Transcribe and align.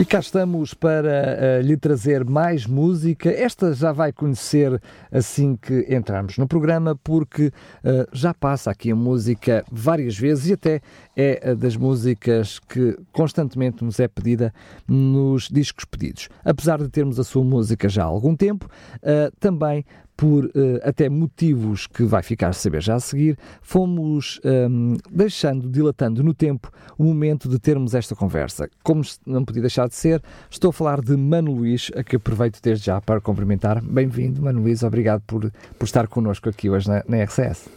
E 0.00 0.04
cá 0.06 0.18
estamos 0.18 0.72
para 0.72 1.60
uh, 1.60 1.62
lhe 1.62 1.76
trazer 1.76 2.24
mais 2.24 2.66
música. 2.66 3.30
Esta 3.30 3.74
já 3.74 3.92
vai 3.92 4.10
conhecer 4.10 4.80
assim 5.12 5.54
que 5.54 5.94
entrarmos 5.94 6.38
no 6.38 6.48
programa, 6.48 6.98
porque 7.04 7.48
uh, 7.48 8.08
já 8.10 8.32
passa 8.32 8.70
aqui 8.70 8.90
a 8.90 8.96
música 8.96 9.62
várias 9.70 10.16
vezes 10.16 10.48
e 10.48 10.52
até 10.54 10.80
é 11.14 11.54
das 11.54 11.76
músicas 11.76 12.58
que 12.60 12.98
constantemente 13.12 13.84
nos 13.84 14.00
é 14.00 14.08
pedida 14.08 14.54
nos 14.88 15.50
discos 15.50 15.84
pedidos. 15.84 16.30
Apesar 16.42 16.78
de 16.78 16.88
termos 16.88 17.20
a 17.20 17.24
sua 17.24 17.44
música 17.44 17.86
já 17.86 18.02
há 18.02 18.06
algum 18.06 18.34
tempo, 18.34 18.70
uh, 19.02 19.30
também 19.38 19.84
por 20.20 20.44
uh, 20.44 20.50
até 20.82 21.08
motivos 21.08 21.86
que 21.86 22.02
vai 22.02 22.22
ficar 22.22 22.48
a 22.48 22.52
saber 22.52 22.82
já 22.82 22.96
a 22.96 23.00
seguir, 23.00 23.38
fomos 23.62 24.38
um, 24.44 24.98
deixando, 25.10 25.66
dilatando 25.66 26.22
no 26.22 26.34
tempo 26.34 26.70
o 26.98 27.04
momento 27.04 27.48
de 27.48 27.58
termos 27.58 27.94
esta 27.94 28.14
conversa. 28.14 28.68
Como 28.82 29.00
não 29.24 29.46
podia 29.46 29.62
deixar 29.62 29.88
de 29.88 29.94
ser, 29.94 30.22
estou 30.50 30.68
a 30.68 30.72
falar 30.74 31.00
de 31.00 31.16
Mano 31.16 31.52
Luís, 31.52 31.90
a 31.96 32.04
que 32.04 32.16
aproveito 32.16 32.60
desde 32.62 32.84
já 32.84 33.00
para 33.00 33.18
cumprimentar. 33.18 33.82
Bem-vindo, 33.82 34.42
Mano 34.42 34.60
Luís, 34.60 34.82
obrigado 34.82 35.22
por, 35.26 35.50
por 35.78 35.86
estar 35.86 36.06
connosco 36.06 36.50
aqui 36.50 36.68
hoje 36.68 36.86
na, 36.86 37.02
na 37.08 37.24
RCS. 37.24 37.70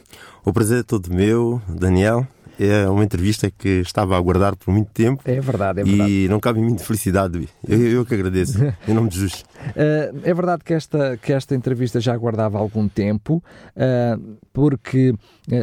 O 0.43 0.51
prazer 0.51 0.81
é 0.81 0.83
todo 0.83 1.15
meu, 1.15 1.61
Daniel 1.69 2.27
é 2.59 2.87
uma 2.87 3.03
entrevista 3.03 3.49
que 3.49 3.81
estava 3.81 4.15
a 4.15 4.17
aguardar 4.17 4.55
por 4.55 4.71
muito 4.73 4.91
tempo. 4.91 5.21
É 5.25 5.39
verdade, 5.39 5.81
é 5.81 5.83
verdade. 5.83 6.11
E 6.11 6.27
não 6.27 6.39
cabe 6.39 6.59
em 6.59 6.65
mim 6.65 6.75
de 6.75 6.83
felicidade. 6.83 7.47
Eu, 7.67 7.79
eu 7.79 8.05
que 8.05 8.13
agradeço, 8.13 8.59
em 8.87 8.93
nome 8.93 9.09
de 9.09 9.19
Jesus. 9.19 9.41
Uh, 9.41 10.21
é 10.23 10.33
verdade 10.33 10.63
que 10.63 10.73
esta, 10.73 11.17
que 11.17 11.33
esta 11.33 11.55
entrevista 11.55 11.99
já 11.99 12.13
aguardava 12.13 12.57
algum 12.57 12.87
tempo, 12.87 13.43
uh, 13.75 14.37
porque 14.51 15.13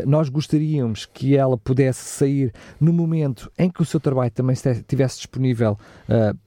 nós 0.06 0.28
gostaríamos 0.28 1.06
que 1.06 1.36
ela 1.36 1.56
pudesse 1.56 2.04
sair 2.04 2.52
no 2.80 2.92
momento 2.92 3.50
em 3.58 3.70
que 3.70 3.82
o 3.82 3.84
seu 3.84 3.98
trabalho 3.98 4.30
também 4.30 4.54
estivesse 4.54 5.16
disponível 5.16 5.78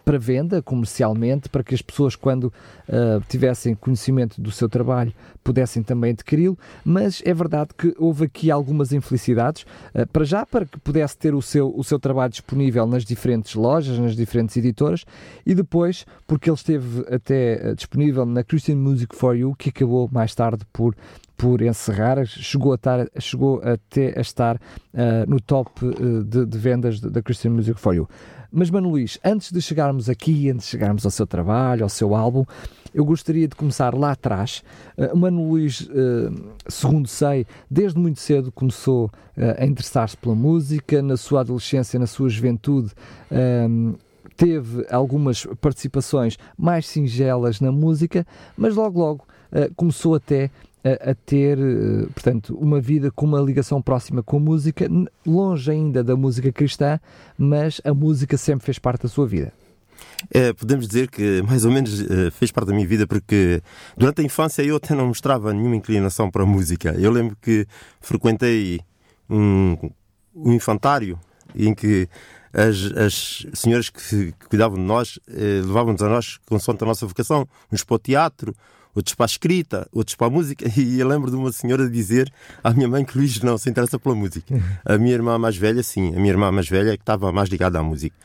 para 0.06 0.20
venda 0.20 0.62
comercialmente, 0.62 1.50
para 1.50 1.64
que 1.64 1.74
as 1.74 1.82
pessoas, 1.82 2.16
quando 2.16 2.54
tivessem 3.28 3.74
conhecimento 3.76 4.42
do 4.42 4.52
seu 4.52 4.70
trabalho, 4.70 5.14
pudessem 5.44 5.82
também 5.82 6.12
adquiri-lo. 6.12 6.58
Mas 6.86 7.22
é 7.26 7.34
verdade 7.34 7.72
que 7.78 7.94
houve 7.98 8.26
aqui 8.26 8.52
algumas 8.52 8.92
infelicidades. 8.94 9.66
para 10.12 10.24
já 10.24 10.46
para 10.46 10.66
que 10.66 10.80
pudesse 10.80 11.18
ter 11.18 11.34
o 11.34 11.42
seu, 11.42 11.74
o 11.76 11.84
seu 11.84 12.00
trabalho 12.00 12.32
disponível 12.32 12.86
nas 12.86 13.04
diferentes 13.04 13.56
lojas, 13.56 13.98
nas 13.98 14.16
diferentes 14.16 14.56
editoras, 14.58 15.06
e 15.46 15.56
depois 15.56 16.06
porque 16.28 16.50
ele 16.50 16.56
esteve 16.56 17.06
até 17.14 17.72
uh, 17.72 17.76
disponível 17.76 18.26
na 18.26 18.44
Christian 18.44 18.76
Music 18.76 19.16
for 19.16 19.36
You, 19.36 19.56
que 19.56 19.70
acabou 19.70 20.10
mais 20.12 20.34
tarde 20.34 20.64
por 20.72 20.96
por 21.38 21.62
encerrar, 21.62 22.26
chegou 22.26 22.72
a, 22.72 22.76
estar, 22.76 23.08
chegou 23.20 23.62
até 23.64 24.18
a 24.18 24.22
estar 24.22 24.56
uh, 24.56 24.60
no 25.28 25.40
top 25.42 25.86
uh, 25.86 26.24
de, 26.24 26.46
de, 26.46 26.58
vendas 26.58 27.00
da 27.00 27.22
Christian 27.22 27.52
Music 27.52 27.80
for 27.80 27.94
You. 27.94 28.08
Mas, 28.52 28.70
Mano 28.70 28.90
Luís, 28.90 29.20
antes 29.26 29.52
de 29.52 29.60
chegarmos 29.60 30.10
aqui, 30.10 30.50
antes 30.50 30.66
de 30.66 30.72
chegarmos 30.72 31.04
ao 31.06 31.12
seu 31.12 31.26
trabalho, 31.26 31.84
ao 31.84 31.90
seu 31.90 32.14
álbum, 32.14 32.46
eu 32.94 33.04
gostaria 33.04 33.48
de 33.48 33.56
começar 33.56 33.96
lá 33.96 34.12
atrás. 34.12 34.64
Uh, 34.96 35.18
Mano 35.18 35.50
Luís, 35.50 35.90
segundo 36.68 37.08
sei, 37.08 37.48
desde 37.70 37.98
muito 37.98 38.20
cedo 38.20 38.52
começou 38.52 39.10
a 39.58 39.66
interessar-se 39.66 40.16
pela 40.16 40.36
música, 40.36 41.02
na 41.02 41.18
sua 41.18 41.42
adolescência, 41.42 42.00
na 42.00 42.06
sua 42.06 42.30
juventude. 42.30 42.92
Teve 44.38 44.86
algumas 44.92 45.48
participações 45.60 46.38
mais 46.56 46.86
singelas 46.88 47.60
na 47.60 47.72
música, 47.72 48.26
mas 48.56 48.76
logo 48.76 49.00
logo 49.00 49.26
começou 49.76 50.14
até 50.14 50.52
a, 50.84 51.12
a, 51.12 51.16
ter, 51.16 51.58
uh, 51.58 52.10
portanto, 52.14 52.58
uma 52.60 52.80
vida 52.82 53.12
com 53.12 53.26
uma 53.26 53.40
ligação 53.40 53.82
próxima 53.82 54.22
com 54.22 54.38
a 54.38 54.40
música, 54.40 54.88
longe 55.26 55.72
ainda 55.72 56.04
da 56.04 56.16
música 56.16 56.52
cristã, 56.52 57.00
mas 57.38 57.80
a 57.84 57.94
música 57.94 58.38
sempre 58.38 58.66
fez 58.66 58.78
parte 58.78 59.04
da 59.04 59.10
sua 59.10 59.28
vida. 59.28 59.54
É, 60.32 60.54
podemos 60.54 60.88
dizer 60.88 61.10
que 61.10 61.42
mais 61.44 61.66
ou 61.66 61.72
menos 61.72 62.02
uh, 62.02 62.32
fez 62.32 62.52
parte 62.52 62.68
da 62.68 62.74
minha 62.74 62.88
vida 62.88 63.06
porque 63.06 63.62
durante 63.98 64.22
a 64.22 64.24
infância 64.24 64.62
eu 64.62 64.78
até 64.78 64.96
não 64.96 65.08
mostrava 65.08 65.54
nenhuma 65.54 65.76
inclinação 65.76 66.30
para 66.30 66.44
a 66.44 66.46
música. 66.46 66.96
Eu 66.98 67.12
lembro 67.12 67.38
que 67.42 67.66
frequentei 68.02 68.82
um, 69.30 69.78
um 70.36 70.54
infantário 70.54 71.20
em 71.56 71.74
que 71.74 72.08
as, 72.54 72.92
as 72.96 73.48
senhoras 73.54 73.90
que, 73.90 74.32
que 74.32 74.48
cuidavam 74.48 74.78
de 74.78 74.84
nós 74.84 75.20
eh, 75.28 75.62
levavam-nos 75.66 76.02
a 76.02 76.08
nós, 76.08 76.38
consoante 76.46 76.84
a 76.84 76.88
nossa 76.88 77.06
vocação, 77.08 77.48
uns 77.72 77.84
para 77.84 77.96
o 77.96 78.00
teatro, 78.00 78.56
outros 78.96 79.16
para 79.16 79.26
a 79.26 79.28
escrita, 79.28 79.88
outros 79.92 80.16
para 80.16 80.28
a 80.28 80.30
música. 80.30 80.66
E 80.78 81.00
eu 81.00 81.08
lembro 81.08 81.30
de 81.30 81.38
uma 81.38 81.52
senhora 81.52 81.90
dizer 81.90 82.32
à 82.64 82.72
minha 82.72 82.88
mãe 82.88 83.06
que 83.06 83.18
Luís 83.18 83.42
não 83.42 83.58
se 83.58 83.70
interessa 83.70 83.98
pela 83.98 84.16
música. 84.16 84.54
A 84.86 84.98
minha 84.98 85.14
irmã 85.14 85.38
mais 85.38 85.56
velha, 85.56 85.82
sim, 85.82 86.10
a 86.10 86.20
minha 86.20 86.30
irmã 86.30 86.52
mais 86.52 86.68
velha 86.68 86.92
é 86.92 86.98
que 86.98 87.04
estava 87.04 87.32
mais 87.32 87.50
ligada 87.50 87.80
à 87.80 87.84
música. 87.84 88.16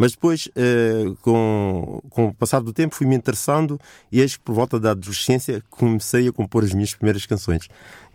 Mas 0.00 0.12
depois, 0.12 0.48
eh, 0.56 1.12
com, 1.20 2.00
com 2.08 2.28
o 2.28 2.34
passar 2.34 2.60
do 2.60 2.72
tempo, 2.72 2.94
fui-me 2.94 3.14
interessando 3.14 3.78
e 4.10 4.20
eis 4.20 4.34
que 4.34 4.42
por 4.42 4.54
volta 4.54 4.80
da 4.80 4.92
adolescência 4.92 5.62
comecei 5.68 6.26
a 6.26 6.32
compor 6.32 6.64
as 6.64 6.72
minhas 6.72 6.94
primeiras 6.94 7.26
canções, 7.26 7.68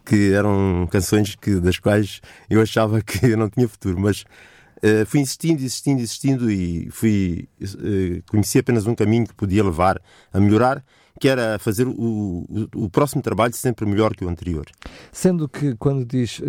que 0.04 0.34
eram 0.34 0.88
canções 0.92 1.36
que, 1.36 1.60
das 1.60 1.78
quais 1.78 2.22
eu 2.50 2.60
achava 2.60 3.02
que 3.04 3.28
eu 3.28 3.38
não 3.38 3.50
tinha 3.50 3.68
futuro, 3.68 4.00
mas 4.00 4.22
uh, 4.22 5.06
fui 5.06 5.20
insistindo, 5.20 5.62
insistindo, 5.62 6.02
insistindo 6.02 6.52
e 6.52 6.90
fui 6.90 7.48
uh, 7.62 8.24
conheci 8.32 8.58
apenas 8.58 8.88
um 8.88 8.96
caminho 8.96 9.28
que 9.28 9.36
podia 9.36 9.64
levar 9.64 10.02
a 10.34 10.40
melhorar 10.40 10.84
que 11.20 11.30
era 11.30 11.58
fazer 11.58 11.88
o, 11.88 11.92
o, 11.94 12.68
o, 12.76 12.90
próximo 12.90 13.22
trabalho 13.22 13.53
sempre 13.53 13.86
melhor 13.86 14.16
que 14.16 14.26
o 14.26 14.30
anterior. 14.30 14.66
Sendo 15.12 15.48
que, 15.48 15.76
quando 15.76 16.06
diz 16.06 16.42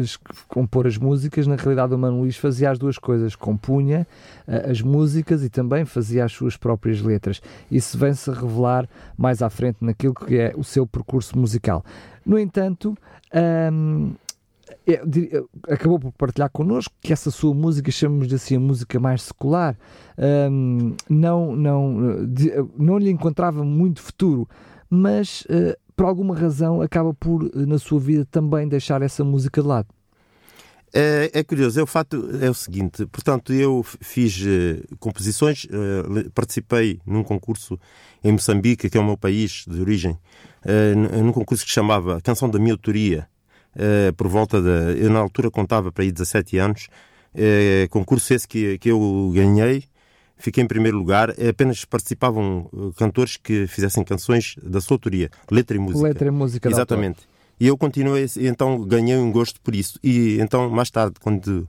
compor 0.49 0.87
as 0.87 0.99
músicas, 0.99 1.47
na 1.47 1.57
realidade 1.57 1.95
o 1.95 1.99
Mano 1.99 2.21
Luís 2.21 2.37
fazia 2.37 2.71
as 2.71 2.79
duas 2.79 2.99
coisas, 2.99 3.37
compunha 3.37 4.07
uh, 4.47 4.71
as 4.71 4.81
músicas 4.81 5.45
e 5.45 5.49
também 5.49 5.85
fazia 5.85 6.25
as 6.25 6.33
suas 6.33 6.57
próprias 6.57 7.01
letras. 7.01 7.41
Isso 7.71 7.97
vem-se 7.97 8.31
revelar 8.31 8.89
mais 9.17 9.41
à 9.41 9.49
frente 9.49 9.79
naquilo 9.81 10.15
que 10.15 10.37
é 10.37 10.53
o 10.57 10.65
seu 10.65 10.87
percurso 10.87 11.39
musical. 11.39 11.85
No 12.25 12.39
entanto, 12.39 12.97
um, 13.73 14.15
acabou 15.69 15.99
por 15.99 16.13
partilhar 16.13 16.51
connosco 16.51 16.95
que 17.01 17.13
essa 17.13 17.31
sua 17.31 17.55
música, 17.55 17.91
chamamos 17.91 18.33
assim 18.33 18.57
a 18.57 18.61
música 18.61 18.99
mais 18.99 19.23
secular, 19.23 19.77
um, 20.51 20.95
não, 21.09 21.55
não, 21.55 22.27
de, 22.27 22.53
não 22.77 22.99
lhe 22.99 23.11
encontrava 23.11 23.65
muito 23.65 24.01
futuro, 24.01 24.49
mas 24.91 25.43
uh, 25.43 25.77
por 25.95 26.07
alguma 26.07 26.37
razão 26.37 26.81
acaba 26.81 27.15
por, 27.15 27.51
na 27.55 27.79
sua 27.79 28.01
vida, 28.01 28.27
também 28.31 28.69
deixar 28.69 29.03
essa 29.03 29.25
música 29.25 29.63
de 29.63 29.69
lado. 29.69 29.89
É, 30.95 31.31
é, 31.35 31.45
curioso, 31.45 31.79
é 31.79 31.83
o 31.83 31.87
fato 31.87 32.31
é 32.41 32.49
o 32.49 32.55
seguinte, 32.55 33.05
portanto, 33.07 33.53
eu 33.53 33.83
fiz 33.83 34.41
uh, 34.41 34.97
composições, 34.99 35.65
uh, 35.65 36.31
participei 36.33 37.01
num 37.05 37.23
concurso 37.23 37.79
em 38.25 38.33
Moçambique, 38.33 38.89
que 38.89 38.97
é 38.97 39.01
o 39.01 39.05
meu 39.05 39.17
país 39.17 39.65
de 39.69 39.81
origem, 39.81 40.17
num 41.23 41.31
concurso 41.31 41.65
que 41.65 41.71
chamava 41.71 42.21
Canção 42.21 42.51
da 42.51 42.59
Minha 42.59 42.75
Autoria, 42.75 43.29
por 44.17 44.29
volta 44.29 44.61
de. 44.61 45.03
Eu 45.03 45.11
na 45.11 45.19
altura 45.19 45.51
contava 45.51 45.93
para 45.93 46.05
aí 46.05 46.11
17 46.11 46.59
anos, 46.59 46.89
uh, 47.35 47.89
concurso 47.91 48.33
esse 48.33 48.47
que, 48.49 48.79
que 48.79 48.91
eu 48.91 49.33
ganhei, 49.35 49.85
fiquei 50.37 50.63
em 50.63 50.67
primeiro 50.67 50.99
lugar. 50.99 51.31
Apenas 51.31 51.85
participavam 51.85 52.69
eh, 52.73 52.93
cantores 52.97 53.37
que 53.37 53.67
fizessem 53.67 54.05
canções 54.05 54.57
da 54.63 54.81
sua 54.81 54.95
autoria, 54.95 55.31
letra 55.51 55.77
e 55.77 55.81
música. 55.81 56.03
Letra 56.09 56.29
e 56.29 56.31
música, 56.31 56.69
Exatamente. 56.69 57.21
E 57.59 57.67
eu 57.67 57.77
continuei, 57.79 58.27
então 58.37 58.83
ganhei 58.83 59.17
um 59.17 59.33
gosto 59.33 59.61
por 59.63 59.75
isso. 59.75 59.99
E 60.05 60.39
então, 60.41 60.69
mais 60.69 60.91
tarde, 60.91 61.15
quando 61.21 61.67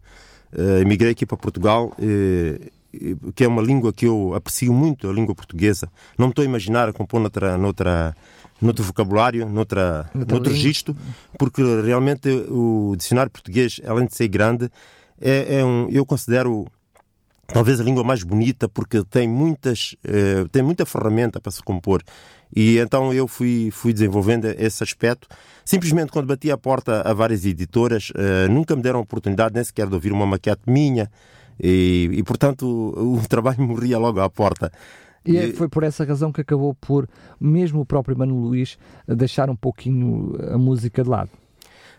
uh, 0.54 0.82
emigrei 0.82 1.12
aqui 1.12 1.26
para 1.26 1.38
Portugal, 1.38 1.94
uh, 1.98 3.32
que 3.34 3.44
é 3.44 3.48
uma 3.48 3.62
língua 3.62 3.94
que 3.94 4.06
eu 4.06 4.34
aprecio 4.36 4.74
muito, 4.74 5.10
a 5.10 5.14
língua 5.14 5.34
portuguesa, 5.34 5.90
não 6.18 6.28
me 6.28 6.32
estou 6.32 6.44
a 6.44 6.46
imaginar 6.46 6.90
a 6.90 6.94
compor 6.94 7.22
noutra, 7.22 7.58
noutra, 7.58 8.16
noutro 8.62 8.84
vocabulário, 8.84 9.48
noutra, 9.48 10.10
noutro 10.14 10.52
registro, 10.52 10.96
porque 11.38 11.62
realmente 11.82 12.30
o 12.50 12.96
dicionário 12.98 13.32
português, 13.32 13.80
além 13.86 14.06
de 14.06 14.16
ser 14.16 14.28
grande, 14.28 14.70
é, 15.22 15.60
é 15.60 15.66
um, 15.66 15.88
eu 15.90 16.06
considero 16.06 16.66
talvez 17.48 17.80
a 17.80 17.84
língua 17.84 18.04
mais 18.04 18.24
bonita 18.24 18.68
porque 18.68 19.04
tem 19.04 19.28
muitas 19.28 19.96
eh, 20.04 20.46
tem 20.52 20.62
muita 20.62 20.86
ferramenta 20.86 21.40
para 21.40 21.52
se 21.52 21.64
compor. 21.64 22.04
E 22.56 22.78
então 22.78 23.14
eu 23.14 23.28
fui 23.28 23.70
fui 23.72 23.94
desenvolvendo 23.94 24.46
esse 24.46 24.84
aspecto. 24.84 25.28
Simplesmente 25.66 26.12
quando 26.12 26.28
bati 26.28 26.52
a 26.52 26.58
porta 26.58 27.02
a 27.02 27.14
várias 27.14 27.46
editoras 27.46 28.12
eh, 28.16 28.48
nunca 28.50 28.76
me 28.76 28.82
deram 28.82 29.00
a 29.00 29.02
oportunidade 29.02 29.56
nem 29.56 29.64
sequer 29.64 29.88
de 29.88 29.94
ouvir 29.96 30.12
uma 30.12 30.26
maquete 30.26 30.64
minha. 30.68 31.10
E, 31.60 32.10
e 32.12 32.24
portanto 32.24 32.66
o 32.66 33.20
trabalho 33.28 33.62
morria 33.62 33.98
logo 33.98 34.20
à 34.20 34.30
porta 34.30 34.72
e, 35.28 35.38
é, 35.38 35.52
foi 35.54 35.68
por 35.68 35.84
essa 35.84 36.04
razão 36.04 36.32
que 36.32 36.42
acabou 36.42 36.74
por, 36.76 37.08
mesmo 37.40 37.82
o 37.82 37.86
próprio 37.86 38.18
Mano 38.18 38.40
Luís, 38.40 38.78
deixar 39.08 39.50
um 39.50 39.56
pouquinho 39.56 40.36
a 40.54 40.58
música 40.58 41.04
de 41.04 41.10
lado. 41.10 41.30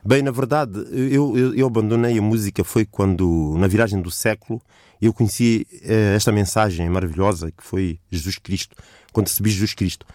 Bem, 0.05 0.23
na 0.23 0.31
verdade, 0.31 0.79
eu, 0.93 1.37
eu, 1.37 1.55
eu, 1.55 1.67
abandonei 1.67 2.19
a 2.19 2.23
música 2.23 2.63
foi 2.63 2.85
quando, 2.85 3.57
na 3.59 3.67
viragem 3.67 4.01
do 4.01 4.11
século, 4.11 4.61
eu 5.03 5.13
conheci 5.13 5.67
eh, 5.83 6.15
esta 6.15 6.33
mensagem 6.33 6.89
maravilhosa 6.89 7.51
que 7.51 7.63
foi 7.63 7.99
Jesus 8.11 8.39
Cristo, 8.39 8.77
quando 9.13 9.27
recebi 9.27 9.51
Jesus 9.51 9.75
Cristo. 9.75 10.07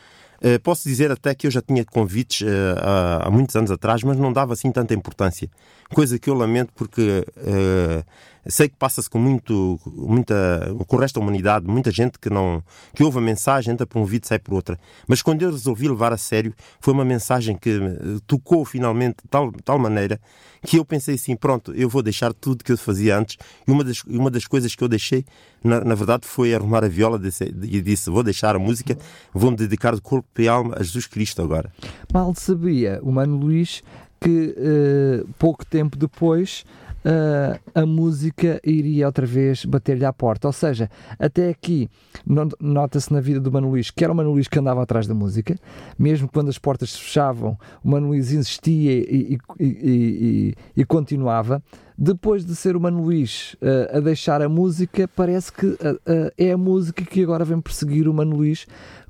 Eh, 0.45 0.57
posso 0.57 0.89
dizer 0.89 1.09
até 1.09 1.33
que 1.33 1.47
eu 1.47 1.51
já 1.51 1.61
tinha 1.61 1.85
convites 1.85 2.41
uh, 2.41 2.77
há, 2.77 3.27
há, 3.27 3.31
muitos 3.31 3.55
anos 3.55 3.71
atrás, 3.71 4.03
mas 4.03 4.17
não 4.17 4.33
dava 4.33 4.51
assim 4.51 4.69
tanta 4.73 4.93
importância. 4.93 5.49
Coisa 5.93 6.19
que 6.19 6.29
eu 6.29 6.33
lamento 6.33 6.73
porque 6.75 7.25
uh, 7.37 8.03
sei 8.47 8.69
que 8.69 8.75
passa-se 8.75 9.09
com 9.09 9.19
muito, 9.19 9.79
muita, 9.85 10.75
com 10.87 10.95
o 10.95 10.99
resto 10.99 11.19
da 11.19 11.21
humanidade, 11.21 11.67
muita 11.67 11.91
gente 11.91 12.19
que 12.19 12.29
não, 12.29 12.63
que 12.93 13.03
ouve 13.03 13.17
a 13.17 13.21
mensagem, 13.21 13.73
entra 13.73 13.85
por 13.85 13.99
um 13.99 14.05
vídeo 14.05 14.25
e 14.25 14.27
sai 14.27 14.39
por 14.39 14.53
outra. 14.53 14.79
Mas 15.07 15.21
quando 15.21 15.41
eu 15.41 15.51
resolvi 15.51 15.87
levar 15.87 16.11
a 16.13 16.17
sério, 16.17 16.53
foi 16.79 16.93
uma 16.93 17.05
mensagem 17.05 17.55
que 17.55 17.79
tocou 18.27 18.65
finalmente 18.65 19.17
de 19.23 19.29
tal, 19.29 19.51
tal 19.63 19.79
maneira 19.79 20.19
que 20.65 20.77
eu 20.77 20.85
pensei 20.85 21.15
assim, 21.15 21.35
pronto, 21.35 21.73
eu 21.73 21.89
vou 21.89 22.01
deixar 22.01 22.33
tudo 22.33 22.63
que 22.63 22.71
eu 22.71 22.77
fazia 22.77 23.17
antes. 23.17 23.37
E 23.67 23.71
uma 23.71 23.83
das, 23.83 24.01
uma 24.03 24.31
das 24.31 24.47
coisas 24.47 24.73
que 24.73 24.83
eu 24.83 24.87
deixei, 24.87 25.25
na, 25.63 25.83
na 25.83 25.95
verdade, 25.95 26.25
foi 26.25 26.53
arrumar 26.53 26.83
a 26.83 26.87
viola 26.87 27.19
e 27.61 27.81
disse, 27.81 28.09
vou 28.09 28.23
deixar 28.23 28.55
a 28.55 28.59
música, 28.59 28.97
vou 29.33 29.51
me 29.51 29.57
dedicar 29.57 29.93
de 29.93 30.01
corpo 30.01 30.27
e 30.41 30.47
alma 30.47 30.75
a 30.77 30.83
Jesus 30.83 31.05
Cristo 31.05 31.41
agora. 31.41 31.71
Mal 32.13 32.33
sabia 32.35 32.99
o 33.03 33.11
Mano 33.11 33.35
Luís 33.35 33.83
que 34.21 34.55
uh, 34.57 35.27
pouco 35.37 35.65
tempo 35.65 35.97
depois 35.97 36.63
uh, 37.05 37.59
a 37.73 37.85
música 37.85 38.59
iria 38.63 39.05
outra 39.05 39.25
vez 39.25 39.65
bater-lhe 39.65 40.05
à 40.05 40.13
porta. 40.13 40.47
Ou 40.47 40.53
seja, 40.53 40.89
até 41.19 41.49
aqui 41.49 41.89
nota-se 42.59 43.11
na 43.11 43.19
vida 43.19 43.39
do 43.39 43.51
Mano 43.51 43.69
Luís 43.69 43.91
que 43.91 44.03
era 44.03 44.13
o 44.13 44.15
Mano 44.15 44.31
Luís 44.31 44.47
que 44.47 44.59
andava 44.59 44.81
atrás 44.81 45.07
da 45.07 45.13
música, 45.13 45.55
mesmo 45.97 46.29
quando 46.31 46.49
as 46.49 46.57
portas 46.57 46.91
se 46.91 46.99
fechavam, 46.99 47.57
o 47.83 47.89
Mano 47.89 48.07
Luís 48.07 48.31
insistia 48.31 48.91
e, 48.91 49.37
e, 49.59 49.65
e, 49.65 50.55
e 50.77 50.85
continuava. 50.85 51.61
Depois 51.95 52.43
de 52.43 52.55
ser 52.55 52.75
o 52.75 52.81
Mano 52.81 53.03
Luís 53.03 53.55
uh, 53.55 53.97
a 53.97 53.99
deixar 53.99 54.41
a 54.41 54.49
música, 54.49 55.07
parece 55.07 55.53
que 55.53 55.67
uh, 55.67 55.77
é 56.37 56.51
a 56.51 56.57
música 56.57 57.03
que 57.05 57.21
agora 57.21 57.45
vem 57.45 57.61
perseguir 57.61 58.07
o 58.07 58.13
Mano 58.13 58.35
Luís 58.35 58.65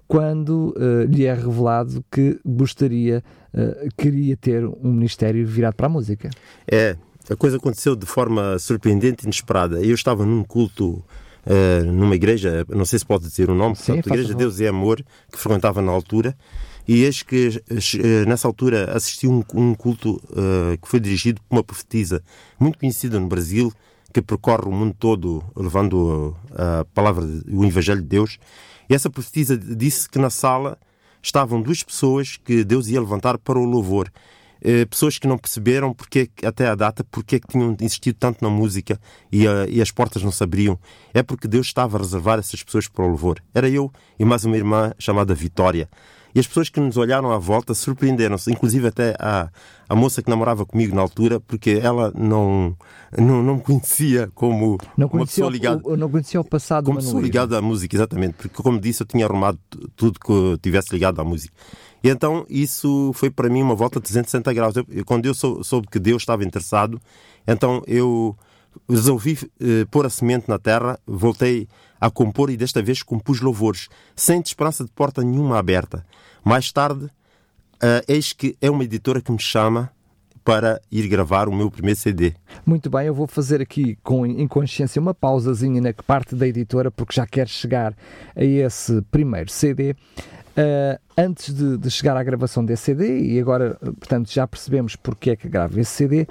quando 0.08 0.76
uh, 0.78 1.06
lhe 1.10 1.26
é 1.26 1.34
revelado 1.34 2.04
que 2.12 2.40
gostaria, 2.46 3.24
uh, 3.54 3.90
queria 3.98 4.36
ter 4.38 4.66
um 4.66 4.92
ministério 4.92 5.46
virado 5.48 5.76
para 5.76 5.88
a 5.88 5.90
música. 5.90 6.30
É, 6.70 6.96
a 7.30 7.36
coisa 7.36 7.58
aconteceu 7.58 7.96
de 7.96 8.06
forma 8.06 8.58
surpreendente 8.60 9.24
e 9.24 9.26
inesperada. 9.26 9.82
Eu 9.82 9.96
estava 9.96 10.26
num 10.26 10.44
culto 10.44 11.04
uh, 11.46 11.86
numa 11.86 12.16
igreja, 12.16 12.66
não 12.70 12.86
sei 12.86 13.00
se 13.00 13.06
pode 13.06 13.24
dizer 13.24 13.50
o 13.50 13.56
nome, 13.56 13.76
Sim, 13.76 13.94
portanto, 13.94 14.08
Igreja 14.08 14.28
de 14.30 14.36
Deus 14.36 14.60
e 14.60 14.68
Amor, 14.68 15.04
que 15.32 15.38
frequentava 15.38 15.82
na 15.82 15.92
altura, 15.92 16.36
e 16.86 17.04
eis 17.04 17.24
que 17.24 17.64
nessa 18.28 18.46
altura 18.46 18.92
assisti 18.94 19.26
um, 19.26 19.42
um 19.54 19.74
culto 19.74 20.22
que 20.82 20.88
foi 20.90 21.00
dirigido 21.00 21.40
por 21.48 21.56
uma 21.56 21.64
profetisa 21.64 22.22
muito 22.60 22.78
conhecida 22.78 23.18
no 23.18 23.28
Brasil, 23.28 23.72
que 24.12 24.22
percorre 24.22 24.68
o 24.68 24.72
mundo 24.72 24.94
todo 25.00 25.42
levando 25.56 26.36
a 26.52 26.86
palavra, 26.94 27.26
o 27.50 27.64
Evangelho 27.64 28.02
de 28.02 28.08
Deus. 28.08 28.38
E 28.90 28.94
essa 28.94 29.10
profetisa 29.10 29.58
disse 29.58 30.10
que 30.10 30.20
na 30.20 30.30
sala 30.30 30.78
estavam 31.22 31.62
duas 31.62 31.82
pessoas 31.82 32.38
que 32.38 32.66
Deus 32.66 32.90
ia 32.90 33.00
levantar 33.00 33.38
para 33.38 33.58
o 33.58 33.64
louvor. 33.64 34.12
Eh, 34.66 34.86
pessoas 34.86 35.18
que 35.18 35.28
não 35.28 35.38
perceberam 35.38 35.94
porque 35.94 36.30
até 36.42 36.70
a 36.70 36.76
data 36.76 37.04
porque 37.12 37.36
é 37.36 37.40
que 37.40 37.48
tinham 37.48 37.76
insistido 37.82 38.16
tanto 38.18 38.42
na 38.42 38.50
música 38.50 38.98
e, 39.30 39.46
a, 39.46 39.68
e, 39.68 39.82
as 39.82 39.92
portas 39.92 40.24
não 40.24 40.32
se 40.32 40.42
abriam. 40.42 40.80
É 41.14 41.22
porque 41.22 41.50
Deus 41.50 41.68
estava 41.68 41.98
a 41.98 42.00
reservar 42.00 42.40
essas 42.40 42.64
pessoas 42.64 42.88
para 42.88 43.04
o 43.04 43.10
louvor. 43.10 43.44
Era 43.54 43.70
eu 43.70 43.92
e 44.18 44.24
mais 44.24 44.46
uma 44.46 44.56
irmã 44.56 44.94
chamada 44.98 45.36
Vitória. 45.36 45.90
E 46.36 46.40
as 46.40 46.48
pessoas 46.48 46.70
que 46.70 46.80
nos 46.80 46.98
olharam 46.98 47.32
à 47.32 47.38
volta 47.38 47.74
surpreenderam-se, 47.74 48.52
inclusive 48.52 48.88
até 48.88 49.16
a, 49.20 49.50
a 49.88 49.96
moça 49.96 50.22
que 50.22 50.30
namorava 50.30 50.66
comigo 50.66 50.96
na 50.96 51.02
altura, 51.02 51.40
porque 51.40 51.80
ela 51.82 52.12
não, 52.16 52.76
não, 53.16 53.44
não 53.44 53.56
me 53.56 53.62
conhecia 53.62 54.30
como 54.34 54.78
não 54.98 55.08
conhecia 55.08 55.46
uma 55.46 55.52
pessoa 55.52 55.52
ligada. 55.52 55.82
O, 55.84 55.96
não 55.96 56.10
conhecia 56.10 56.42
o 56.42 56.44
passado 56.44 56.86
Como 56.86 56.98
pessoa 56.98 57.22
ligada 57.22 57.58
à 57.58 57.62
música, 57.62 57.96
exatamente, 57.96 58.34
porque 58.34 58.64
como 58.64 58.80
disse, 58.80 59.04
eu 59.04 59.08
tinha 59.08 59.26
arrumado 59.26 59.60
tudo 59.96 60.20
que 60.20 60.58
tivesse 60.62 60.92
ligado 60.92 61.22
à 61.22 61.24
música. 61.24 61.54
E 62.04 62.10
então 62.10 62.46
isso 62.50 63.12
foi 63.14 63.30
para 63.30 63.48
mim 63.50 63.62
uma 63.62 63.76
volta 63.76 64.00
de 64.00 64.04
360 64.04 64.54
graus. 64.54 64.76
Eu, 64.76 65.06
quando 65.06 65.26
eu 65.26 65.34
sou, 65.34 65.64
soube 65.64 65.88
que 65.88 66.00
Deus 66.00 66.24
estava 66.24 66.44
interessado, 66.44 67.00
então 67.48 67.84
eu 67.88 68.36
resolvi 68.90 69.38
eh, 69.62 69.86
pôr 69.90 70.06
a 70.06 70.10
semente 70.10 70.50
na 70.50 70.58
terra, 70.58 71.00
voltei 71.06 71.68
a 72.04 72.12
compor 72.12 72.50
e 72.50 72.58
desta 72.58 72.82
vez 72.82 73.02
compus 73.02 73.40
louvores, 73.40 73.88
sem 74.14 74.42
esperança 74.42 74.84
de 74.84 74.92
porta 74.92 75.24
nenhuma 75.24 75.58
aberta. 75.58 76.06
Mais 76.44 76.70
tarde, 76.70 77.06
uh, 77.06 78.04
eis 78.10 78.34
que 78.34 78.58
é 78.62 78.70
uma 78.70 78.84
editora 78.84 79.22
que 79.22 79.32
me 79.32 79.40
chama 79.40 79.90
para 80.44 80.82
ir 80.92 81.08
gravar 81.08 81.48
o 81.48 81.56
meu 81.56 81.72
primeiro 81.72 81.98
CD. 81.98 82.34
Muito 82.66 82.90
bem, 82.90 83.08
eu 83.08 83.14
vou 83.14 83.26
fazer 83.26 83.62
aqui 83.62 83.98
com 84.04 84.26
em 84.26 84.46
consciência 84.50 85.02
uma 85.02 85.14
pausazinha 85.14 85.80
na 85.80 85.94
parte 85.94 86.36
da 86.36 86.46
editora, 86.46 86.92
porque 86.92 87.16
já 87.16 87.26
quero 87.26 87.50
chegar 87.50 87.96
a 88.36 88.44
esse 88.44 89.02
primeiro 89.04 89.50
CD. 89.50 89.92
Uh, 89.92 89.96
eh, 90.58 91.00
antes 91.18 91.54
de, 91.54 91.78
de, 91.78 91.90
chegar 91.90 92.18
à 92.18 92.22
gravação 92.22 92.66
desse 92.66 92.84
CD, 92.84 93.22
e 93.22 93.40
agora, 93.40 93.78
portanto, 93.80 94.30
já 94.30 94.46
percebemos 94.46 94.98
porque 94.98 95.32
é 95.32 95.36
que 95.38 95.48
gravo 95.48 95.80
esse 95.80 95.92
CD, 95.92 96.28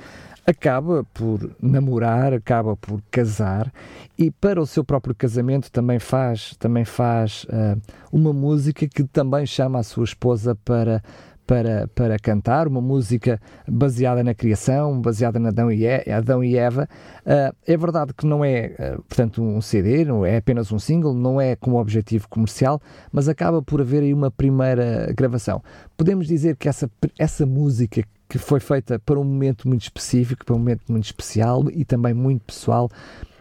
acaba 0.46 1.04
por 1.14 1.50
namorar, 1.60 2.32
acaba 2.32 2.76
por 2.76 3.00
casar 3.10 3.72
e 4.18 4.30
para 4.30 4.60
o 4.60 4.66
seu 4.66 4.84
próprio 4.84 5.14
casamento 5.14 5.70
também 5.70 5.98
faz, 5.98 6.54
também 6.58 6.84
faz 6.84 7.44
uh, 7.44 7.80
uma 8.12 8.32
música 8.32 8.86
que 8.86 9.04
também 9.04 9.46
chama 9.46 9.78
a 9.78 9.82
sua 9.82 10.04
esposa 10.04 10.54
para 10.54 11.02
para, 11.46 11.88
para 11.88 12.18
cantar, 12.18 12.68
uma 12.68 12.80
música 12.80 13.40
baseada 13.68 14.22
na 14.22 14.34
criação, 14.34 15.00
baseada 15.00 15.38
na 15.38 15.48
Adão 15.48 15.70
e, 15.70 15.82
e 15.82 16.10
Adão 16.10 16.42
e 16.42 16.56
Eva. 16.56 16.88
Uh, 17.26 17.54
é 17.66 17.76
verdade 17.76 18.14
que 18.14 18.26
não 18.26 18.44
é, 18.44 18.74
uh, 18.78 19.02
portanto, 19.02 19.42
um 19.42 19.60
CD, 19.60 20.04
não 20.04 20.24
é 20.24 20.36
apenas 20.36 20.72
um 20.72 20.78
single, 20.78 21.12
não 21.14 21.40
é 21.40 21.56
com 21.56 21.74
objetivo 21.74 22.28
comercial, 22.28 22.80
mas 23.10 23.28
acaba 23.28 23.60
por 23.60 23.80
haver 23.80 24.02
aí 24.02 24.14
uma 24.14 24.30
primeira 24.30 25.12
gravação. 25.16 25.62
Podemos 25.96 26.26
dizer 26.26 26.56
que 26.56 26.68
essa, 26.68 26.90
essa 27.18 27.44
música 27.44 28.02
que 28.32 28.38
foi 28.38 28.61
feita 28.61 28.99
para 28.99 29.20
um 29.20 29.25
momento 29.25 29.69
muito 29.69 29.82
específico, 29.82 30.43
para 30.43 30.55
um 30.55 30.58
momento 30.58 30.84
muito 30.88 31.05
especial 31.05 31.70
e 31.70 31.84
também 31.84 32.14
muito 32.14 32.40
pessoal, 32.46 32.90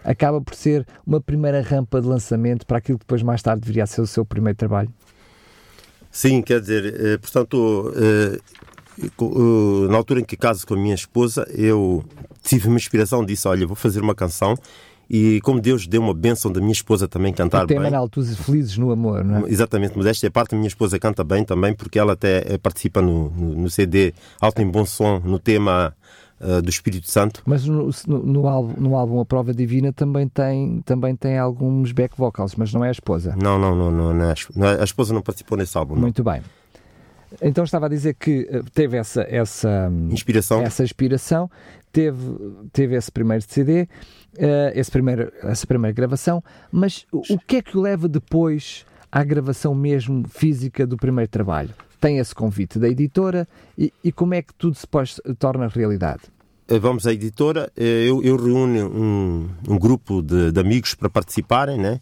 acaba 0.03 0.41
por 0.41 0.53
ser 0.53 0.85
uma 1.07 1.21
primeira 1.21 1.61
rampa 1.61 2.01
de 2.01 2.07
lançamento 2.09 2.65
para 2.65 2.79
aquilo 2.79 2.99
que 2.99 3.05
depois 3.05 3.23
mais 3.23 3.41
tarde 3.41 3.61
deveria 3.61 3.87
ser 3.87 4.01
o 4.01 4.05
seu 4.05 4.25
primeiro 4.25 4.57
trabalho? 4.57 4.89
Sim, 6.11 6.41
quer 6.41 6.59
dizer, 6.59 6.93
eh, 6.93 7.17
portanto, 7.17 7.93
eh, 7.95 8.37
na 9.89 9.95
altura 9.95 10.19
em 10.19 10.25
que 10.25 10.35
caso 10.35 10.67
com 10.67 10.73
a 10.73 10.77
minha 10.77 10.95
esposa, 10.95 11.47
eu 11.55 12.03
tive 12.43 12.67
uma 12.67 12.75
inspiração, 12.75 13.23
disse, 13.23 13.47
olha, 13.47 13.65
vou 13.65 13.77
fazer 13.77 14.01
uma 14.01 14.13
canção 14.13 14.57
e 15.13 15.41
como 15.41 15.59
Deus 15.59 15.85
deu 15.85 16.01
uma 16.01 16.13
bênção 16.13 16.49
da 16.49 16.61
minha 16.61 16.71
esposa 16.71 17.05
também 17.05 17.33
cantar 17.33 17.65
o 17.65 17.67
tema 17.67 17.83
bem. 17.83 17.93
altos 17.93 18.33
felizes 18.37 18.77
no 18.77 18.91
amor, 18.91 19.25
não 19.25 19.45
é? 19.45 19.49
Exatamente, 19.49 19.91
mas 19.97 20.05
esta 20.05 20.25
é 20.25 20.29
a 20.29 20.31
parte 20.31 20.51
da 20.51 20.57
minha 20.57 20.69
esposa 20.69 20.97
canta 20.97 21.21
bem 21.21 21.43
também, 21.43 21.73
porque 21.73 21.99
ela 21.99 22.13
até 22.13 22.53
eh, 22.53 22.57
participa 22.57 23.01
no, 23.01 23.29
no, 23.29 23.55
no 23.55 23.69
CD 23.69 24.13
Alto 24.39 24.61
em 24.61 24.71
Bom 24.71 24.85
Som, 24.85 25.19
no 25.25 25.37
tema 25.37 25.93
uh, 26.39 26.61
do 26.61 26.69
Espírito 26.69 27.11
Santo. 27.11 27.41
Mas 27.45 27.65
no, 27.65 27.89
no, 28.07 28.19
no, 28.23 28.47
álbum, 28.47 28.81
no 28.81 28.95
álbum 28.95 29.19
A 29.19 29.25
Prova 29.25 29.53
Divina 29.53 29.91
também 29.91 30.29
tem, 30.29 30.81
também 30.85 31.13
tem 31.13 31.37
alguns 31.37 31.91
back 31.91 32.15
vocals, 32.17 32.55
mas 32.55 32.73
não 32.73 32.85
é 32.85 32.87
a 32.87 32.91
esposa. 32.91 33.35
Não, 33.35 33.59
não, 33.59 33.75
não, 33.75 33.91
não, 33.91 34.13
não, 34.13 34.29
é, 34.29 34.33
não 34.55 34.67
é, 34.69 34.79
a 34.79 34.83
esposa 34.85 35.13
não 35.13 35.21
participou 35.21 35.57
nesse 35.57 35.77
álbum. 35.77 35.95
Não. 35.95 36.03
Muito 36.03 36.23
bem. 36.23 36.41
Então 37.41 37.63
estava 37.63 37.85
a 37.85 37.89
dizer 37.89 38.15
que 38.15 38.47
eh, 38.49 38.61
teve 38.73 38.97
essa, 38.97 39.21
essa 39.29 39.91
inspiração, 40.09 40.61
essa 40.61 40.83
inspiração 40.83 41.49
teve, 41.91 42.17
teve 42.71 42.95
esse 42.95 43.11
primeiro 43.11 43.43
CD, 43.47 43.83
uh, 43.83 43.87
esse 44.73 44.89
primeiro, 44.89 45.31
essa 45.43 45.67
primeira 45.67 45.93
gravação, 45.93 46.43
mas 46.71 47.05
o, 47.11 47.37
que 47.39 47.57
é 47.57 47.61
que 47.61 47.77
o 47.77 47.81
leva 47.81 48.07
depois 48.07 48.85
à 49.11 49.23
gravação 49.23 49.75
mesmo 49.75 50.27
física 50.27 50.87
do 50.87 50.97
primeiro 50.97 51.29
trabalho? 51.29 51.69
Tem 51.99 52.17
esse 52.17 52.33
convite 52.33 52.79
da 52.79 52.89
editora 52.89 53.47
e, 53.77 53.93
e 54.03 54.11
como 54.11 54.33
é 54.33 54.41
que 54.41 54.53
tudo 54.53 54.75
se 54.75 54.87
pós, 54.87 55.19
torna 55.37 55.67
realidade? 55.67 56.23
Eh, 56.71 56.79
vamos 56.79 57.05
à 57.05 57.11
editora, 57.11 57.69
eu, 57.75 58.23
eu 58.23 58.37
reúno 58.37 58.87
um, 58.87 59.49
um 59.67 59.77
grupo 59.77 60.21
de, 60.21 60.53
de, 60.53 60.59
amigos 60.59 60.95
para 60.95 61.09
participarem 61.09 61.77
né? 61.77 61.99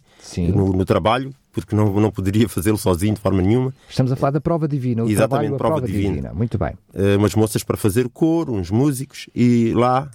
No, 0.54 0.72
no, 0.72 0.84
trabalho 0.84 1.34
porque 1.50 1.74
não, 1.74 1.92
não 1.98 2.12
poderia 2.12 2.48
fazê-lo 2.48 2.78
sozinho 2.78 3.14
de 3.14 3.20
forma 3.20 3.42
nenhuma. 3.42 3.74
Estamos 3.88 4.12
a 4.12 4.16
falar 4.16 4.30
da 4.30 4.40
prova 4.40 4.68
divina, 4.68 5.02
o 5.02 5.10
Exatamente, 5.10 5.48
trabalho, 5.48 5.58
prova, 5.58 5.74
prova 5.74 5.86
divina. 5.88 6.14
divina. 6.14 6.32
Muito 6.32 6.56
bem. 6.56 6.74
Uh, 6.94 7.18
umas 7.18 7.34
moças 7.34 7.64
para 7.64 7.76
fazer 7.76 8.06
o 8.06 8.10
coro, 8.10 8.52
uns 8.52 8.70
músicos, 8.70 9.28
e 9.34 9.72
lá 9.74 10.08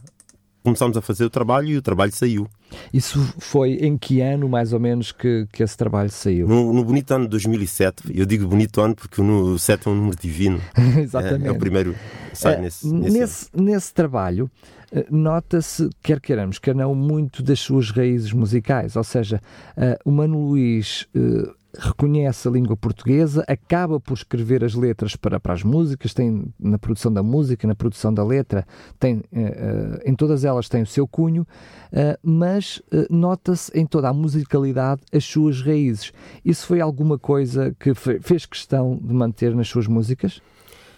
começámos 0.66 0.98
a 0.98 1.02
fazer 1.02 1.24
o 1.24 1.30
trabalho 1.30 1.70
e 1.70 1.78
o 1.78 1.82
trabalho 1.82 2.12
saiu. 2.12 2.48
Isso 2.94 3.20
foi 3.40 3.74
em 3.76 3.98
que 3.98 4.20
ano, 4.20 4.50
mais 4.50 4.74
ou 4.74 4.80
menos, 4.80 5.12
que, 5.12 5.48
que 5.54 5.64
esse 5.64 5.78
trabalho 5.78 6.10
saiu? 6.10 6.48
No, 6.48 6.74
no 6.74 6.84
bonito 6.84 7.12
ano 7.12 7.26
de 7.26 7.30
2007. 7.30 8.12
Eu 8.14 8.26
digo 8.26 8.48
bonito 8.48 8.82
ano 8.82 8.96
porque 8.96 9.22
o 9.22 9.58
7 9.58 9.88
é 9.88 9.92
um 9.92 9.96
número 9.96 10.18
divino. 10.20 10.60
Exatamente. 11.00 11.36
É, 11.46 11.48
é, 11.48 11.52
o 11.52 11.58
primeiro 11.58 11.94
que 12.32 12.38
sai 12.38 12.58
uh, 12.58 12.62
nesse, 12.62 12.88
nesse, 12.88 13.18
nesse, 13.18 13.50
nesse 13.54 13.94
trabalho, 13.94 14.50
eh, 14.92 15.06
nota-se, 15.12 15.90
quer 16.02 16.20
queiramos, 16.20 16.60
quer 16.60 16.74
não, 16.74 16.96
muito 16.96 17.44
das 17.44 17.60
suas 17.60 17.92
raízes 17.92 18.32
musicais. 18.32 18.96
Ou 18.96 19.04
seja, 19.04 19.42
uh, 19.78 20.10
o 20.10 20.12
Mano 20.12 20.40
Luís 20.40 21.08
uh, 21.16 21.54
reconhece 21.80 22.48
a 22.48 22.52
língua 22.52 22.76
portuguesa, 22.76 23.44
acaba 23.48 24.00
por 24.00 24.14
escrever 24.14 24.64
as 24.64 24.74
letras 24.74 25.16
para, 25.16 25.40
para 25.40 25.54
as 25.54 25.64
músicas, 25.64 26.14
tem 26.14 26.54
na 26.60 26.78
produção 26.78 27.12
da 27.12 27.24
música, 27.24 27.68
na 27.68 27.76
produção 27.76 28.14
da 28.14 28.24
letra, 28.24 28.66
tem, 29.00 29.18
uh, 29.18 29.22
uh, 29.22 30.00
em 30.06 30.16
todas 30.16 30.46
elas 30.46 30.70
tem 30.70 30.82
o 30.82 30.88
seu 30.88 31.08
cunho, 31.08 31.44
uh, 31.44 32.18
mas 32.24 32.82
nota-se 33.10 33.72
em 33.78 33.86
toda 33.86 34.10
a 34.10 34.14
musicalidade 34.14 35.02
as 35.12 35.24
suas 35.24 35.62
raízes. 35.62 36.12
Isso 36.44 36.66
foi 36.66 36.82
alguma 36.82 37.18
coisa 37.18 37.76
que 37.80 37.94
fez 37.94 38.46
questão 38.46 39.00
de 39.02 39.14
manter 39.14 39.56
nas 39.56 39.68
suas 39.68 39.88
músicas? 39.88 40.42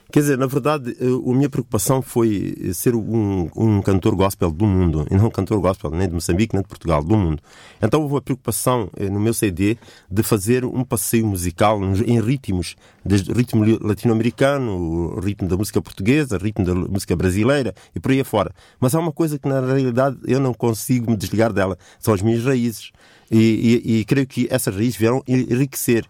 Quer 0.09 0.21
dizer, 0.21 0.37
na 0.37 0.47
verdade, 0.47 0.95
a 1.01 1.33
minha 1.33 1.49
preocupação 1.49 2.01
foi 2.01 2.71
ser 2.73 2.95
um, 2.95 3.49
um 3.55 3.81
cantor 3.81 4.15
gospel 4.15 4.49
do 4.49 4.65
mundo, 4.65 5.05
e 5.11 5.15
não 5.15 5.27
um 5.27 5.29
cantor 5.29 5.59
gospel 5.59 5.91
nem 5.91 6.07
de 6.07 6.13
Moçambique, 6.13 6.55
nem 6.55 6.61
de 6.61 6.67
Portugal, 6.67 7.03
do 7.03 7.17
mundo. 7.17 7.43
Então 7.81 8.01
houve 8.01 8.15
a 8.15 8.21
preocupação 8.21 8.89
eh, 8.95 9.09
no 9.09 9.19
meu 9.19 9.33
CD 9.33 9.77
de 10.09 10.23
fazer 10.23 10.63
um 10.63 10.83
passeio 10.85 11.27
musical 11.27 11.81
em 11.83 12.21
ritmos, 12.21 12.77
desde 13.03 13.33
ritmo 13.33 13.65
latino-americano, 13.81 15.19
ritmo 15.19 15.47
da 15.47 15.57
música 15.57 15.81
portuguesa, 15.81 16.37
ritmo 16.37 16.63
da 16.63 16.73
música 16.73 17.13
brasileira 17.13 17.75
e 17.93 17.99
por 17.99 18.11
aí 18.11 18.21
afora. 18.21 18.53
Mas 18.79 18.95
há 18.95 18.99
uma 18.99 19.11
coisa 19.11 19.37
que 19.37 19.47
na 19.47 19.59
realidade 19.59 20.17
eu 20.25 20.39
não 20.39 20.53
consigo 20.53 21.11
me 21.11 21.17
desligar 21.17 21.51
dela, 21.51 21.77
são 21.99 22.13
as 22.13 22.21
minhas 22.21 22.43
raízes. 22.45 22.91
E, 23.29 23.81
e, 23.85 23.99
e 23.99 24.05
creio 24.05 24.25
que 24.25 24.47
essas 24.49 24.73
raízes 24.73 24.95
vieram 24.95 25.21
enriquecer 25.27 26.07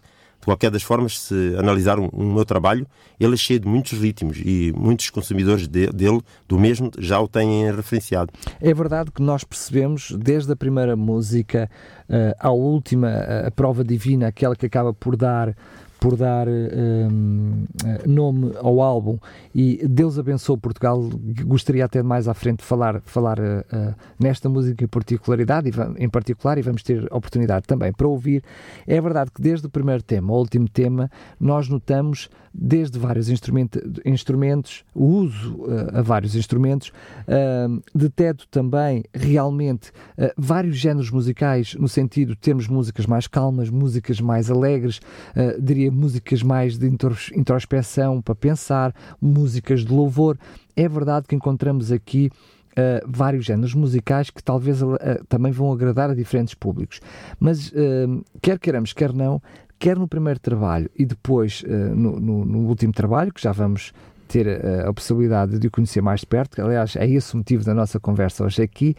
qualquer 0.48 0.72
das 0.72 0.82
formas, 0.82 1.20
se 1.20 1.56
analisar 1.58 2.00
o 2.00 2.24
meu 2.24 2.46
trabalho, 2.46 2.88
ele 3.20 3.34
é 3.34 3.38
cheio 3.38 3.60
de 3.60 3.68
muitos 3.68 4.00
ritmos 4.00 4.38
e 4.38 4.72
muitos 4.77 5.10
consumidores 5.10 5.68
de, 5.68 5.88
dele, 5.88 6.22
do 6.48 6.58
mesmo, 6.58 6.89
já 6.98 7.20
o 7.20 7.27
têm 7.27 7.70
referenciado. 7.70 8.32
É 8.62 8.74
verdade 8.74 9.12
que 9.12 9.22
nós 9.22 9.44
percebemos, 9.44 10.10
desde 10.18 10.50
a 10.54 10.56
primeira 10.56 10.96
música 10.96 11.70
uh, 12.08 12.34
à 12.39 12.50
última, 12.50 13.10
a 13.46 13.51
prova 13.51 13.84
divina, 13.84 14.27
aquela 14.27 14.56
que 14.56 14.66
acaba 14.66 14.94
por 14.94 15.18
dar 15.18 15.54
por 16.00 16.16
dar 16.16 16.48
um, 16.48 17.66
nome 18.06 18.54
ao 18.58 18.82
álbum 18.82 19.18
e 19.54 19.86
Deus 19.88 20.18
abençoe 20.20 20.58
Portugal. 20.58 21.01
Gostaria 21.46 21.86
até 21.86 22.04
mais 22.04 22.27
à 22.27 22.34
frente 22.34 22.60
de 22.60 22.66
falar, 22.66 23.01
falar 23.01 23.39
uh, 23.39 23.96
nesta 24.20 24.48
música 24.50 24.84
em 24.84 24.88
particularidade, 24.88 25.72
em 25.98 26.10
particular, 26.10 26.58
e 26.58 26.62
vamos 26.62 26.84
ter 26.84 27.06
oportunidade 27.12 27.66
também 27.66 27.92
para 27.92 28.08
ouvir. 28.08 28.44
É 28.86 29.00
verdade 29.01 29.32
que 29.32 29.42
desde 29.42 29.68
o 29.68 29.70
primeiro 29.70 30.04
tema 30.04 30.34
ao 30.34 30.39
último 30.39 30.68
tema, 30.70 31.10
nós 31.39 31.68
notamos 31.68 32.30
desde 32.54 32.98
vários 32.98 33.30
instrumento, 33.30 33.80
instrumentos, 34.04 34.84
o 34.96 35.06
uso 35.06 35.56
uh, 35.56 36.00
a 36.00 36.01
vários 36.01 36.36
instrumentos, 36.36 36.89
uh, 36.89 37.82
deteto 37.94 38.48
também 38.50 39.04
realmente 39.13 39.89
uh, 40.18 40.32
vários 40.36 40.77
géneros 40.77 41.12
musicais, 41.12 41.75
no 41.75 41.88
sentido 41.88 42.30
de 42.30 42.39
termos 42.39 42.68
músicas 42.68 43.06
mais 43.06 43.27
calmas, 43.27 43.70
músicas 43.70 44.20
mais 44.20 44.50
alegres, 44.50 44.98
uh, 44.98 45.62
músicas 45.91 46.44
mais 46.44 46.77
de 46.77 46.88
introspeção 46.88 48.22
para 48.22 48.36
pensar, 48.36 48.94
músicas 49.22 49.84
de 49.86 49.91
louvor. 49.91 50.38
É 50.75 50.88
verdade 50.88 51.27
que 51.27 51.36
encontramos 51.36 51.91
aqui 51.91 52.29
Uh, 52.77 53.01
vários 53.08 53.44
géneros 53.44 53.74
musicais 53.74 54.29
que 54.29 54.44
talvez 54.44 54.84
uh, 54.84 55.00
também 55.27 55.51
vão 55.51 55.74
agradar 55.74 56.12
a 56.12 56.13
diferentes 56.13 56.53
públicos. 56.53 57.01
Mas, 57.39 57.72
uh, 57.72 58.24
quer 58.39 58.60
queiramos, 58.60 58.94
quer 58.94 59.12
não, 59.12 59.41
quer 59.79 59.98
no 59.98 60.08
primeiro 60.08 60.39
trabalho 60.39 60.88
e 60.96 61.03
depois 61.03 61.63
no, 61.67 62.20
no, 62.20 62.46
no, 62.46 62.60
último 62.67 62.94
trabalho, 62.94 63.34
que 63.34 63.41
já 63.41 63.51
vamos 63.51 63.91
ter 64.27 64.63
a 64.86 64.94
possibilidade 64.94 65.58
de 65.58 65.65
o 65.65 65.72
conhecer 65.72 66.01
mais 66.01 66.20
de 66.20 66.27
perto, 66.27 66.62
aliás, 66.62 66.96
é 66.96 67.10
esse 67.10 67.34
o 67.34 67.38
motivo 67.38 67.63
da 67.63 67.74
nossa 67.74 68.00
conversa 68.00 68.44
hoje 68.44 68.62
aqui, 68.62 68.96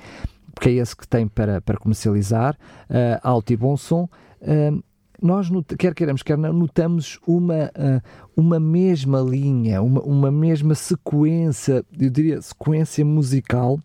porque 0.52 0.70
é 0.70 0.72
esse 0.72 0.96
que 0.96 1.06
tem 1.06 1.28
para, 1.28 1.60
para 1.60 1.78
comercializar, 1.78 2.56
alto 3.22 3.52
e 3.52 3.56
bom 3.56 3.76
som 3.76 4.08
nós, 5.20 5.48
quer 5.78 5.94
queiramos, 5.94 6.22
quer 6.22 6.38
não, 6.38 6.52
notamos 6.52 7.18
uma, 7.26 7.70
ah, 7.74 8.00
uma 8.36 8.60
mesma 8.60 9.20
linha, 9.20 9.82
uma, 9.82 10.00
uma 10.02 10.30
mesma 10.30 10.74
sequência, 10.74 11.84
eu 11.98 12.10
diria 12.10 12.40
sequência 12.40 13.04
musical, 13.04 13.80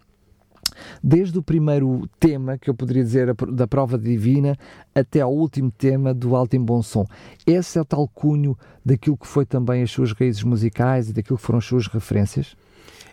desde 1.04 1.38
o 1.38 1.44
primeiro 1.44 2.08
tema, 2.20 2.58
que 2.58 2.70
eu 2.70 2.74
poderia 2.74 3.04
dizer 3.04 3.34
da 3.34 3.68
prova 3.68 3.98
divina, 3.98 4.58
até 4.94 5.22
ao 5.22 5.34
último 5.34 5.72
tema 5.72 6.14
do 6.14 6.36
Alto 6.36 6.56
em 6.56 6.62
Bom 6.62 6.82
Som. 6.82 7.06
Esse 7.46 7.78
é 7.78 7.82
o 7.82 7.86
tal 7.86 8.08
cunho 8.08 8.58
daquilo 8.84 9.18
que 9.18 9.28
foi 9.28 9.46
também 9.46 9.84
as 9.84 9.92
suas 9.92 10.12
raízes 10.12 10.44
musicais 10.44 11.10
e 11.10 11.14
daquilo 11.14 11.38
que 11.38 11.44
foram 11.44 11.60
as 11.60 11.66
suas 11.66 11.88
referências? 11.88 12.56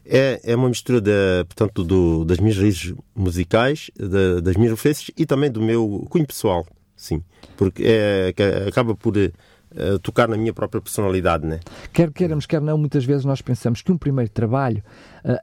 É, 0.05 0.41
é 0.45 0.57
uma 0.57 0.69
mistura 0.69 1.01
de, 1.01 1.45
portanto, 1.45 1.85
do, 1.85 2.25
das 2.25 2.39
minhas 2.39 2.57
raízes 2.57 2.95
musicais, 3.15 3.91
de, 3.97 4.41
das 4.41 4.57
minhas 4.57 4.73
referências 4.73 5.11
e 5.17 5.27
também 5.27 5.51
do 5.51 5.61
meu 5.61 6.07
cunho 6.09 6.27
pessoal. 6.27 6.67
Sim, 7.01 7.23
porque 7.57 7.83
é, 7.83 8.35
acaba 8.69 8.95
por 8.95 9.17
uh, 9.17 9.99
tocar 10.01 10.29
na 10.29 10.37
minha 10.37 10.53
própria 10.53 10.83
personalidade, 10.83 11.47
né? 11.47 11.61
Quer 11.95 12.13
queiramos, 12.13 12.45
quer 12.45 12.61
não, 12.61 12.77
muitas 12.77 13.07
vezes 13.07 13.25
nós 13.25 13.41
pensamos 13.41 13.81
que 13.81 13.91
um 13.91 13.97
primeiro 13.97 14.31
trabalho 14.31 14.85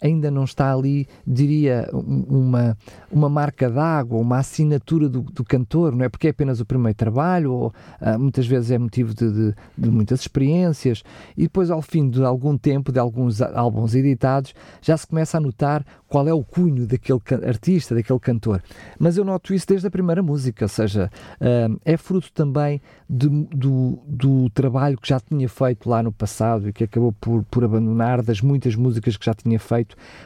ainda 0.01 0.31
não 0.31 0.43
está 0.43 0.73
ali, 0.73 1.07
diria, 1.25 1.89
uma, 1.93 2.77
uma 3.11 3.29
marca 3.29 3.69
d'água, 3.69 4.19
uma 4.19 4.37
assinatura 4.37 5.07
do, 5.09 5.21
do, 5.21 5.43
cantor, 5.43 5.95
não 5.95 6.05
é? 6.05 6.09
Porque 6.09 6.27
é 6.27 6.29
apenas 6.31 6.59
o 6.59 6.65
primeiro 6.65 6.97
trabalho, 6.97 7.51
ou 7.51 7.73
uh, 8.01 8.19
muitas 8.19 8.45
vezes 8.45 8.71
é 8.71 8.77
motivo 8.77 9.13
de, 9.13 9.31
de, 9.31 9.55
de, 9.77 9.89
muitas 9.89 10.21
experiências, 10.21 11.03
e 11.35 11.43
depois, 11.43 11.69
ao 11.69 11.81
fim 11.81 12.09
de 12.09 12.23
algum 12.23 12.57
tempo, 12.57 12.91
de 12.91 12.99
alguns 12.99 13.41
álbuns 13.41 13.95
editados, 13.95 14.53
já 14.81 14.97
se 14.97 15.07
começa 15.07 15.37
a 15.37 15.41
notar 15.41 15.85
qual 16.07 16.27
é 16.27 16.33
o 16.33 16.43
cunho 16.43 16.87
daquele 16.87 17.19
artista, 17.45 17.93
daquele 17.93 18.19
cantor. 18.19 18.61
Mas 18.97 19.17
eu 19.17 19.25
noto 19.25 19.53
isso 19.53 19.67
desde 19.67 19.87
a 19.87 19.91
primeira 19.91 20.23
música, 20.23 20.65
ou 20.65 20.69
seja, 20.69 21.09
uh, 21.41 21.79
é 21.83 21.97
fruto 21.97 22.31
também 22.33 22.81
de, 23.09 23.27
do, 23.29 23.99
do 24.07 24.49
trabalho 24.51 24.97
que 24.97 25.07
já 25.07 25.19
tinha 25.19 25.47
feito 25.47 25.89
lá 25.89 26.01
no 26.01 26.11
passado 26.11 26.69
e 26.69 26.73
que 26.73 26.83
acabou 26.83 27.11
por, 27.13 27.43
por 27.45 27.63
abandonar, 27.63 28.21
das 28.21 28.41
muitas 28.41 28.75
músicas 28.75 29.17
que 29.17 29.25
já 29.25 29.33
tinha 29.33 29.59
feito. 29.59 29.66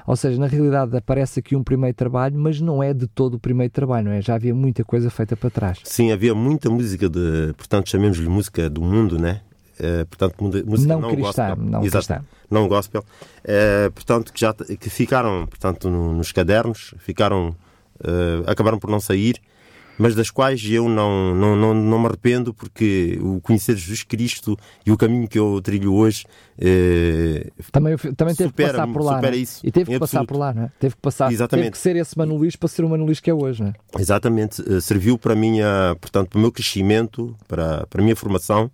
Ou 0.05 0.15
seja, 0.15 0.39
na 0.39 0.47
realidade 0.47 0.95
aparece 0.95 1.39
aqui 1.39 1.55
um 1.55 1.63
primeiro 1.63 1.95
trabalho, 1.95 2.37
mas 2.37 2.61
não 2.61 2.81
é 2.81 2.93
de 2.93 3.07
todo 3.07 3.35
o 3.35 3.39
primeiro 3.39 3.71
trabalho, 3.71 4.09
não 4.09 4.11
é? 4.13 4.21
Já 4.21 4.35
havia 4.35 4.53
muita 4.53 4.83
coisa 4.83 5.09
feita 5.09 5.35
para 5.35 5.49
trás. 5.49 5.79
Sim, 5.83 6.11
havia 6.11 6.33
muita 6.35 6.69
música 6.69 7.09
de, 7.09 7.53
portanto, 7.57 7.89
chamemos-lhe 7.89 8.29
música 8.29 8.69
do 8.69 8.81
mundo, 8.81 9.17
né? 9.17 9.41
Uh, 9.79 10.05
portanto, 10.05 10.35
música 10.65 10.93
não, 10.93 11.01
não 11.01 11.09
cristã, 11.09 11.47
gospel. 11.47 11.65
não 11.65 11.83
Exato, 11.83 12.07
cristã. 12.07 12.25
Não 12.49 12.67
gospel. 12.67 13.05
Uh, 13.43 13.91
portanto, 13.91 14.31
que, 14.31 14.39
já, 14.39 14.53
que 14.53 14.89
ficaram 14.89 15.47
portanto, 15.47 15.89
no, 15.89 16.13
nos 16.13 16.31
cadernos, 16.31 16.93
ficaram, 16.99 17.55
uh, 17.99 18.43
acabaram 18.45 18.77
por 18.77 18.91
não 18.91 18.99
sair 18.99 19.41
mas 20.01 20.15
das 20.15 20.31
quais 20.31 20.65
eu 20.65 20.89
não, 20.89 21.35
não, 21.35 21.55
não, 21.55 21.73
não 21.75 21.99
me 21.99 22.07
arrependo, 22.07 22.51
porque 22.55 23.19
o 23.21 23.39
conhecer 23.39 23.77
Jesus 23.77 24.01
Cristo 24.01 24.57
e 24.83 24.91
o 24.91 24.97
caminho 24.97 25.27
que 25.27 25.37
eu 25.37 25.61
trilho 25.61 25.93
hoje 25.93 26.25
eh, 26.57 27.51
também, 27.71 27.95
também 27.95 28.33
teve 28.33 28.49
supera, 28.49 28.71
que 28.71 28.77
passar 28.77 28.87
por 28.91 29.03
lá. 29.03 29.15
Supera 29.17 29.35
é? 29.35 29.39
isso, 29.39 29.61
e 29.63 29.71
teve 29.71 29.91
que 29.91 29.99
passar 29.99 30.25
por 30.25 30.37
lá, 30.37 30.53
não 30.53 30.63
é? 30.63 30.71
Teve 30.79 30.95
que 30.95 31.01
passar, 31.01 31.31
Exatamente. 31.31 31.65
teve 31.65 31.71
que 31.73 31.77
ser 31.77 31.95
esse 31.97 32.17
Mano 32.17 32.35
Luís 32.35 32.55
para 32.55 32.67
ser 32.67 32.83
o 32.83 32.89
Mano 32.89 33.05
Luís 33.05 33.19
que 33.19 33.29
é 33.29 33.33
hoje, 33.33 33.61
não 33.61 33.69
é? 33.69 33.73
Exatamente, 33.99 34.59
uh, 34.63 34.81
serviu 34.81 35.19
para 35.19 35.33
a 35.33 35.35
minha, 35.35 35.95
portanto, 36.01 36.29
para 36.29 36.39
o 36.39 36.41
meu 36.41 36.51
crescimento, 36.51 37.35
para, 37.47 37.85
para 37.85 38.01
a 38.01 38.03
minha 38.03 38.15
formação 38.15 38.71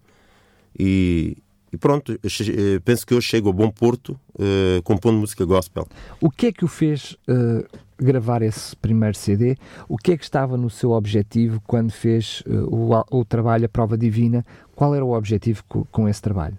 e, 0.79 1.35
e 1.73 1.77
pronto, 1.77 2.13
eh, 2.13 2.79
penso 2.85 3.05
que 3.05 3.13
hoje 3.13 3.27
chego 3.27 3.49
ao 3.49 3.53
bom 3.53 3.69
porto 3.69 4.17
uh, 4.35 4.81
compondo 4.83 5.17
música 5.17 5.43
gospel. 5.43 5.85
O 6.21 6.29
que 6.29 6.47
é 6.47 6.51
que 6.53 6.63
o 6.63 6.69
fez 6.69 7.17
uh, 7.27 7.67
gravar 7.97 8.41
esse 8.41 8.75
primeiro 8.75 9.17
CD? 9.17 9.55
O 9.87 9.97
que 9.97 10.11
é 10.11 10.17
que 10.17 10.23
estava 10.23 10.57
no 10.57 10.69
seu 10.69 10.91
objetivo 10.91 11.61
quando 11.65 11.91
fez 11.91 12.43
uh, 12.47 12.67
o, 12.73 13.19
o, 13.19 13.25
trabalho 13.25 13.65
A 13.65 13.69
Prova 13.69 13.97
Divina? 13.97 14.45
Qual 14.75 14.93
era 14.95 15.03
o 15.03 15.15
objetivo 15.15 15.63
com, 15.67 15.83
com 15.85 16.07
esse 16.07 16.21
trabalho? 16.21 16.57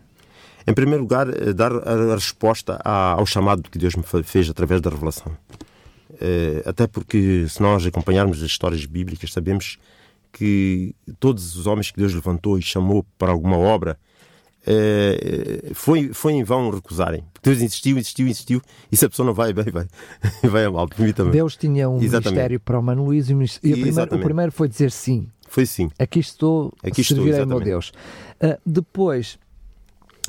Em 0.66 0.74
primeiro 0.74 1.02
lugar, 1.02 1.26
dar 1.54 1.72
a 1.72 2.14
resposta 2.14 2.78
ao 2.84 3.24
chamado 3.24 3.62
que 3.62 3.78
Deus 3.78 3.94
me 3.96 4.02
fez 4.22 4.50
através 4.50 4.82
da 4.82 4.90
revelação. 4.90 5.32
Até 6.66 6.86
porque, 6.86 7.46
se 7.48 7.62
nós 7.62 7.86
acompanharmos 7.86 8.42
as 8.42 8.50
histórias 8.50 8.84
bíblicas, 8.84 9.32
sabemos 9.32 9.78
que 10.30 10.94
todos 11.18 11.56
os 11.56 11.66
homens 11.66 11.90
que 11.90 11.98
Deus 11.98 12.12
levantou 12.12 12.58
e 12.58 12.62
chamou 12.62 13.04
para 13.16 13.32
alguma 13.32 13.56
obra, 13.56 13.98
Uh, 14.66 15.74
foi, 15.74 16.12
foi 16.12 16.32
em 16.34 16.44
vão 16.44 16.70
recusarem. 16.70 17.24
Porque 17.32 17.50
Deus 17.50 17.62
insistiu, 17.62 17.96
insistiu, 17.96 18.26
insistiu, 18.26 18.62
e 18.90 18.96
se 18.96 19.04
a 19.04 19.08
pessoa 19.08 19.26
não 19.26 19.34
vai 19.34 19.52
bem, 19.52 19.66
vai, 19.72 19.86
vai 20.44 20.64
a 20.64 20.70
mal. 20.70 20.88
Também. 20.88 21.32
Deus 21.32 21.56
tinha 21.56 21.88
um 21.88 21.96
Exatamente. 21.96 22.24
ministério 22.26 22.60
para 22.60 22.78
o 22.78 22.82
Mano 22.82 23.04
Luís 23.04 23.30
e, 23.30 23.34
o, 23.34 23.38
primeiro, 23.80 24.14
o 24.14 24.18
primeiro 24.18 24.52
foi 24.52 24.68
dizer 24.68 24.90
sim. 24.90 25.28
Foi 25.48 25.64
sim. 25.64 25.90
Aqui 25.98 26.18
estou, 26.18 26.72
Aqui 26.82 27.02
servirei 27.02 27.44
meu 27.46 27.60
Deus. 27.60 27.92
Uh, 28.42 28.58
depois, 28.66 29.38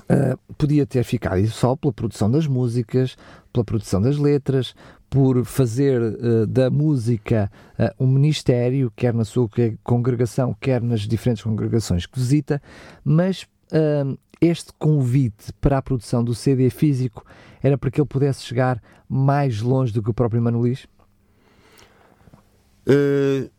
uh, 0.04 0.38
podia 0.58 0.86
ter 0.86 1.04
ficado 1.04 1.46
só 1.48 1.76
pela 1.76 1.92
produção 1.92 2.32
das 2.32 2.48
músicas, 2.48 3.18
pela 3.52 3.66
produção 3.66 4.02
das 4.02 4.18
letras, 4.18 4.74
por 5.10 5.44
fazer 5.44 6.02
uh, 6.02 6.48
da 6.48 6.70
música 6.70 7.52
uh, 7.78 8.04
um 8.04 8.08
ministério, 8.08 8.92
quer 8.96 9.14
na 9.14 9.26
sua 9.26 9.50
congregação, 9.84 10.56
quer 10.62 10.82
nas 10.82 11.02
diferentes 11.02 11.44
congregações 11.44 12.06
que 12.06 12.18
visita, 12.18 12.62
mas 13.04 13.46
uh, 13.72 14.18
este 14.42 14.72
convite 14.78 15.52
para 15.60 15.78
a 15.78 15.82
produção 15.82 16.24
do 16.24 16.34
CD 16.34 16.70
físico 16.70 17.26
era 17.62 17.78
para 17.78 17.92
que 17.92 18.00
ele 18.00 18.08
pudesse 18.08 18.44
chegar 18.44 18.82
mais 19.08 19.62
longe 19.62 19.92
do 19.92 20.02
que 20.02 20.10
o 20.10 20.14
próprio 20.14 20.42
Mano 20.42 20.60
Luís? 20.60 20.88
Uh, 22.88 23.50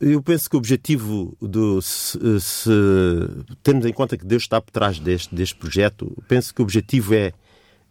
eu 0.00 0.22
penso 0.22 0.48
que 0.48 0.56
o 0.56 0.58
objetivo 0.58 1.36
do 1.40 1.82
se, 1.82 2.18
se 2.40 2.70
temos 3.62 3.84
em 3.84 3.92
conta 3.92 4.16
que 4.16 4.24
Deus 4.24 4.44
está 4.44 4.60
por 4.60 4.70
trás 4.70 4.98
deste, 4.98 5.34
deste 5.34 5.56
projeto, 5.56 6.16
penso 6.28 6.54
que 6.54 6.60
o 6.60 6.64
objetivo 6.64 7.14
é, 7.14 7.32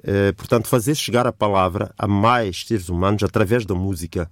é, 0.03 0.32
portanto, 0.32 0.67
fazer 0.67 0.96
chegar 0.96 1.27
a 1.27 1.34
palavra 1.34 1.94
a 1.98 2.08
mais 2.08 2.65
seres 2.65 2.89
humanos 2.89 3.24
através 3.24 3.65
da 3.65 3.75
música, 3.75 4.29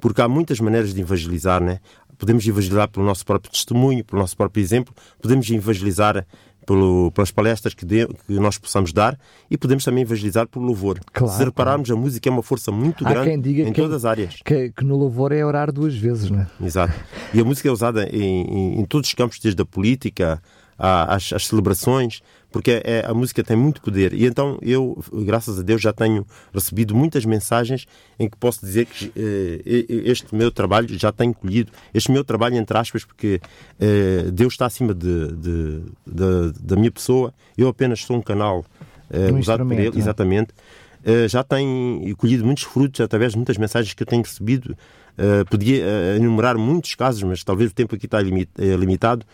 porque 0.00 0.20
há 0.20 0.28
muitas 0.28 0.60
maneiras 0.60 0.92
de 0.92 1.00
evangelizar, 1.00 1.62
né? 1.62 1.80
Podemos 2.18 2.46
evangelizar 2.46 2.88
pelo 2.88 3.06
nosso 3.06 3.24
próprio 3.24 3.50
testemunho, 3.50 4.04
pelo 4.04 4.20
nosso 4.20 4.36
próprio 4.36 4.60
exemplo, 4.60 4.94
podemos 5.22 5.48
evangelizar 5.50 6.26
pelo, 6.70 7.10
pelas 7.10 7.32
palestras 7.32 7.74
que, 7.74 7.84
de, 7.84 8.06
que, 8.06 8.34
nós 8.34 8.56
possamos 8.56 8.92
dar 8.92 9.18
e 9.50 9.58
podemos 9.58 9.84
também 9.84 10.02
evangelizar 10.02 10.46
pelo 10.46 10.64
louvor. 10.64 11.00
Claro, 11.12 11.36
Se 11.36 11.44
repararmos, 11.44 11.88
claro. 11.88 12.00
a 12.00 12.04
música 12.04 12.28
é 12.28 12.32
uma 12.32 12.44
força 12.44 12.70
muito 12.70 13.04
Há 13.04 13.12
grande 13.12 13.62
em 13.62 13.72
que, 13.72 13.80
todas 13.80 13.96
as 13.96 14.04
áreas. 14.04 14.36
Que, 14.44 14.70
que, 14.70 14.84
no 14.84 14.96
louvor 14.96 15.32
é 15.32 15.44
orar 15.44 15.72
duas 15.72 15.96
vezes, 15.96 16.30
não 16.30 16.42
é? 16.42 16.46
Exato. 16.64 16.94
E 17.34 17.40
a 17.40 17.44
música 17.44 17.68
é 17.68 17.72
usada 17.72 18.04
em, 18.04 18.42
em, 18.42 18.80
em 18.80 18.84
todos 18.84 19.08
os 19.08 19.14
campos, 19.14 19.40
desde 19.40 19.60
a 19.60 19.66
política 19.66 20.40
às, 20.78 21.32
às 21.32 21.48
celebrações, 21.48 22.22
porque 22.50 22.82
é, 22.84 23.04
a 23.06 23.14
música 23.14 23.42
tem 23.42 23.56
muito 23.56 23.80
poder. 23.80 24.12
E 24.12 24.26
então 24.26 24.58
eu, 24.62 25.02
graças 25.24 25.58
a 25.58 25.62
Deus, 25.62 25.80
já 25.80 25.92
tenho 25.92 26.26
recebido 26.52 26.94
muitas 26.94 27.24
mensagens 27.24 27.86
em 28.18 28.28
que 28.28 28.36
posso 28.36 28.64
dizer 28.64 28.86
que 28.86 29.12
eh, 29.16 29.86
este 30.04 30.34
meu 30.34 30.50
trabalho 30.50 30.88
já 30.98 31.12
tenho 31.12 31.34
colhido, 31.34 31.72
este 31.94 32.10
meu 32.10 32.24
trabalho, 32.24 32.56
entre 32.56 32.76
aspas, 32.76 33.04
porque 33.04 33.40
eh, 33.78 34.30
Deus 34.32 34.54
está 34.54 34.66
acima 34.66 34.94
de, 34.94 35.28
de, 35.32 35.82
de, 36.06 36.52
da 36.60 36.76
minha 36.76 36.90
pessoa, 36.90 37.32
eu 37.56 37.68
apenas 37.68 38.00
sou 38.04 38.16
um 38.16 38.22
canal 38.22 38.64
eh, 39.10 39.32
um 39.32 39.38
usado 39.38 39.64
por 39.64 39.72
Ele, 39.72 39.96
é? 39.96 39.98
exatamente. 39.98 40.52
Eh, 41.04 41.28
já 41.28 41.42
tenho 41.42 42.14
colhido 42.16 42.44
muitos 42.44 42.64
frutos 42.64 43.00
através 43.00 43.32
de 43.32 43.38
muitas 43.38 43.56
mensagens 43.56 43.94
que 43.94 44.02
eu 44.02 44.06
tenho 44.06 44.22
recebido. 44.22 44.76
Eh, 45.16 45.44
podia 45.44 45.84
eh, 45.84 46.16
enumerar 46.16 46.56
muitos 46.58 46.94
casos, 46.94 47.22
mas 47.22 47.42
talvez 47.42 47.70
o 47.70 47.74
tempo 47.74 47.94
aqui 47.94 48.06
está 48.06 48.20
limitado 48.20 49.24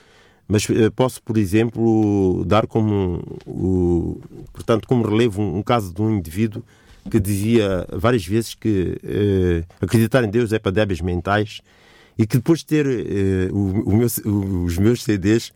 mas 0.49 0.69
eh, 0.71 0.91
posso, 0.91 1.23
por 1.23 1.37
exemplo, 1.37 2.45
dar 2.47 2.67
como, 2.67 3.23
o, 3.47 4.21
portanto, 4.53 4.87
como 4.87 5.07
relevo 5.07 5.43
um, 5.43 5.59
um, 5.59 5.62
caso 5.62 5.93
de 5.93 6.00
um 6.00 6.17
indivíduo 6.17 6.62
que 7.11 7.21
dizia 7.21 7.87
várias 7.93 8.26
vezes 8.26 8.55
que 8.55 8.99
eh, 9.05 9.65
acreditar 9.81 10.25
em 10.25 10.31
Deus 10.31 10.53
é 10.53 10.59
para 10.59 10.73
débeis 10.73 11.00
mentais 11.00 11.61
e 12.19 12.26
que 12.26 12.37
depois 12.37 12.61
de 12.61 12.67
ter 12.67 12.87
eh, 12.87 13.49
o, 13.53 13.91
o 13.91 13.97
meu, 13.97 14.07
os 14.65 14.79
meus 14.79 15.03
CDs, 15.03 15.53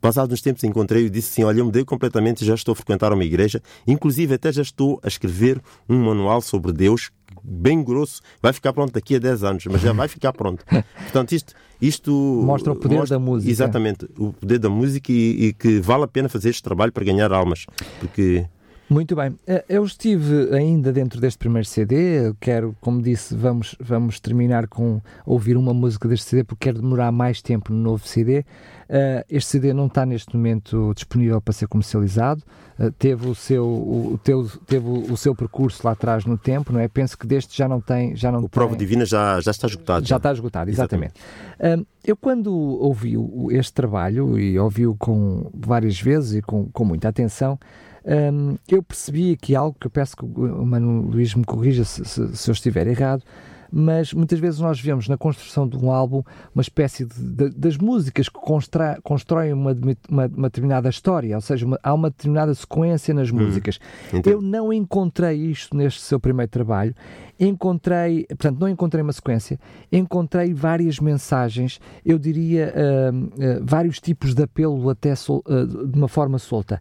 passados 0.00 0.32
uns 0.32 0.40
tempos 0.40 0.62
encontrei 0.64 1.06
e 1.06 1.10
disse 1.10 1.32
assim, 1.32 1.44
olha, 1.44 1.60
eu 1.60 1.64
mudei 1.64 1.84
completamente, 1.84 2.44
já 2.44 2.54
estou 2.54 2.72
a 2.72 2.76
frequentar 2.76 3.12
uma 3.12 3.24
igreja, 3.24 3.62
inclusive 3.86 4.34
até 4.34 4.52
já 4.52 4.62
estou 4.62 5.00
a 5.02 5.08
escrever 5.08 5.60
um 5.88 6.04
manual 6.04 6.40
sobre 6.40 6.72
Deus 6.72 7.10
bem 7.42 7.82
grosso, 7.82 8.20
vai 8.42 8.52
ficar 8.52 8.72
pronto 8.72 8.92
daqui 8.92 9.16
a 9.16 9.18
10 9.18 9.44
anos, 9.44 9.66
mas 9.66 9.80
já 9.80 9.92
vai 9.92 10.08
ficar 10.08 10.32
pronto. 10.32 10.64
Portanto, 11.04 11.32
isto, 11.32 11.54
isto 11.80 12.10
mostra 12.44 12.72
o 12.72 12.76
poder 12.76 12.96
mostra, 12.96 13.18
da 13.18 13.24
música. 13.24 13.50
Exatamente, 13.50 14.06
o 14.18 14.32
poder 14.32 14.58
da 14.58 14.68
música 14.68 15.12
e, 15.12 15.46
e, 15.46 15.52
que 15.52 15.80
vale 15.80 16.04
a 16.04 16.08
pena 16.08 16.28
fazer 16.28 16.50
este 16.50 16.62
trabalho 16.62 16.92
para 16.92 17.04
ganhar 17.04 17.32
almas, 17.32 17.66
porque 18.00 18.46
muito 18.88 19.16
bem. 19.16 19.34
Eh, 19.48 19.64
eu 19.68 19.84
estive 19.84 20.54
ainda 20.54 20.92
dentro 20.92 21.20
deste 21.20 21.38
primeiro 21.38 21.66
CD. 21.66 22.32
Quero, 22.40 22.76
como 22.80 23.02
disse, 23.02 23.34
vamos, 23.34 23.74
vamos 23.80 24.20
terminar 24.20 24.68
com 24.68 25.00
ouvir 25.24 25.56
uma 25.56 25.74
música 25.74 26.06
deste 26.06 26.26
CD 26.26 26.44
porque 26.44 26.66
quero 26.66 26.80
demorar 26.80 27.10
mais 27.10 27.42
tempo 27.42 27.72
no 27.72 27.80
novo 27.80 28.06
CD. 28.06 28.44
Uh, 28.88 29.24
este 29.28 29.50
CD 29.50 29.72
não 29.72 29.86
está 29.86 30.06
neste 30.06 30.34
momento 30.36 30.92
disponível 30.94 31.40
para 31.40 31.52
ser 31.52 31.66
comercializado. 31.66 32.42
Uh, 32.78 32.90
teve, 32.92 33.28
o 33.28 33.34
seu, 33.34 33.66
o, 33.66 34.20
teu, 34.22 34.48
teve 34.66 34.86
o 34.86 35.16
seu 35.16 35.34
percurso 35.34 35.80
lá 35.84 35.92
atrás 35.92 36.24
no 36.24 36.38
tempo, 36.38 36.72
não 36.72 36.80
é? 36.80 36.88
Penso 36.88 37.18
que 37.18 37.26
deste 37.26 37.56
já 37.56 37.68
não 37.68 37.80
tem. 37.80 38.14
Já 38.14 38.30
não 38.30 38.40
o 38.40 38.42
tem... 38.42 38.50
Prova 38.50 38.76
Divina 38.76 39.04
já, 39.04 39.40
já 39.40 39.50
está 39.50 39.66
esgotado. 39.66 40.04
Já, 40.04 40.10
já. 40.10 40.16
está 40.16 40.32
esgotado, 40.32 40.70
exatamente. 40.70 41.14
exatamente. 41.58 41.82
Uh, 41.82 41.86
eu, 42.04 42.16
quando 42.16 42.54
ouvi 42.54 43.14
este 43.50 43.72
trabalho, 43.72 44.38
e 44.38 44.58
ouvi-o 44.58 44.94
com 44.94 45.50
várias 45.52 46.00
vezes 46.00 46.34
e 46.34 46.42
com, 46.42 46.66
com 46.66 46.84
muita 46.84 47.08
atenção, 47.08 47.58
um, 48.06 48.56
eu 48.68 48.80
percebi 48.84 49.32
aqui 49.32 49.56
algo 49.56 49.76
que 49.80 49.88
eu 49.88 49.90
peço 49.90 50.16
que 50.16 50.24
o 50.24 50.64
Mano 50.64 51.02
Luís 51.02 51.34
me 51.34 51.44
corrija 51.44 51.84
se, 51.84 52.04
se, 52.04 52.36
se 52.36 52.50
eu 52.50 52.52
estiver 52.52 52.86
errado, 52.86 53.24
mas 53.70 54.12
muitas 54.12 54.38
vezes 54.38 54.60
nós 54.60 54.80
vemos 54.80 55.08
na 55.08 55.16
construção 55.16 55.68
de 55.68 55.76
um 55.76 55.90
álbum 55.90 56.22
uma 56.54 56.62
espécie 56.62 57.04
de, 57.04 57.20
de, 57.20 57.50
das 57.50 57.76
músicas 57.76 58.28
que 58.28 58.38
constra, 58.38 58.98
constroem 59.02 59.52
uma, 59.52 59.72
uma, 60.08 60.26
uma, 60.26 60.48
determinada 60.48 60.88
história, 60.88 61.34
ou 61.34 61.40
seja, 61.40 61.66
uma, 61.66 61.78
há 61.82 61.92
uma 61.92 62.10
determinada 62.10 62.54
sequência 62.54 63.12
nas 63.12 63.30
hum, 63.30 63.36
músicas. 63.36 63.78
eu 64.24 64.40
não 64.40 64.72
encontrei 64.72 65.36
isto 65.36 65.76
neste 65.76 66.00
seu 66.00 66.20
primeiro 66.20 66.50
trabalho. 66.50 66.94
Encontrei, 67.38 68.24
portanto, 68.28 68.58
não 68.58 68.68
encontrei 68.68 69.02
uma 69.02 69.12
sequência, 69.12 69.60
encontrei 69.92 70.54
várias 70.54 70.98
mensagens, 70.98 71.78
eu 72.02 72.18
diria 72.18 72.72
uh, 72.74 73.14
uh, 73.14 73.28
vários 73.62 74.00
tipos 74.00 74.34
de 74.34 74.42
apelo 74.42 74.88
até 74.88 75.14
sol, 75.14 75.42
uh, 75.46 75.86
de 75.86 75.98
uma 75.98 76.08
forma 76.08 76.38
solta. 76.38 76.80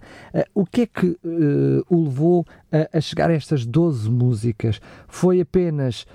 o 0.53 0.65
que 0.65 0.81
é 0.81 0.85
que 0.85 1.17
o 1.89 2.03
levou 2.03 2.45
a, 2.71 2.97
a, 2.97 3.01
chegar 3.01 3.29
a 3.29 3.33
estas 3.33 3.65
12 3.65 4.09
músicas? 4.09 4.79
Foi 5.07 5.41
apenas 5.41 6.05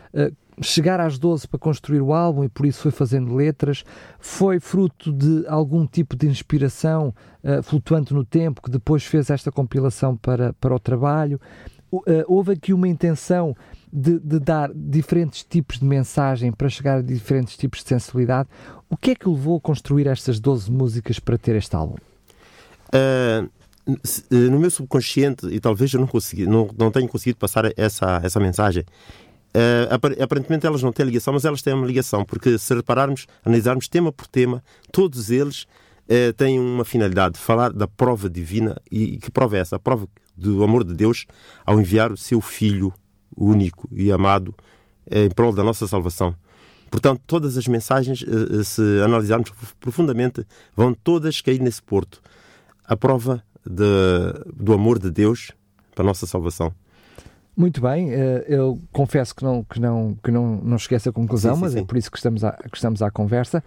chegar 0.60 1.00
às 1.00 1.18
12 1.18 1.48
para 1.48 1.58
construir 1.58 2.00
o 2.00 2.12
álbum 2.12 2.44
e 2.44 2.48
por 2.48 2.66
isso 2.66 2.82
foi 2.82 2.90
fazendo 2.90 3.34
letras, 3.34 3.84
foi 4.18 4.60
fruto 4.60 5.12
de 5.12 5.46
algum 5.48 5.86
tipo 5.86 6.16
de 6.16 6.26
inspiração 6.26 7.14
uh, 7.42 7.62
flutuante 7.62 8.12
no 8.12 8.24
tempo 8.24 8.62
que 8.62 8.70
depois 8.70 9.04
fez 9.04 9.30
esta 9.30 9.50
compilação 9.50 10.16
para, 10.16 10.52
para 10.54 10.74
o 10.74 10.78
trabalho. 10.78 11.40
Uh, 11.92 12.04
houve 12.28 12.52
aqui 12.52 12.72
uma 12.72 12.86
intenção 12.86 13.56
de, 13.92 14.18
de, 14.20 14.38
dar 14.38 14.70
diferentes 14.72 15.42
tipos 15.42 15.78
de 15.78 15.84
mensagem 15.84 16.52
para 16.52 16.68
chegar 16.68 16.98
a 16.98 17.02
diferentes 17.02 17.56
tipos 17.56 17.82
de 17.82 17.88
sensibilidade. 17.88 18.48
O 18.88 18.96
que 18.96 19.12
é 19.12 19.14
que 19.14 19.28
levou 19.28 19.56
a 19.56 19.60
construir 19.60 20.06
estas 20.06 20.38
12 20.38 20.70
músicas 20.70 21.18
para 21.18 21.36
ter 21.36 21.56
este 21.56 21.74
álbum? 21.74 21.96
Uh, 22.94 23.48
no 24.30 24.60
meu 24.60 24.70
subconsciente, 24.70 25.46
e 25.46 25.58
talvez 25.58 25.92
eu 25.92 26.00
não, 26.00 26.06
consegui, 26.06 26.46
não, 26.46 26.70
não 26.78 26.92
conseguido 27.08 27.38
passar 27.38 27.64
essa, 27.76 28.20
essa 28.22 28.38
mensagem, 28.38 28.84
Uh, 29.52 30.22
aparentemente 30.22 30.64
elas 30.64 30.82
não 30.82 30.92
têm 30.92 31.04
ligação, 31.04 31.34
mas 31.34 31.44
elas 31.44 31.60
têm 31.60 31.74
uma 31.74 31.86
ligação, 31.86 32.24
porque 32.24 32.56
se 32.56 32.72
repararmos, 32.72 33.26
analisarmos 33.44 33.88
tema 33.88 34.12
por 34.12 34.28
tema, 34.28 34.62
todos 34.92 35.30
eles 35.30 35.66
uh, 36.04 36.32
têm 36.36 36.58
uma 36.58 36.84
finalidade, 36.84 37.38
falar 37.38 37.72
da 37.72 37.88
prova 37.88 38.30
divina. 38.30 38.80
E, 38.90 39.14
e, 39.14 39.16
que 39.18 39.30
prova 39.30 39.56
é 39.56 39.60
essa? 39.60 39.76
A 39.76 39.78
prova 39.78 40.08
do 40.36 40.62
amor 40.62 40.84
de 40.84 40.94
Deus 40.94 41.26
ao 41.66 41.80
enviar 41.80 42.12
o 42.12 42.16
seu 42.16 42.40
Filho 42.40 42.92
único 43.36 43.88
e 43.90 44.12
amado 44.12 44.54
uh, 45.10 45.18
em 45.18 45.30
prol 45.30 45.52
da 45.52 45.64
nossa 45.64 45.86
salvação. 45.88 46.34
Portanto, 46.88 47.20
todas 47.24 47.56
as 47.56 47.68
mensagens, 47.68 48.24
se 48.64 48.82
analisarmos 49.04 49.52
profundamente, 49.78 50.44
vão 50.74 50.92
todas 50.92 51.40
cair 51.40 51.60
nesse 51.60 51.80
porto. 51.80 52.20
A 52.84 52.96
prova 52.96 53.44
de, 53.64 53.84
do 54.52 54.72
amor 54.72 54.98
de 54.98 55.08
Deus 55.08 55.52
para 55.94 56.02
a 56.02 56.06
nossa 56.06 56.26
salvação. 56.26 56.74
Muito 57.56 57.80
bem, 57.80 58.12
eh, 58.12 58.44
eu 58.48 58.80
confesso 58.92 59.34
que 59.34 59.42
não, 59.42 59.64
que 59.64 59.80
não, 59.80 60.16
que 60.22 60.30
não, 60.30 60.56
não 60.62 60.78
cheguei 60.78 60.96
a 60.96 60.98
essa 60.98 61.12
conclusão, 61.12 61.54
sim, 61.54 61.56
sim, 61.56 61.62
mas 61.62 61.74
é 61.74 61.78
sim. 61.78 61.84
é 61.84 61.86
por 61.86 61.96
isso 61.96 62.10
que 62.10 62.16
estamos, 62.16 62.44
à, 62.44 62.52
que 62.52 62.76
estamos 62.76 63.02
à 63.02 63.10
conversa. 63.10 63.62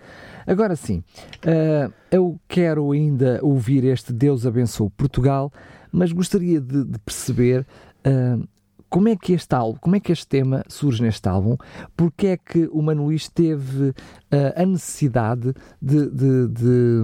Agora 0.48 0.76
sim, 0.76 1.04
eh, 1.46 1.90
eu 2.10 2.40
quero 2.48 2.92
ainda 2.92 3.40
ouvir 3.44 3.84
este 3.84 4.14
Deus 4.14 4.46
abençoe 4.46 4.90
Portugal, 4.92 5.52
mas 5.92 6.12
gostaria 6.12 6.60
de, 6.60 6.86
de 6.86 7.00
perceber 7.00 7.68
eh, 8.04 8.38
como 8.90 9.10
é 9.10 9.16
que 9.16 9.34
este 9.34 9.54
álbum, 9.54 9.78
como 9.80 9.96
é 9.96 10.00
que 10.00 10.12
este 10.12 10.28
tema 10.28 10.64
surge 10.68 11.02
neste 11.02 11.28
álbum, 11.28 11.58
porque 11.96 12.28
é 12.28 12.38
que 12.38 12.70
o 12.72 12.82
Manuís 12.82 13.28
teve 13.28 13.92
a 14.56 14.66
necessidade 14.68 15.52
de, 15.82 16.10
de, 16.12 16.48
de 16.48 17.04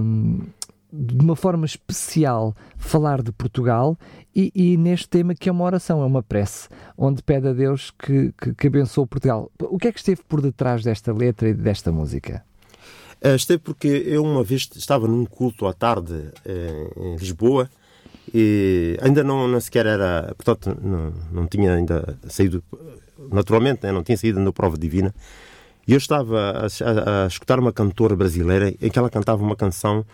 de 0.92 1.24
uma 1.24 1.36
forma 1.36 1.64
especial 1.64 2.54
falar 2.76 3.22
de 3.22 3.32
Portugal 3.32 3.96
e, 4.34 4.50
e, 4.54 4.76
neste 4.76 5.08
tema 5.08 5.34
que 5.34 5.48
é 5.48 5.52
uma 5.52 5.64
oração, 5.64 6.02
é 6.02 6.06
uma 6.06 6.22
prece, 6.22 6.68
onde 6.96 7.22
pede 7.22 7.48
a 7.48 7.52
Deus 7.52 7.90
que, 7.90 8.32
que, 8.40 8.54
que 8.54 8.66
abençoe 8.66 9.06
Portugal. 9.06 9.50
O 9.60 9.78
que 9.78 9.88
é 9.88 9.92
que 9.92 9.98
esteve 9.98 10.22
por 10.28 10.40
detrás 10.40 10.82
desta 10.82 11.12
letra 11.12 11.48
e 11.48 11.54
desta 11.54 11.92
música? 11.92 12.44
Uh, 13.24 13.34
esteve 13.34 13.58
porque 13.58 13.86
eu 13.86 14.24
uma 14.24 14.42
vez 14.42 14.68
estava 14.76 15.06
num 15.06 15.24
culto 15.26 15.66
à 15.66 15.72
tarde 15.72 16.14
uh, 16.14 17.04
em 17.04 17.16
Lisboa 17.16 17.68
e 18.32 18.96
ainda 19.02 19.22
não, 19.22 19.46
não 19.46 19.60
sequer 19.60 19.86
era, 19.86 20.34
portanto, 20.36 20.76
não, 20.80 21.12
não 21.30 21.46
tinha 21.46 21.74
ainda 21.74 22.18
saído, 22.28 22.62
naturalmente, 23.30 23.82
né, 23.82 23.92
não 23.92 24.02
tinha 24.02 24.16
saído 24.16 24.42
da 24.44 24.52
prova 24.52 24.78
divina. 24.78 25.14
E 25.86 25.92
eu 25.92 25.98
estava 25.98 26.52
a, 26.52 26.66
a, 26.66 27.24
a 27.24 27.26
escutar 27.26 27.58
uma 27.58 27.72
cantora 27.72 28.14
brasileira 28.14 28.72
em 28.80 28.90
que 28.90 28.98
ela 28.98 29.10
cantava 29.10 29.42
uma 29.42 29.56
canção 29.56 30.04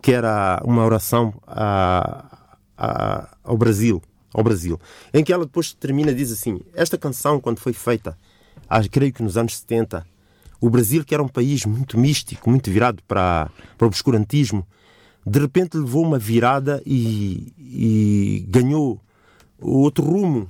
que 0.00 0.12
era 0.12 0.60
uma 0.64 0.84
oração 0.84 1.34
a, 1.46 2.38
a, 2.76 3.36
ao 3.44 3.56
Brasil, 3.56 4.02
ao 4.32 4.42
Brasil, 4.42 4.80
em 5.12 5.22
que 5.22 5.32
ela 5.32 5.44
depois 5.44 5.72
termina 5.72 6.14
diz 6.14 6.32
assim: 6.32 6.60
esta 6.74 6.96
canção 6.96 7.40
quando 7.40 7.58
foi 7.58 7.72
feita, 7.72 8.16
creio 8.90 9.12
que 9.12 9.22
nos 9.22 9.36
anos 9.36 9.58
70, 9.58 10.06
o 10.60 10.70
Brasil 10.70 11.04
que 11.04 11.14
era 11.14 11.22
um 11.22 11.28
país 11.28 11.64
muito 11.64 11.98
místico, 11.98 12.48
muito 12.50 12.70
virado 12.70 13.02
para, 13.06 13.50
para 13.76 13.84
o 13.84 13.88
obscurantismo, 13.88 14.66
de 15.26 15.38
repente 15.38 15.76
levou 15.76 16.04
uma 16.04 16.18
virada 16.18 16.82
e, 16.86 17.52
e 17.58 18.46
ganhou 18.48 19.00
outro 19.60 20.04
rumo 20.04 20.46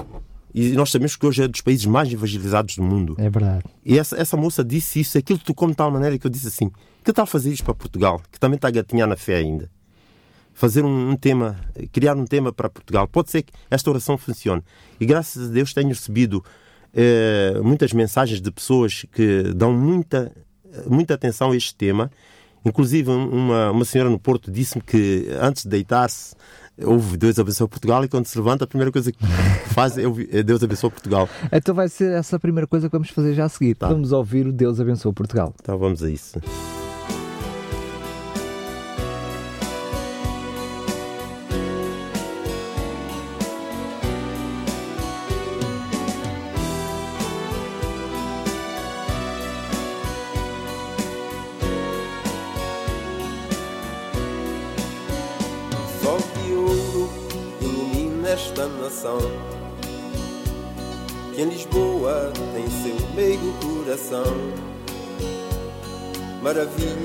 E 0.55 0.71
nós 0.71 0.91
sabemos 0.91 1.17
que 1.17 1.25
hoje 1.27 1.43
é 1.43 1.49
dos 1.49 1.61
países 1.61 1.87
mais 1.87 2.13
evangelizados 2.13 2.77
do 2.77 2.83
mundo. 2.83 3.15
É 3.19 3.31
verdade. 3.31 3.65
E 3.85 3.99
essa, 3.99 4.17
essa 4.17 4.37
moça 4.37 4.65
disse 4.65 5.01
isso, 5.01 5.17
aquilo 5.17 5.39
tocou 5.39 5.69
de 5.69 5.75
tal 5.75 5.91
maneira 5.91 6.19
que 6.19 6.27
eu 6.27 6.31
disse 6.31 6.49
assim: 6.49 6.71
que 7.05 7.13
tal 7.13 7.27
fazer 7.27 7.53
isto 7.53 7.65
para 7.65 7.75
Portugal, 7.75 8.21
que 8.31 8.39
também 8.39 8.57
está 8.57 8.69
a 8.69 8.71
gatinhar 8.71 9.09
na 9.09 9.17
fé 9.17 9.37
ainda? 9.37 9.71
Fazer 10.53 10.85
um, 10.85 11.11
um, 11.11 11.17
tema, 11.17 11.59
criar 11.93 12.17
um 12.17 12.27
tema 12.27 12.53
para 12.53 12.69
Portugal. 12.69 13.09
Pode 13.09 13.31
ser 13.31 13.43
que 13.43 13.53
esta 13.71 13.89
oração 13.89 14.19
funcione. 14.19 14.63
E 15.01 15.07
graças 15.07 15.49
a 15.49 15.53
Deus 15.53 15.73
tenho 15.73 15.89
recebido 15.89 16.45
eh, 16.93 17.59
muitas 17.63 17.93
mensagens 17.93 18.41
de 18.41 18.51
pessoas 18.51 19.07
que 19.13 19.45
dão 19.55 19.73
muita, 19.73 20.33
muita 20.87 21.15
atenção 21.15 21.53
a 21.53 21.57
este 21.57 21.75
tema. 21.75 22.11
Inclusive, 22.65 23.11
uma, 23.11 23.71
uma 23.71 23.85
senhora 23.85 24.11
no 24.11 24.19
Porto 24.19 24.51
disse-me 24.51 24.83
que 24.83 25.29
antes 25.41 25.63
de 25.63 25.71
deitar-se 25.71 26.35
ouve 26.85 27.17
Deus 27.17 27.39
abençoe 27.39 27.69
Portugal 27.69 28.05
e 28.05 28.09
quando 28.09 28.27
se 28.27 28.39
levanta 28.39 28.65
a 28.65 28.67
primeira 28.67 28.91
coisa 28.93 29.13
que 29.13 29.19
faz 29.75 29.97
é, 29.99 30.03
é 30.31 30.43
Deus 30.43 30.63
abençoe 30.63 30.91
Portugal. 30.91 31.29
Então 31.53 31.75
vai 31.75 31.89
ser 31.89 32.13
essa 32.13 32.37
a 32.37 32.41
primeira 32.41 32.67
coisa 32.67 32.89
que 32.89 32.93
vamos 32.93 33.11
fazer 33.11 33.35
já 33.35 33.45
a 33.45 33.49
seguir. 33.49 33.75
Tá. 33.75 33.89
Vamos 33.89 34.13
ouvir 34.13 34.47
o 34.47 34.53
Deus 34.53 34.81
abençoe 34.81 35.13
Portugal. 35.13 35.55
Então 35.61 35.79
vamos 35.79 36.03
a 36.03 36.11
isso. 36.11 36.41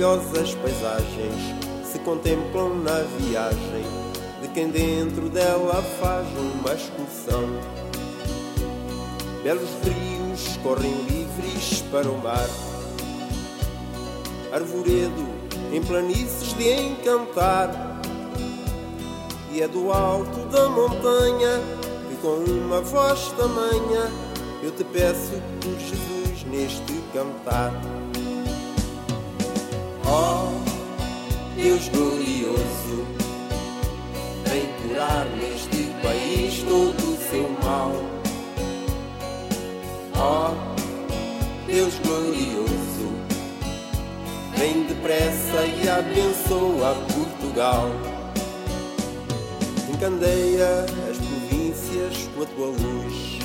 Maravilhosas 0.06 0.54
paisagens 0.54 1.34
se 1.92 1.98
contemplam 1.98 2.76
na 2.76 3.02
viagem 3.18 3.84
de 4.40 4.48
quem 4.50 4.70
dentro 4.70 5.30
dela 5.30 5.82
faz 6.00 6.28
uma 6.38 6.74
excursão. 6.76 7.50
Belos 9.42 9.68
rios 9.84 10.58
correm 10.62 10.94
livres 11.10 11.82
para 11.92 12.08
o 12.08 12.20
mar, 12.20 12.48
arvoredo 14.54 15.26
em 15.74 15.82
planícies 15.82 16.54
de 16.54 16.72
encantar, 16.72 18.00
e 19.52 19.64
é 19.64 19.68
do 19.68 19.92
alto 19.92 20.46
da 20.52 20.70
montanha 20.70 21.60
que 22.10 22.16
com 22.18 22.44
uma 22.46 22.80
voz 22.80 23.32
tamanha 23.32 24.12
eu 24.62 24.70
te 24.70 24.84
peço 24.84 25.42
por 25.62 25.80
Jesus 25.80 26.44
neste 26.52 26.94
cantar. 27.12 27.74
Oh, 30.08 30.50
Deus 31.56 31.90
glorioso, 31.90 33.06
vem 34.48 34.68
curar 34.82 35.26
neste 35.38 35.92
país 36.02 36.64
todo 36.64 37.14
o 37.14 37.18
seu 37.30 37.50
mal. 37.64 37.92
Oh, 40.16 40.54
Deus 41.68 41.94
glorioso, 42.06 43.12
vem 44.58 44.84
depressa 44.84 45.66
e 45.66 45.90
abençoa 45.90 46.96
Portugal. 47.14 47.90
Encandeia 49.94 50.86
as 51.10 51.18
províncias 51.18 52.30
com 52.36 52.44
a 52.44 52.46
tua 52.46 52.68
luz 52.68 53.36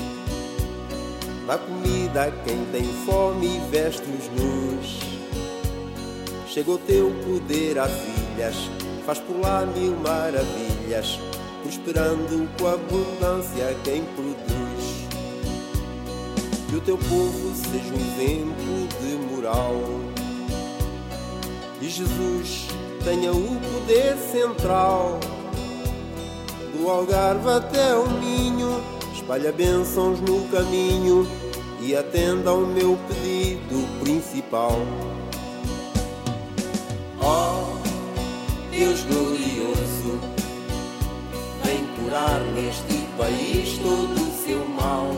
Dá 1.50 1.58
comida 1.58 2.26
a 2.26 2.30
quem 2.30 2.64
tem 2.66 2.84
fome 3.04 3.56
e 3.56 3.70
vestes 3.72 4.30
nus. 4.36 5.09
Chega 6.52 6.72
o 6.72 6.78
teu 6.78 7.12
poder 7.24 7.78
às 7.78 7.92
ilhas, 7.92 8.56
faz 9.06 9.22
lá 9.40 9.64
mil 9.66 9.94
maravilhas, 9.98 11.20
prosperando 11.62 12.50
com 12.58 12.66
abundância 12.66 13.76
quem 13.84 14.02
produz. 14.16 15.06
Que 16.68 16.74
o 16.74 16.80
teu 16.80 16.98
povo 16.98 17.54
seja 17.54 17.94
um 17.94 18.00
exemplo 18.00 18.88
de 19.00 19.32
moral. 19.32 19.76
E 21.80 21.88
Jesus 21.88 22.66
tenha 23.04 23.30
o 23.30 23.60
poder 23.72 24.16
central, 24.16 25.20
do 26.74 26.90
Algarve 26.90 27.48
até 27.48 27.94
o 27.94 28.10
Minho, 28.10 28.82
espalha 29.14 29.52
bênçãos 29.52 30.20
no 30.20 30.48
caminho 30.48 31.28
e 31.80 31.94
atenda 31.94 32.50
ao 32.50 32.62
meu 32.62 32.98
pedido 33.06 33.86
principal. 34.00 34.80
Deus 38.80 39.02
glorioso, 39.02 40.18
vem 41.62 41.84
curar 41.96 42.40
neste 42.54 43.06
país 43.18 43.76
todo 43.76 44.14
o 44.14 44.32
seu 44.42 44.66
mal. 44.70 45.12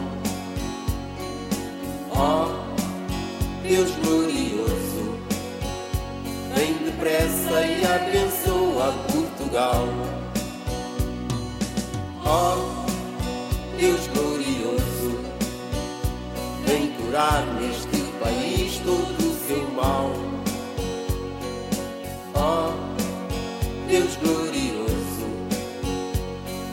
Oh, 2.11 2.49
Deus 3.63 3.93
glorioso, 4.03 5.17
vem 6.57 6.73
depressa 6.85 7.65
e 7.65 7.85
abençoa 7.87 8.95
Portugal. 9.13 9.87
Oh, 12.27 12.85
Deus 13.79 14.09
glorioso 14.09 15.23
curar 16.99 17.47
neste 17.61 18.03
país 18.21 18.79
todo 18.79 19.19
o 19.19 19.47
seu 19.47 19.71
mal. 19.71 20.11
Oh, 22.35 22.82
Deus 23.93 24.17
glorioso, 24.17 25.27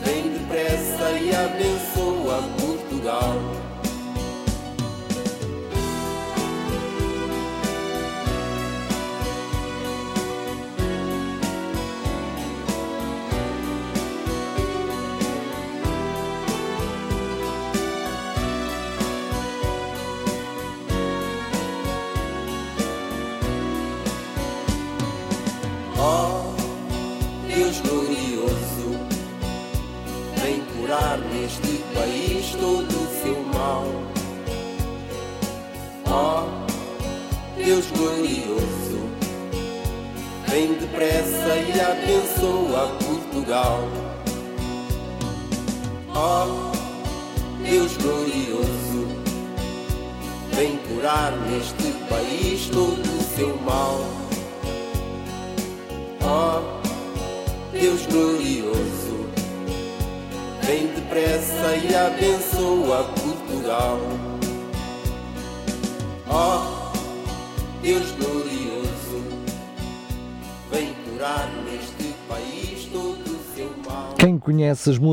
vem 0.02 0.32
depressa 0.32 1.10
e 1.20 1.36
abençoa 1.36 2.40
Portugal. 2.58 3.39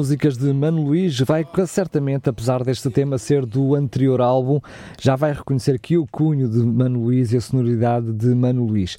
Músicas 0.07 0.37
de 0.37 0.53
Mano 0.53 0.83
Luís 0.83 1.19
vai 1.19 1.45
certamente, 1.67 2.29
apesar 2.29 2.63
deste 2.63 2.89
tema 2.89 3.17
ser 3.17 3.45
do 3.45 3.75
anterior 3.75 4.21
álbum, 4.21 4.61
já 4.97 5.17
vai 5.17 5.33
reconhecer 5.33 5.77
que 5.79 5.97
o 5.97 6.07
cunho 6.07 6.47
de 6.47 6.59
Mano 6.59 7.01
Luís 7.01 7.33
e 7.33 7.37
a 7.37 7.41
sonoridade 7.41 8.13
de 8.13 8.27
Mano 8.27 8.63
Luís. 8.63 8.97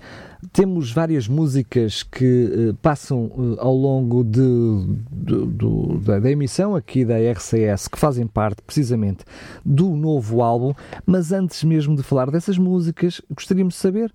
Temos 0.52 0.92
várias 0.92 1.26
músicas 1.26 2.02
que 2.02 2.72
uh, 2.72 2.74
passam 2.82 3.24
uh, 3.24 3.56
ao 3.58 3.74
longo 3.74 4.22
de, 4.22 4.98
de, 5.10 5.46
da, 6.04 6.18
da 6.18 6.30
emissão 6.30 6.76
aqui 6.76 7.06
da 7.06 7.16
RCS, 7.16 7.88
que 7.88 7.98
fazem 7.98 8.26
parte 8.26 8.60
precisamente 8.60 9.24
do 9.64 9.96
novo 9.96 10.42
álbum, 10.42 10.74
mas 11.06 11.32
antes 11.32 11.64
mesmo 11.64 11.96
de 11.96 12.02
falar 12.02 12.30
dessas 12.30 12.58
músicas, 12.58 13.22
gostaríamos 13.34 13.72
de 13.72 13.80
saber 13.80 14.12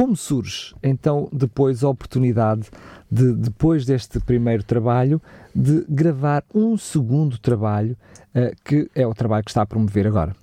como 0.00 0.16
surge 0.16 0.74
então 0.82 1.28
depois 1.30 1.84
a 1.84 1.88
oportunidade 1.90 2.70
de, 3.10 3.34
depois 3.34 3.84
deste 3.84 4.18
primeiro 4.18 4.62
trabalho, 4.62 5.20
de 5.54 5.84
gravar 5.86 6.42
um 6.54 6.78
segundo 6.78 7.36
trabalho, 7.36 7.94
uh, 8.34 8.56
que 8.64 8.90
é 8.94 9.06
o 9.06 9.12
trabalho 9.12 9.44
que 9.44 9.50
está 9.50 9.60
a 9.60 9.66
promover 9.66 10.06
agora? 10.06 10.34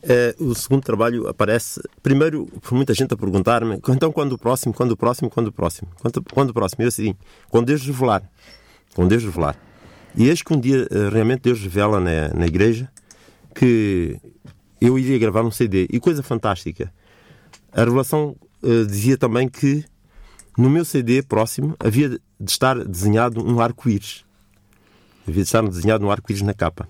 Uh, 0.00 0.44
o 0.44 0.54
segundo 0.54 0.84
trabalho 0.84 1.26
aparece, 1.26 1.82
primeiro, 2.04 2.46
por 2.46 2.72
muita 2.76 2.94
gente 2.94 3.12
a 3.12 3.16
perguntar-me, 3.16 3.80
então 3.88 4.12
quando 4.12 4.34
o 4.34 4.38
próximo, 4.38 4.72
quando 4.72 4.92
o 4.92 4.96
próximo, 4.96 5.28
quando 5.28 5.48
o 5.48 5.52
próximo? 5.52 5.88
Quando, 6.00 6.22
quando 6.32 6.50
o 6.50 6.54
próximo? 6.54 6.84
Eu 6.84 6.88
assim, 6.88 7.16
quando 7.50 7.66
Deus 7.66 7.84
revelar. 7.84 8.22
Quando 8.94 9.08
Deus 9.08 9.24
revelar. 9.24 9.56
E 10.14 10.28
eis 10.28 10.40
que 10.40 10.54
um 10.54 10.60
dia 10.60 10.86
uh, 10.88 11.08
realmente 11.12 11.40
Deus 11.40 11.60
revela 11.60 11.98
na, 11.98 12.28
na 12.28 12.46
igreja 12.46 12.88
que 13.52 14.20
eu 14.80 14.96
iria 14.96 15.18
gravar 15.18 15.42
um 15.42 15.50
CD. 15.50 15.88
E 15.90 15.98
coisa 15.98 16.22
fantástica, 16.22 16.92
a 17.76 17.84
revelação 17.84 18.34
uh, 18.62 18.86
dizia 18.86 19.18
também 19.18 19.46
que 19.48 19.84
no 20.56 20.70
meu 20.70 20.82
CD 20.82 21.22
próximo 21.22 21.76
havia 21.78 22.08
de 22.08 22.18
estar 22.50 22.82
desenhado 22.82 23.46
um 23.46 23.60
arco-íris. 23.60 24.24
Havia 25.28 25.42
de 25.42 25.48
estar 25.48 25.62
desenhado 25.68 26.06
um 26.06 26.10
arco-íris 26.10 26.40
na 26.40 26.54
capa. 26.54 26.88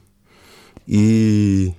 E 0.86 1.72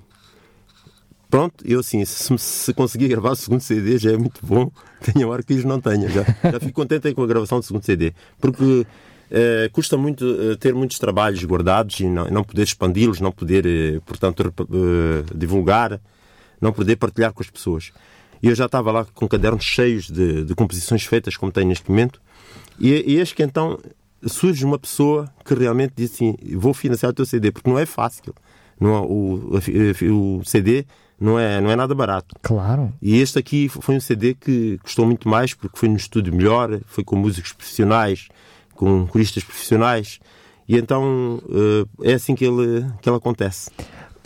pronto, 1.30 1.66
eu 1.66 1.80
assim, 1.80 2.04
se, 2.04 2.38
se 2.38 2.74
conseguir 2.74 3.08
gravar 3.08 3.32
o 3.32 3.36
segundo 3.38 3.62
CD 3.62 3.98
já 3.98 4.12
é 4.12 4.18
muito 4.18 4.46
bom. 4.46 4.70
Tenha 5.00 5.26
um 5.26 5.32
arco-íris, 5.32 5.64
não 5.64 5.80
tenha. 5.80 6.10
Já, 6.10 6.24
já 6.24 6.60
fico 6.60 6.74
contente 6.74 7.14
com 7.14 7.24
a 7.24 7.28
gravação 7.28 7.60
do 7.60 7.66
segundo 7.66 7.84
CD. 7.84 8.14
Porque 8.40 8.86
Uh, 9.30 9.70
custa 9.74 9.98
muito 9.98 10.24
uh, 10.24 10.56
ter 10.56 10.74
muitos 10.74 10.98
trabalhos 11.00 11.44
guardados 11.44 12.00
e 12.00 12.06
não, 12.06 12.30
não 12.30 12.46
poder 12.46 12.64
expandi-los, 12.64 13.20
não 13.20 13.30
poder, 13.30 14.00
portanto, 14.06 14.54
divulgar, 15.36 16.00
não 16.62 16.72
poder 16.72 16.96
partilhar 16.96 17.34
com 17.34 17.44
as 17.44 17.50
pessoas. 17.50 17.92
E 18.42 18.48
eu 18.48 18.56
já 18.56 18.66
estava 18.66 18.92
lá 18.92 19.06
com 19.14 19.28
cadernos 19.28 19.64
cheios 19.64 20.10
de, 20.10 20.44
de 20.44 20.56
composições 20.56 21.04
feitas, 21.04 21.36
como 21.36 21.52
tenho 21.52 21.68
neste 21.68 21.90
momento, 21.90 22.22
e, 22.80 22.90
e 22.90 23.18
eis 23.18 23.34
que 23.34 23.44
então 23.44 23.80
surge 24.26 24.66
uma 24.66 24.78
pessoa 24.78 25.32
que 25.44 25.54
realmente 25.54 25.94
diz 25.96 26.14
assim: 26.14 26.36
vou 26.56 26.74
financiar 26.74 27.12
o 27.12 27.14
teu 27.14 27.26
CD, 27.26 27.52
porque 27.52 27.70
não 27.70 27.80
é 27.80 27.86
fácil. 27.86 28.34
Não, 28.80 28.96
é, 28.96 29.00
o, 29.00 30.38
o 30.38 30.46
CD 30.46 30.86
não 31.20 31.40
é, 31.40 31.60
não 31.60 31.72
é 31.72 31.76
nada 31.76 31.96
barato. 31.96 32.36
Claro. 32.42 32.94
E 33.02 33.20
este 33.20 33.40
aqui 33.40 33.68
foi 33.70 33.96
um 33.96 34.00
CD 34.00 34.36
que 34.36 34.78
custou 34.84 35.06
muito 35.06 35.28
mais, 35.28 35.54
porque 35.54 35.78
foi 35.78 35.90
num 35.90 35.96
estúdio 35.96 36.34
melhor, 36.34 36.80
foi 36.86 37.04
com 37.04 37.16
músicos 37.16 37.54
profissionais, 37.54 38.28
com 38.76 39.08
coristas 39.08 39.44
profissionais, 39.44 40.20
e 40.68 40.78
então 40.78 41.42
é 42.04 42.14
assim 42.14 42.36
que 42.36 42.46
ele, 42.46 42.86
que 43.02 43.10
ele 43.10 43.18
acontece. 43.18 43.72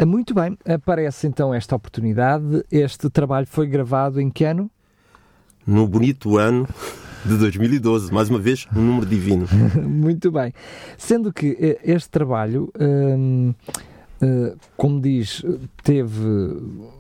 Ah, 0.01 0.05
muito 0.05 0.33
bem, 0.33 0.57
aparece 0.65 1.27
então 1.27 1.53
esta 1.53 1.75
oportunidade. 1.75 2.65
Este 2.71 3.07
trabalho 3.07 3.45
foi 3.45 3.67
gravado 3.67 4.19
em 4.19 4.31
que 4.31 4.43
ano? 4.43 4.67
No 5.65 5.87
bonito 5.87 6.39
ano 6.39 6.67
de 7.23 7.37
2012, 7.37 8.11
mais 8.11 8.27
uma 8.27 8.39
vez, 8.39 8.67
um 8.75 8.81
número 8.81 9.05
divino. 9.05 9.45
Muito 9.87 10.31
bem. 10.31 10.51
Sendo 10.97 11.31
que 11.31 11.55
eh, 11.59 11.79
este 11.83 12.09
trabalho. 12.09 12.73
Hum, 12.79 13.53
como 14.77 15.01
diz, 15.01 15.43
teve 15.83 16.19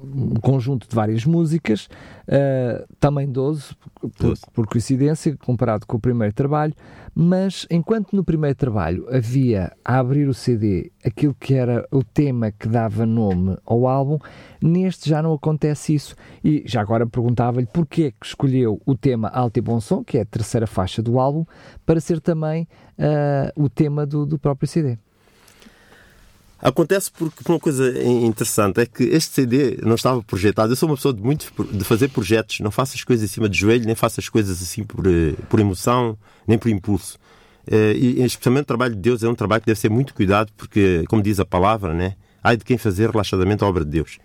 um 0.03 0.33
conjunto 0.41 0.87
de 0.87 0.95
várias 0.95 1.23
músicas, 1.23 1.87
uh, 2.27 2.85
também 2.99 3.27
12, 3.31 3.75
por, 4.17 4.33
por, 4.51 4.67
coincidência, 4.67 5.37
comparado 5.37 5.85
com 5.85 5.97
o 5.97 5.99
primeiro 5.99 6.33
trabalho, 6.33 6.73
mas 7.13 7.67
enquanto 7.69 8.15
no 8.15 8.23
primeiro 8.23 8.55
trabalho 8.55 9.05
havia 9.11 9.71
a 9.85 9.99
abrir 9.99 10.27
o 10.27 10.33
CD 10.33 10.91
aquilo 11.05 11.35
que 11.39 11.53
era 11.53 11.87
o 11.91 12.03
tema 12.03 12.51
que 12.51 12.67
dava 12.67 13.05
nome 13.05 13.55
ao 13.65 13.87
álbum, 13.87 14.17
neste 14.61 15.07
já 15.07 15.21
não 15.21 15.33
acontece 15.33 15.93
isso. 15.93 16.15
E 16.43 16.63
já 16.65 16.81
agora 16.81 17.05
perguntava-lhe 17.05 17.67
porquê 17.67 18.11
que 18.11 18.25
escolheu 18.25 18.81
o 18.83 18.95
tema 18.95 19.27
Alto 19.29 19.57
e 19.57 19.61
Bom 19.61 19.79
Som, 19.79 20.03
que 20.03 20.17
é 20.17 20.21
a 20.21 20.25
terceira 20.25 20.65
faixa 20.65 21.03
do 21.03 21.19
álbum, 21.19 21.45
para 21.85 21.99
ser 21.99 22.19
também 22.19 22.67
uh, 22.97 23.63
o 23.63 23.69
tema 23.69 24.05
do, 24.07 24.25
do 24.25 24.39
próprio 24.39 24.67
CD. 24.67 24.97
Acontece 26.61 27.11
porque 27.11 27.41
uma 27.49 27.59
coisa 27.59 27.91
interessante 28.03 28.81
é 28.81 28.85
que 28.85 29.03
este 29.03 29.33
CD 29.33 29.79
não 29.81 29.95
estava 29.95 30.21
projetado. 30.21 30.71
Eu 30.71 30.75
sou 30.75 30.87
uma 30.87 30.95
pessoa 30.95 31.11
de 31.11 31.21
muito 31.21 31.51
de 31.71 31.83
fazer 31.83 32.09
projetos, 32.09 32.59
não 32.59 32.69
faço 32.69 32.95
as 32.95 33.03
coisas 33.03 33.27
em 33.27 33.33
cima 33.33 33.49
de 33.49 33.57
joelho, 33.57 33.85
nem 33.85 33.95
faço 33.95 34.19
as 34.19 34.29
coisas 34.29 34.61
assim 34.61 34.83
por, 34.83 35.07
eh, 35.07 35.33
por 35.49 35.59
emoção, 35.59 36.15
nem 36.47 36.59
por 36.59 36.69
impulso. 36.69 37.17
Eh, 37.65 37.93
e 37.93 38.23
especialmente 38.23 38.63
o 38.63 38.67
trabalho 38.67 38.93
de 38.93 39.01
Deus 39.01 39.23
é 39.23 39.27
um 39.27 39.33
trabalho 39.33 39.61
que 39.61 39.67
deve 39.67 39.79
ser 39.79 39.89
muito 39.89 40.13
cuidado, 40.13 40.51
porque, 40.55 41.03
como 41.07 41.23
diz 41.23 41.39
a 41.39 41.45
palavra, 41.45 41.95
né? 41.95 42.15
Ai 42.43 42.55
de 42.55 42.63
quem 42.63 42.77
fazer 42.77 43.09
relaxadamente 43.09 43.63
a 43.63 43.67
obra 43.67 43.83
de 43.83 43.89
Deus. 43.89 44.19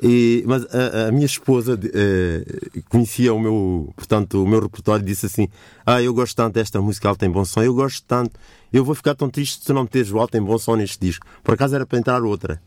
E, 0.00 0.44
mas 0.46 0.64
a, 0.74 1.08
a, 1.08 1.12
minha 1.12 1.26
esposa 1.26 1.74
uh, 1.74 2.82
conhecia 2.88 3.34
o 3.34 3.40
meu, 3.40 3.92
portanto, 3.96 4.44
o 4.44 4.46
meu 4.46 4.60
repertório 4.60 5.02
e 5.02 5.06
disse 5.06 5.26
assim: 5.26 5.48
Ah, 5.84 6.00
eu 6.00 6.14
gosto 6.14 6.36
tanto 6.36 6.54
desta 6.54 6.80
música, 6.80 7.08
ela 7.08 7.16
tem 7.16 7.28
bom 7.28 7.44
som, 7.44 7.62
eu 7.62 7.74
gosto 7.74 8.04
tanto, 8.06 8.38
eu 8.72 8.84
vou 8.84 8.94
ficar 8.94 9.14
tão 9.14 9.30
triste 9.30 9.64
se 9.64 9.72
não 9.72 9.82
meteres 9.82 10.10
o 10.10 10.18
alto 10.18 10.36
em 10.36 10.42
bom 10.42 10.58
som 10.58 10.76
neste 10.76 10.98
disco. 11.00 11.26
Por 11.42 11.54
acaso 11.54 11.74
era 11.74 11.86
para 11.86 11.98
entrar 11.98 12.22
outra. 12.22 12.60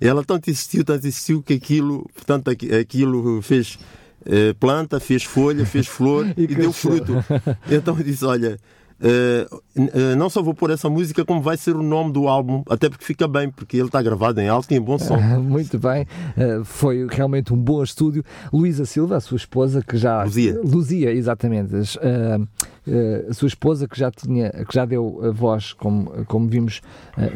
Ela 0.00 0.24
tanto 0.24 0.50
insistiu, 0.50 0.84
tanto 0.84 1.06
insistiu 1.06 1.42
que 1.42 1.54
aquilo, 1.54 2.08
portanto, 2.14 2.50
aquilo 2.50 3.42
fez 3.42 3.78
uh, 4.22 4.54
planta, 4.60 5.00
fez 5.00 5.24
folha, 5.24 5.66
fez 5.66 5.86
flor 5.86 6.26
e, 6.36 6.42
e 6.42 6.46
deu 6.46 6.72
fruto. 6.72 7.14
Então 7.70 7.96
eu 7.96 8.04
disse: 8.04 8.24
Olha, 8.24 8.58
Uh, 9.00 10.16
não 10.16 10.28
só 10.28 10.42
vou 10.42 10.52
pôr 10.52 10.70
essa 10.70 10.90
música, 10.90 11.24
como 11.24 11.40
vai 11.40 11.56
ser 11.56 11.76
o 11.76 11.82
nome 11.82 12.12
do 12.12 12.26
álbum, 12.26 12.64
até 12.68 12.88
porque 12.88 13.04
fica 13.04 13.28
bem, 13.28 13.48
porque 13.48 13.76
ele 13.76 13.86
está 13.86 14.02
gravado 14.02 14.40
em 14.40 14.48
alto 14.48 14.72
e 14.72 14.76
em 14.76 14.80
bom 14.80 14.98
som. 14.98 15.16
muito 15.38 15.78
bem, 15.78 16.02
uh, 16.36 16.64
foi 16.64 17.06
realmente 17.08 17.52
um 17.52 17.56
bom 17.56 17.82
estúdio. 17.82 18.24
Luísa 18.52 18.84
Silva, 18.84 19.16
a 19.16 19.20
sua 19.20 19.36
esposa, 19.36 19.82
que 19.82 19.96
já. 19.96 20.24
Luzia. 20.24 20.60
Luzia, 20.64 21.12
exatamente. 21.12 21.74
a 21.76 23.34
sua 23.34 23.46
esposa 23.46 23.86
que 23.86 23.98
já 23.98 24.10
tinha, 24.10 24.50
que 24.50 24.74
já 24.74 24.84
deu 24.84 25.20
a 25.22 25.30
voz, 25.30 25.72
como, 25.72 26.24
como 26.26 26.48
vimos 26.48 26.80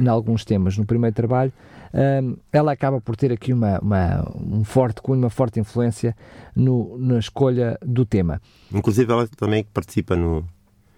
em 0.00 0.08
alguns 0.08 0.44
temas 0.44 0.76
no 0.76 0.84
primeiro 0.84 1.14
trabalho. 1.14 1.52
ela 2.52 2.72
acaba 2.72 3.00
por 3.00 3.14
ter 3.14 3.30
aqui 3.30 3.52
uma, 3.52 3.78
uma, 3.78 4.32
um 4.34 4.64
forte 4.64 5.00
cunho, 5.00 5.20
uma 5.20 5.30
forte 5.30 5.60
influência 5.60 6.16
no, 6.56 6.98
na 6.98 7.18
escolha 7.18 7.78
do 7.84 8.04
tema. 8.04 8.40
Inclusive, 8.72 9.12
ela 9.12 9.28
também 9.36 9.64
participa 9.72 10.16
no, 10.16 10.44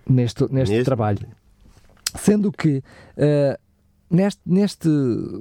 neste, 0.09 0.43
neste, 0.53 0.73
neste... 0.73 0.85
trabalho. 0.85 1.27
Sendo 2.17 2.53
que 2.53 2.83
uh, 3.17 3.59
neste, 4.15 4.41
neste, 4.47 4.89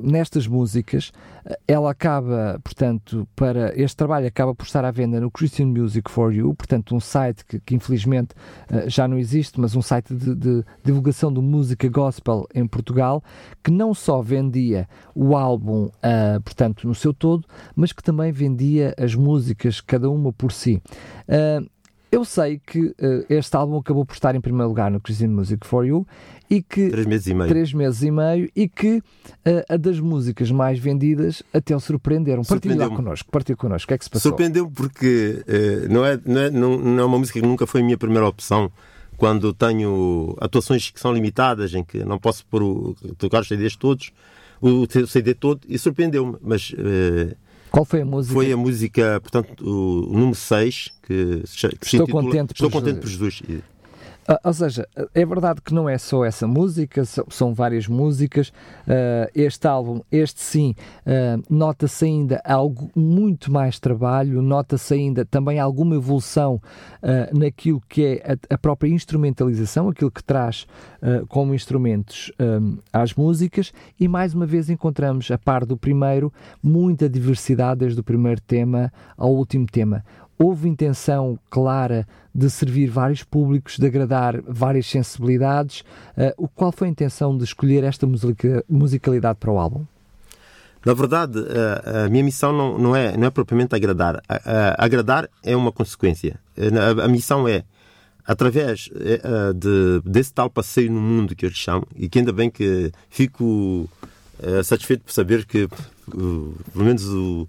nestas 0.02 0.47
músicas 0.47 1.12
eh, 1.45 1.60
ela 1.67 1.91
acaba, 1.91 2.60
portanto, 2.63 3.28
para 3.36 3.80
este 3.80 3.95
trabalho 3.95 4.28
acaba 4.28 4.56
por 4.56 4.65
estar 4.65 4.84
à 4.84 4.91
venda 4.91 5.19
no 5.21 5.30
Christian 5.30 5.67
Music 5.67 6.10
for 6.10 6.34
You, 6.34 6.54
portanto, 6.56 6.95
um 6.95 6.99
site 6.99 7.45
que, 7.45 7.60
que 7.60 7.76
infelizmente 7.76 8.34
uh, 8.71 8.89
já 8.89 9.08
não 9.08 9.17
existe, 9.17 9.60
mas 9.60 9.76
um 9.76 9.82
site 9.82 10.13
de, 10.13 10.36
de, 10.36 10.65
divulgação 10.84 11.32
de 11.32 11.39
música 11.39 11.88
gospel 11.88 12.47
em 12.54 12.65
Portugal, 12.65 13.23
que 13.63 13.71
não 13.71 13.93
só 13.93 14.21
vendia 14.21 14.88
o 15.13 15.36
álbum, 15.36 15.86
uh, 15.86 16.41
portanto, 16.43 16.88
no 16.88 16.95
seu 16.95 17.13
todo, 17.13 17.45
mas 17.76 17.91
que 17.91 18.02
também 18.02 18.32
vendia 18.32 18.95
as 18.97 19.13
músicas, 19.13 19.80
cada 19.82 20.10
uma 20.10 20.34
por 20.34 20.52
si. 20.52 20.82
Uh, 21.28 21.69
eu 22.13 22.23
sei 22.23 22.62
que 22.63 22.80
uh, 22.80 23.26
este 23.28 23.56
álbum 23.56 23.78
acabou 23.78 24.06
por 24.06 24.13
estar 24.13 24.36
em 24.36 24.41
primeiro 24.41 24.67
lugar 24.67 24.91
no 24.91 25.02
Christian 25.02 25.30
Music 25.30 25.65
for 25.65 25.84
You 25.84 26.06
e 26.47 26.62
que 26.62 26.89
três 26.89 27.08
meses 27.08 27.28
e 27.28 27.34
meio, 27.34 27.49
três 27.49 27.73
meses 27.73 28.04
e, 28.04 28.12
meio, 28.12 28.52
e 28.56 28.69
que 28.69 28.97
uh, 28.97 29.04
a 29.67 29.78
das 29.78 29.99
músicas 29.99 30.52
mais 30.52 30.78
vendidas 30.78 31.41
até 31.52 31.76
o 31.76 31.80
surpreenderam. 31.80 32.43
Partilhe 32.43 32.76
lá 32.76 32.88
connosco, 32.89 33.32
partilhe 33.32 33.56
connosco. 33.56 33.86
O 33.86 33.88
que 33.88 33.93
é 33.95 33.97
que 33.97 34.04
se 34.04 34.12
passou? 34.12 34.30
Surpreendeu 34.30 34.69
porque 34.69 35.43
uh, 35.47 35.91
não, 35.91 36.06
é, 36.06 36.19
não, 36.23 36.39
é, 36.39 36.52
não, 36.52 36.78
não 36.78 37.04
é 37.04 37.06
uma 37.06 37.17
música 37.17 37.39
que 37.39 37.45
nunca 37.45 37.65
foi 37.65 37.82
a 37.82 37.84
minha 37.84 37.97
primeira 37.97 38.28
opção 38.28 38.71
quando 39.17 39.52
tenho 39.52 40.36
atuações 40.39 40.91
que 40.91 40.99
são 40.99 41.13
limitadas, 41.13 41.73
em 41.73 41.84
que 41.84 42.04
não 42.04 42.19
posso 42.19 42.45
pôr 42.45 42.62
o, 42.62 42.95
tocar 43.17 43.41
os 43.41 43.47
CDs 43.47 43.76
todos, 43.76 44.12
o, 44.62 44.84
o 44.84 45.08
CD 45.08 45.34
todo, 45.34 45.62
e 45.67 45.80
surpreendeu-me. 45.80 46.38
Mas 46.41 46.71
uh, 46.71 47.36
qual 47.73 47.86
foi 47.86 48.01
a 48.01 48.05
música? 48.05 48.36
Foi 48.36 48.51
a 48.51 48.55
música, 48.55 49.19
portanto, 49.19 49.67
o, 49.67 50.07
o 50.07 50.13
número 50.13 50.36
6, 50.36 50.91
que, 51.01 51.41
que 51.79 51.86
Estou 51.88 52.07
contente 52.07 52.51
Estou 52.53 52.69
por 52.69 52.79
contente 52.79 52.99
por 52.99 53.09
Jesus. 53.09 53.41
Uh, 54.29 54.39
ou 54.43 54.53
seja, 54.53 54.88
é 55.13 55.25
verdade 55.25 55.62
que 55.62 55.73
não 55.73 55.88
é 55.89 55.97
só 55.97 56.23
essa 56.23 56.47
música, 56.47 57.03
são 57.05 57.53
várias 57.53 57.88
músicas. 57.88 58.49
Uh, 58.88 59.29
este 59.36 59.67
álbum, 59.67 60.01
este 60.12 60.41
sim, 60.41 60.75
uh, 61.05 61.43
nota-se 61.49 62.05
ainda 62.05 62.41
algo 62.45 62.89
muito 62.95 63.51
mais 63.51 63.79
trabalho, 63.79 64.41
nota-se 64.41 64.93
ainda 64.93 65.25
também 65.25 65.59
alguma 65.59 65.95
evolução 65.95 66.62
naquilo 67.33 67.81
que 67.89 68.05
é 68.05 68.33
a, 68.33 68.55
a, 68.55 68.57
própria 68.57 68.89
instrumentalização, 68.89 69.89
aquilo 69.89 70.12
que 70.12 70.23
traz 70.23 70.65
como 71.27 71.53
instrumentos 71.53 72.31
um, 72.39 72.77
às 72.91 73.13
músicas, 73.13 73.73
e 73.99 74.07
mais 74.07 74.33
uma 74.33 74.45
vez 74.45 74.69
encontramos, 74.69 75.29
a 75.29 75.38
par 75.38 75.65
do 75.65 75.75
primeiro, 75.75 76.31
muita 76.62 77.09
diversidade 77.09 77.81
desde 77.81 77.99
o 77.99 78.03
primeiro 78.03 78.39
tema 78.41 78.91
ao 79.17 79.33
último 79.33 79.65
tema 79.65 80.03
houve 80.38 80.67
intenção 80.67 81.38
clara 81.49 82.07
de 82.33 82.49
servir 82.49 82.87
vários 82.87 83.23
públicos, 83.23 83.77
de 83.77 83.85
agradar 83.85 84.41
várias 84.41 84.87
sensibilidades. 84.87 85.83
Uh, 86.17 86.47
qual 86.55 86.71
foi 86.71 86.87
a 86.87 86.91
intenção 86.91 87.37
de 87.37 87.43
escolher 87.43 87.83
esta 87.83 88.07
musicalidade 88.67 89.37
para 89.39 89.51
o 89.51 89.59
álbum? 89.59 89.85
Na 90.85 90.93
verdade, 90.93 91.39
a, 91.85 92.05
a 92.05 92.09
minha 92.09 92.23
missão 92.23 92.51
não, 92.51 92.77
não, 92.77 92.95
é, 92.95 93.15
não 93.15 93.27
é 93.27 93.29
propriamente 93.29 93.75
agradar. 93.75 94.21
A, 94.27 94.35
a, 94.35 94.85
agradar 94.85 95.29
é 95.41 95.55
uma 95.55 95.71
consequência. 95.71 96.37
A, 97.01 97.07
missão 97.07 97.47
é, 97.47 97.63
através 98.27 98.89
de, 99.55 100.01
desse 100.03 100.33
tal 100.33 100.49
passeio 100.49 100.91
no 100.91 100.99
mundo 100.99 101.35
que 101.35 101.45
eu 101.45 101.49
lhe 101.49 101.55
chamo, 101.55 101.87
e 101.95 102.09
que 102.09 102.19
ainda 102.19 102.33
bem 102.33 102.49
que 102.49 102.91
fico 103.09 103.89
satisfeito 104.65 105.05
por 105.05 105.13
saber 105.13 105.45
que, 105.45 105.69
pelo 106.11 106.83
menos 106.85 107.07
o, 107.07 107.47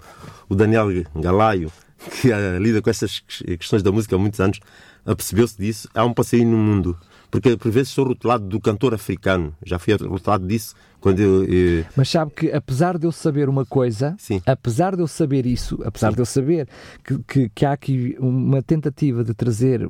o 0.49 0.55
Daniel 0.55 0.87
Galaio, 1.17 1.73
que 2.21 2.29
lida 2.61 2.83
com 2.83 2.91
essas 2.91 3.21
questões 3.21 3.83
da 3.83 3.93
música 3.93 4.17
há 4.17 4.19
muitos 4.19 4.41
anos, 4.41 4.61
percebeu-se 5.05 5.57
disso. 5.57 5.89
Há 5.95 6.05
um 6.05 6.13
passeio 6.13 6.47
no 6.47 6.57
mundo. 6.57 6.99
Porque 7.31 7.57
por 7.57 7.71
vezes 7.71 7.93
sou 7.93 8.07
rotulado 8.07 8.47
do 8.47 8.61
cantor 8.61 8.95
africano. 8.95 9.55
Já 9.65 9.79
fui 9.79 9.95
rotulado 9.95 10.47
disso 10.47 10.75
quando 11.05 11.21
eu, 11.21 11.45
eu... 11.45 11.85
Mas 11.95 12.09
sabe 12.09 12.33
que 12.35 12.51
apesar 12.51 12.97
de 12.97 13.07
eu 13.07 13.13
saber 13.13 13.47
uma 13.47 13.67
coisa, 13.67 14.17
Sim. 14.19 14.41
apesar 14.47 14.97
de 14.97 15.03
eu 15.03 15.07
saber 15.07 15.45
isso, 15.45 15.79
apesar 15.85 16.09
Sim. 16.09 16.15
de 16.15 16.23
eu 16.23 16.25
saber 16.25 16.67
que, 17.05 17.19
que, 17.25 17.49
que, 17.51 17.67
há 17.67 17.73
aqui 17.73 18.17
uma 18.19 18.63
tentativa 18.63 19.23
de 19.23 19.35
trazer 19.35 19.87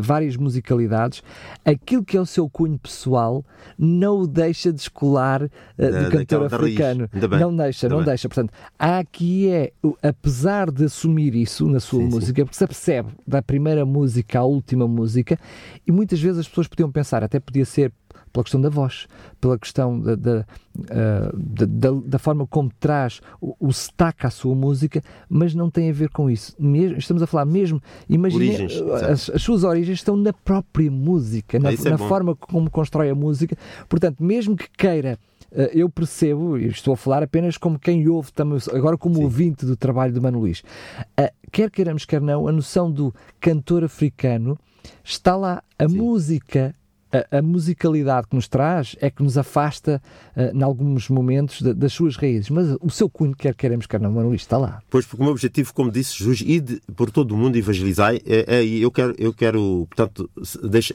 várias 0.00 0.36
musicalidades, 0.36 1.20
aquilo 1.64 2.04
que 2.04 2.16
é 2.16 2.20
o 2.20 2.24
seu 2.24 2.48
cunho 2.48 2.78
pessoal 2.78 3.44
não 3.76 4.20
o 4.20 4.26
deixa 4.28 4.72
descolar 4.72 5.42
uh, 5.42 5.48
do 6.04 6.10
cantor 6.16 6.44
africano. 6.44 7.10
Não 7.40 7.56
deixa, 7.56 7.88
não 7.88 8.04
deixa. 8.04 8.28
Portanto, 8.28 8.52
há 8.78 9.00
aqui 9.00 9.50
é, 9.50 9.72
apesar 10.00 10.70
de 10.70 10.84
assumir 10.84 11.34
isso 11.34 11.66
na 11.66 11.80
sua 11.80 12.04
sim, 12.04 12.08
música, 12.08 12.44
porque 12.44 12.56
se 12.56 12.66
percebe 12.68 13.08
da 13.26 13.42
primeira 13.42 13.84
música 13.84 14.38
à 14.38 14.44
última 14.44 14.86
música, 14.86 15.36
e 15.84 15.90
muitas 15.90 16.20
vezes 16.20 16.38
as 16.38 16.48
pessoas 16.48 16.68
podiam 16.68 16.92
pensar, 16.92 17.24
até 17.24 17.40
podia 17.40 17.64
ser 17.64 17.92
pela 18.32 18.44
questão 18.44 18.60
da 18.60 18.68
voz, 18.68 19.06
pela 19.40 19.58
questão 19.58 19.98
da, 19.98 20.14
da, 20.14 20.46
uh, 20.78 21.36
da, 21.36 21.90
da, 22.04 22.18
forma 22.18 22.46
como 22.46 22.70
traz 22.78 23.20
o, 23.40 23.54
o 23.58 23.72
sotaque 23.72 24.26
à 24.26 24.30
sua 24.30 24.54
música, 24.54 25.02
mas 25.28 25.54
não 25.54 25.70
tem 25.70 25.90
a 25.90 25.92
ver 25.92 26.08
com 26.10 26.30
isso. 26.30 26.54
Mesmo, 26.58 26.98
estamos 26.98 27.22
a 27.22 27.26
falar 27.26 27.44
mesmo, 27.44 27.80
imagine, 28.08 28.66
as, 29.08 29.30
as, 29.30 29.42
suas 29.42 29.64
origens 29.64 29.98
estão 29.98 30.16
na 30.16 30.32
própria 30.32 30.90
música, 30.90 31.58
na, 31.58 31.72
é 31.72 31.90
na 31.90 31.98
forma 31.98 32.34
como 32.34 32.70
constrói 32.70 33.10
a 33.10 33.14
música. 33.14 33.56
Portanto, 33.88 34.22
mesmo 34.22 34.56
que 34.56 34.68
queira 34.70 35.18
uh, 35.52 35.62
eu 35.72 35.88
percebo, 35.88 36.56
e 36.56 36.66
estou 36.66 36.94
a 36.94 36.96
falar 36.96 37.22
apenas 37.22 37.56
como 37.56 37.78
quem 37.78 38.08
ouve 38.08 38.32
também, 38.32 38.58
agora 38.72 38.96
como 38.96 39.16
Sim. 39.16 39.24
ouvinte 39.24 39.66
do 39.66 39.76
trabalho 39.76 40.12
de 40.12 40.20
Mano 40.20 40.40
Luís. 40.40 40.62
Quer 41.50 41.70
queiramos, 41.70 42.06
quer 42.06 42.20
não, 42.20 42.48
a 42.48 42.52
noção 42.52 42.90
do 42.90 43.14
cantor 43.38 43.84
africano 43.84 44.58
está 45.04 45.36
lá. 45.36 45.62
A 45.78 45.88
Sim. 45.88 45.96
música 45.96 46.74
a, 47.12 47.38
a, 47.38 47.42
musicalidade 47.42 48.26
que 48.26 48.34
nos 48.34 48.48
traz 48.48 48.96
é 49.00 49.10
que 49.10 49.22
nos 49.22 49.36
afasta, 49.36 50.02
uh, 50.36 50.56
em 50.56 50.62
alguns 50.62 51.08
momentos, 51.08 51.60
de, 51.60 51.74
das 51.74 51.92
suas 51.92 52.16
raízes. 52.16 52.48
Mas 52.48 52.76
o 52.80 52.90
seu 52.90 53.08
cunho, 53.08 53.34
quer 53.36 53.54
queremos, 53.54 53.86
quer 53.86 54.00
não, 54.00 54.10
Manuel, 54.10 54.34
está 54.34 54.56
lá. 54.56 54.80
Pois, 54.88 55.04
porque 55.04 55.20
o 55.22 55.24
meu 55.24 55.32
objetivo, 55.32 55.74
como 55.74 55.90
disse, 55.90 56.16
Jesus, 56.16 56.40
ir 56.40 56.80
por 56.96 57.10
todo 57.10 57.32
o 57.32 57.36
mundo 57.36 57.56
evangelizar, 57.56 58.14
é, 58.14 58.20
é, 58.26 58.64
eu, 58.64 58.90
quero, 58.90 59.14
eu 59.18 59.32
quero, 59.32 59.86
portanto, 59.90 60.30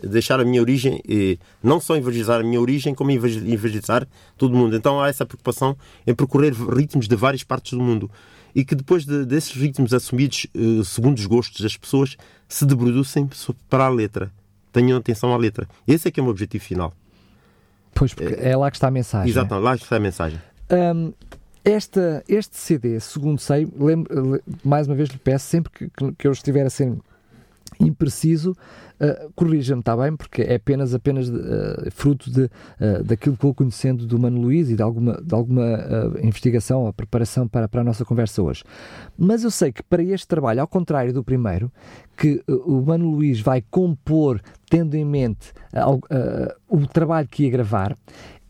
deixar 0.04 0.40
a 0.40 0.46
minha 0.46 0.62
origem, 0.62 1.02
e 1.08 1.38
não 1.62 1.80
só 1.80 1.96
evangelizar 1.96 2.40
a 2.40 2.44
minha 2.44 2.60
origem, 2.60 2.96
como 2.96 3.12
evangelizar 3.12 4.08
todo 4.38 4.54
o 4.54 4.58
mundo. 4.58 4.76
Então 4.76 5.00
há 5.00 5.10
essa 5.10 5.26
preocupação 5.26 5.78
em 6.06 6.16
percorrer 6.16 6.54
ritmos 6.54 7.08
de 7.08 7.16
várias 7.16 7.44
partes 7.44 7.74
do 7.74 7.84
mundo 7.84 8.10
e 8.56 8.66
que 8.66 8.74
depois 8.74 9.06
de, 9.06 9.26
desses 9.26 9.52
ritmos 9.52 9.94
assumidos 9.94 10.48
uh, 10.56 10.84
segundo 10.84 11.18
os 11.18 11.26
gostos 11.26 11.62
das 11.62 11.78
pessoas 11.78 12.18
se 12.48 12.66
debrucem 12.66 13.30
para 13.70 13.86
a 13.86 13.90
letra 13.90 14.32
tenham 14.78 14.98
atenção 14.98 15.34
à 15.34 15.38
letra. 15.38 15.68
Esse 15.88 16.08
é 16.08 16.12
que 16.12 16.20
é 16.20 16.22
o 16.22 16.26
meu 16.26 16.32
objetivo 16.32 16.64
final. 16.64 16.94
Pois, 17.96 18.14
porque 18.14 18.36
é, 18.36 18.52
é 18.52 18.58
lá 18.58 18.70
que 18.70 18.78
está 18.78 18.88
a 18.88 18.92
mensagem. 18.92 19.30
Exato, 19.30 19.56
lá 19.56 19.74
está 19.74 19.96
a 19.96 20.00
mensagem. 20.00 20.40
Um, 20.70 21.12
esta, 21.66 22.24
este 22.30 22.56
CD, 22.56 23.00
segundo 23.00 23.40
sei, 23.40 23.68
lembro, 23.78 24.42
mais 24.64 24.88
uma 24.88 24.96
vez 24.96 25.10
lhe 25.10 25.18
peço, 25.18 25.48
sempre 25.48 25.72
que, 25.72 26.12
que 26.18 26.28
eu 26.28 26.32
estiver 26.32 26.66
a 26.66 26.70
ser 26.70 26.94
impreciso, 27.80 28.56
uh, 29.00 29.32
corrija-me, 29.36 29.80
está 29.80 29.96
bem? 29.96 30.16
Porque 30.16 30.42
é 30.42 30.56
apenas, 30.56 30.94
apenas 30.94 31.30
uh, 31.30 31.92
fruto 31.92 32.32
de, 32.32 32.44
uh, 32.44 33.04
daquilo 33.04 33.36
que 33.36 33.44
vou 33.44 33.54
conhecendo 33.54 34.06
do 34.06 34.20
Mano 34.20 34.42
Luís 34.42 34.70
e 34.70 34.76
de 34.76 34.82
alguma, 34.82 35.22
de 35.22 35.34
alguma 35.34 35.66
investigação 36.22 36.84
ou 36.84 36.94
preparação 36.94 37.48
para, 37.48 37.68
para 37.68 37.82
a 37.82 37.84
nossa 37.84 38.06
conversa 38.06 38.42
hoje. 38.42 38.64
Mas 39.18 39.44
eu 39.44 39.52
sei 39.52 39.72
que 39.72 39.84
para 39.84 40.04
este 40.04 40.28
trabalho, 40.28 40.62
ao 40.62 40.68
contrário 40.68 41.14
do 41.14 41.24
primeiro, 41.24 41.72
que 42.16 42.44
o 42.48 42.82
Mano 42.82 43.10
Luís 43.10 43.40
vai 43.40 43.62
compor 43.62 44.42
tendo 44.70 44.96
em 44.96 45.06
mente 45.06 45.54
o 46.68 46.86
trabalho 46.88 47.28
que 47.28 47.44
ia 47.44 47.52
gravar, 47.52 47.96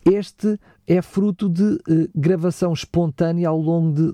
este 0.05 0.57
é 0.88 1.02
fruto 1.02 1.50
de 1.50 1.63
uh, 1.63 2.10
gravação 2.15 2.71
espontânea 2.71 3.50
ao 3.50 3.60
longo 3.60 4.13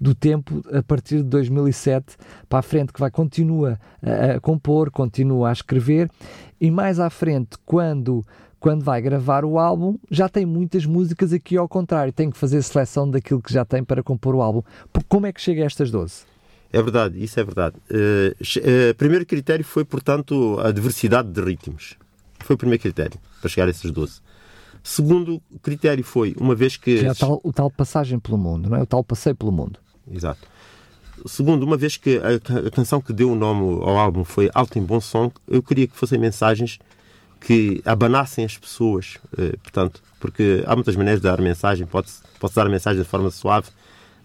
do, 0.00 0.14
tempo, 0.14 0.60
a 0.72 0.82
partir 0.82 1.18
de 1.18 1.22
2007 1.24 2.16
para 2.48 2.58
a 2.58 2.62
frente, 2.62 2.92
que 2.92 2.98
vai 2.98 3.10
continua 3.10 3.78
a, 4.02 4.34
a 4.34 4.40
compor, 4.40 4.90
continua 4.90 5.50
a 5.50 5.52
escrever, 5.52 6.10
e 6.60 6.70
mais 6.70 6.98
à 6.98 7.08
frente, 7.08 7.56
quando 7.64 8.24
quando 8.60 8.82
vai 8.82 9.00
gravar 9.00 9.44
o 9.44 9.56
álbum, 9.56 9.96
já 10.10 10.28
tem 10.28 10.44
muitas 10.44 10.84
músicas 10.84 11.32
aqui 11.32 11.56
ao 11.56 11.68
contrário, 11.68 12.12
tem 12.12 12.28
que 12.28 12.36
fazer 12.36 12.60
seleção 12.60 13.08
daquilo 13.08 13.40
que 13.40 13.52
já 13.52 13.64
tem 13.64 13.84
para 13.84 14.02
compor 14.02 14.34
o 14.34 14.42
álbum. 14.42 14.62
Como 15.08 15.26
é 15.26 15.32
que 15.32 15.40
chega 15.40 15.62
a 15.62 15.66
estas 15.66 15.92
12? 15.92 16.24
É 16.72 16.82
verdade, 16.82 17.22
isso 17.22 17.38
é 17.38 17.44
verdade. 17.44 17.76
Uh, 17.88 18.32
uh, 18.32 18.94
primeiro 18.96 19.24
critério 19.24 19.64
foi, 19.64 19.84
portanto, 19.84 20.58
a 20.58 20.72
diversidade 20.72 21.30
de 21.30 21.40
ritmos. 21.40 21.96
Foi 22.40 22.54
o 22.54 22.58
primeiro 22.58 22.82
critério 22.82 23.18
para 23.40 23.48
chegar 23.48 23.68
a 23.68 23.70
esses 23.70 23.90
12. 23.92 24.20
Segundo 24.88 25.38
critério 25.62 26.02
foi, 26.02 26.34
uma 26.40 26.54
vez 26.54 26.78
que. 26.78 27.04
É 27.04 27.12
o 27.12 27.14
tal, 27.14 27.40
o 27.44 27.52
tal 27.52 27.70
passagem 27.70 28.18
pelo 28.18 28.38
mundo, 28.38 28.70
não 28.70 28.78
é? 28.78 28.82
O 28.82 28.86
tal 28.86 29.04
passeio 29.04 29.36
pelo 29.36 29.52
mundo. 29.52 29.78
Exato. 30.10 30.40
Segundo, 31.26 31.62
uma 31.62 31.76
vez 31.76 31.98
que 31.98 32.18
a, 32.18 32.70
canção 32.70 32.98
que 32.98 33.12
deu 33.12 33.30
o 33.30 33.34
nome 33.34 33.82
ao 33.82 33.98
álbum 33.98 34.24
foi 34.24 34.48
Alto 34.54 34.78
em 34.78 34.82
Bom 34.82 34.98
Som, 34.98 35.30
eu 35.46 35.62
queria 35.62 35.86
que 35.86 35.94
fossem 35.94 36.18
mensagens 36.18 36.78
que 37.38 37.82
abanassem 37.84 38.46
as 38.46 38.56
pessoas, 38.56 39.18
eh, 39.36 39.56
portanto, 39.62 40.02
porque 40.18 40.64
há 40.66 40.74
muitas 40.74 40.96
maneiras 40.96 41.20
de 41.20 41.28
dar 41.28 41.38
mensagem, 41.38 41.86
pode-se 41.86 42.22
pode 42.40 42.54
dar 42.54 42.66
a 42.66 42.70
mensagem 42.70 43.02
de 43.02 43.08
forma 43.08 43.30
suave, 43.30 43.68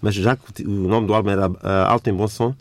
mas 0.02 0.16
já 0.16 0.38
que 0.38 0.64
o 0.64 0.88
nome 0.88 1.08
do 1.08 1.14
álbum 1.14 1.30
era 1.30 1.50
uh, 1.50 1.58
Alto 1.90 2.10
em 2.10 2.14
Bom 2.14 2.28
Som, 2.28 2.56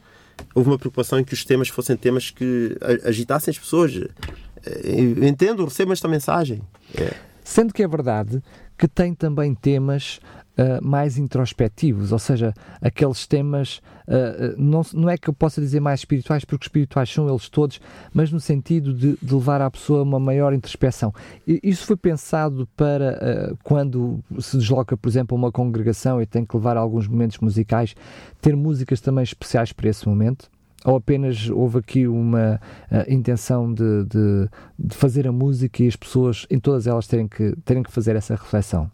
houve 0.53 0.69
uma 0.69 0.79
preocupação 0.79 1.21
em 1.21 1.25
que 1.25 1.35
os 1.35 1.45
temas 1.45 1.69
fossem 1.69 1.97
temas 1.97 2.31
que 2.31 2.77
agitassem 3.05 3.53
as 3.53 3.59
pessoas. 3.59 3.95
Uh, 3.95 5.25
entendo, 5.25 5.65
recebo 5.65 5.93
esta 5.93 6.09
mensagem. 6.09 6.61
É. 6.97 7.32
Sendo 7.43 7.73
que 7.73 7.83
é 7.83 7.89
verdade 7.89 8.43
que 8.79 8.89
tem 8.89 9.15
também 9.15 9.55
temas 9.55 10.19
uh, 10.59 10.85
mais 10.85 11.17
introspectivos, 11.17 12.11
ou 12.11 12.19
seja, 12.19 12.53
aqueles 12.81 13.27
temas, 13.27 13.81
uh, 14.09 14.55
não, 14.57 14.83
não 14.93 15.09
é 15.09 15.17
que 15.17 15.29
eu 15.29 15.35
possa 15.35 15.61
dizer 15.61 15.81
mais 15.81 16.01
espirituais, 16.01 16.45
porque 16.45 16.65
espirituais 16.65 17.09
são 17.09 17.29
eles 17.29 17.49
todos, 17.49 17.81
mas 18.13 18.33
no 18.33 18.41
sentido 18.41 18.93
de, 18.93 19.17
de 19.23 19.35
levar 19.35 19.61
à 19.61 19.71
pessoa 19.71 20.03
uma 20.03 20.19
maior 20.19 20.53
introspeção. 20.53 21.15
E, 21.47 21.61
isso 21.63 21.87
foi 21.87 21.97
pensado 21.97 22.69
para 22.77 23.53
uh, 23.53 23.59
quando 23.63 24.19
se 24.41 24.57
desloca, 24.57 24.97
por 24.97 25.09
exemplo, 25.09 25.37
a 25.37 25.39
uma 25.39 25.53
congregação 25.53 26.21
e 26.21 26.27
tem 26.27 26.45
que 26.45 26.57
levar 26.57 26.77
alguns 26.77 27.07
momentos 27.07 27.39
musicais, 27.39 27.95
ter 28.41 28.57
músicas 28.57 29.01
também 29.01 29.23
especiais 29.23 29.73
para 29.73 29.89
esse 29.89 30.09
momento? 30.09 30.51
Ou 30.85 30.97
apenas 30.97 31.49
houve 31.49 31.79
aqui 31.79 32.07
uma 32.07 32.61
uh, 32.91 33.13
intenção 33.13 33.73
de, 33.73 34.05
de, 34.05 34.49
de, 34.79 34.97
fazer 34.97 35.27
a 35.27 35.33
música 35.33 35.83
e 35.83 35.89
as 35.89 35.97
pessoas, 35.97 36.47
em 36.51 36.59
todas 36.59 36.87
elas, 36.87 37.07
terem 37.07 37.29
que, 37.29 37.55
terem 37.65 37.83
que 37.83 37.93
fazer 37.93 38.17
essa 38.17 38.35
reflexão? 38.35 38.91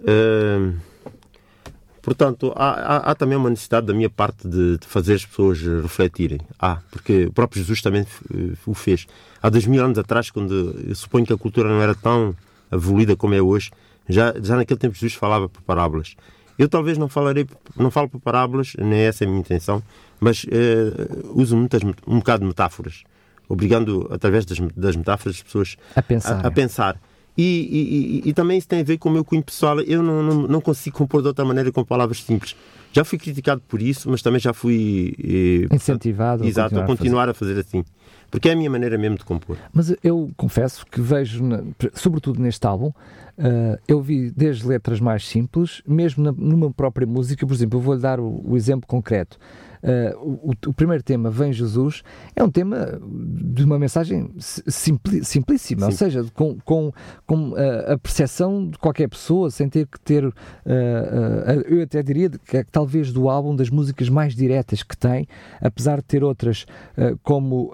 Uh, 0.00 0.74
portanto, 2.02 2.52
há, 2.54 2.70
há, 2.70 2.96
há, 3.10 3.14
também 3.14 3.36
uma 3.36 3.50
necessidade 3.50 3.86
da 3.86 3.94
minha 3.94 4.10
parte 4.10 4.46
de, 4.46 4.78
de, 4.78 4.86
fazer 4.86 5.14
as 5.14 5.24
pessoas 5.24 5.60
refletirem. 5.60 6.40
Ah, 6.58 6.80
porque 6.90 7.26
o 7.26 7.32
próprio 7.32 7.60
Jesus 7.62 7.80
também 7.80 8.06
o 8.66 8.74
fez. 8.74 9.06
Há 9.42 9.48
dois 9.48 9.66
mil 9.66 9.82
anos 9.82 9.98
atrás, 9.98 10.30
quando 10.30 10.78
eu 10.86 10.94
suponho 10.94 11.24
que 11.24 11.32
a 11.32 11.38
cultura 11.38 11.68
não 11.68 11.80
era 11.80 11.94
tão 11.94 12.34
evoluída 12.70 13.16
como 13.16 13.34
é 13.34 13.40
hoje, 13.40 13.70
já, 14.08 14.34
já 14.40 14.56
naquele 14.56 14.78
tempo 14.78 14.94
Jesus 14.94 15.14
falava 15.14 15.48
por 15.48 15.62
parábolas. 15.62 16.14
Eu 16.58 16.68
talvez 16.68 16.96
não 16.96 17.08
falarei, 17.08 17.46
não 17.76 17.90
falo 17.90 18.08
por 18.08 18.20
parábolas, 18.20 18.72
nem 18.78 19.00
essa 19.00 19.24
é 19.24 19.26
a 19.26 19.28
minha 19.28 19.40
intenção, 19.40 19.82
mas 20.18 20.44
uh, 20.44 21.32
uso 21.34 21.56
muitas, 21.56 21.82
um 22.06 22.18
bocado 22.18 22.40
de 22.40 22.46
metáforas, 22.46 23.04
obrigando, 23.48 24.08
através 24.10 24.44
das, 24.44 24.58
das 24.74 24.96
metáforas, 24.96 25.36
as 25.36 25.42
pessoas 25.42 25.76
a 25.94 26.02
pensar. 26.02 26.44
A, 26.44 26.48
a 26.48 26.50
pensar. 26.50 27.00
E, 27.36 28.22
e, 28.24 28.30
e, 28.30 28.32
também 28.32 28.56
isso 28.56 28.66
tem 28.66 28.80
a 28.80 28.84
ver 28.84 28.96
com 28.96 29.10
o 29.10 29.12
meu 29.12 29.22
cunho 29.22 29.42
pessoal. 29.42 29.78
Eu 29.80 30.02
não, 30.02 30.22
não, 30.22 30.48
não, 30.48 30.60
consigo 30.60 30.96
compor 30.96 31.20
de 31.20 31.28
outra 31.28 31.44
maneira 31.44 31.70
com 31.70 31.84
palavras 31.84 32.22
simples. 32.22 32.56
Já 32.94 33.04
fui 33.04 33.18
criticado 33.18 33.60
por 33.68 33.82
isso, 33.82 34.10
mas 34.10 34.22
também 34.22 34.40
já 34.40 34.54
fui 34.54 35.14
eh, 35.22 35.74
incentivado 35.74 36.44
a 36.44 36.46
exato, 36.46 36.70
continuar, 36.70 36.84
a, 36.84 36.86
continuar 36.86 37.28
a, 37.28 37.34
fazer. 37.34 37.52
a 37.52 37.56
fazer 37.56 37.68
assim. 37.68 37.84
Porque 38.30 38.48
é 38.48 38.52
a 38.52 38.56
minha 38.56 38.70
maneira 38.70 38.96
mesmo 38.96 39.18
de 39.18 39.24
compor. 39.24 39.58
Mas 39.70 39.94
eu 40.02 40.30
confesso 40.34 40.86
que 40.86 41.00
vejo, 41.00 41.44
sobretudo 41.92 42.40
neste 42.40 42.66
álbum, 42.66 42.90
Uh, 43.38 43.78
eu 43.86 44.00
vi 44.00 44.30
desde 44.30 44.66
letras 44.66 44.98
mais 44.98 45.26
simples, 45.26 45.82
mesmo 45.86 46.24
na, 46.24 46.32
numa 46.32 46.70
própria 46.70 47.06
música, 47.06 47.46
por 47.46 47.52
exemplo, 47.52 47.78
eu 47.78 47.82
vou-lhe 47.82 48.00
dar 48.00 48.18
o, 48.18 48.42
o, 48.42 48.56
exemplo 48.56 48.86
concreto. 48.86 49.38
O, 50.20 50.52
o, 50.66 50.72
primeiro 50.72 51.02
tema, 51.02 51.30
Vem 51.30 51.52
Jesus, 51.52 52.02
é 52.34 52.42
um 52.42 52.50
tema 52.50 52.98
de 53.00 53.64
uma 53.64 53.78
mensagem 53.78 54.30
simpli, 54.38 55.24
simplíssima, 55.24 55.82
Sim. 55.82 55.86
ou 55.86 55.92
seja, 55.92 56.26
com, 56.34 56.56
com, 56.64 56.92
com 57.26 57.54
a, 57.54 57.94
a 57.94 57.98
percepção 57.98 58.68
de 58.68 58.78
qualquer 58.78 59.08
pessoa, 59.08 59.50
sem 59.50 59.68
ter 59.68 59.86
que 59.86 59.98
ter, 60.00 60.24
uh, 60.24 60.30
uh, 60.30 61.60
eu 61.68 61.82
até 61.82 62.02
diria 62.02 62.30
que 62.30 62.56
é 62.56 62.64
talvez 62.64 63.12
do 63.12 63.28
álbum 63.28 63.54
das 63.54 63.70
músicas 63.70 64.08
mais 64.08 64.34
diretas 64.34 64.82
que 64.82 64.96
tem, 64.96 65.26
apesar 65.60 65.96
de 65.96 66.04
ter 66.04 66.24
outras 66.24 66.66
uh, 66.96 67.18
como 67.22 67.72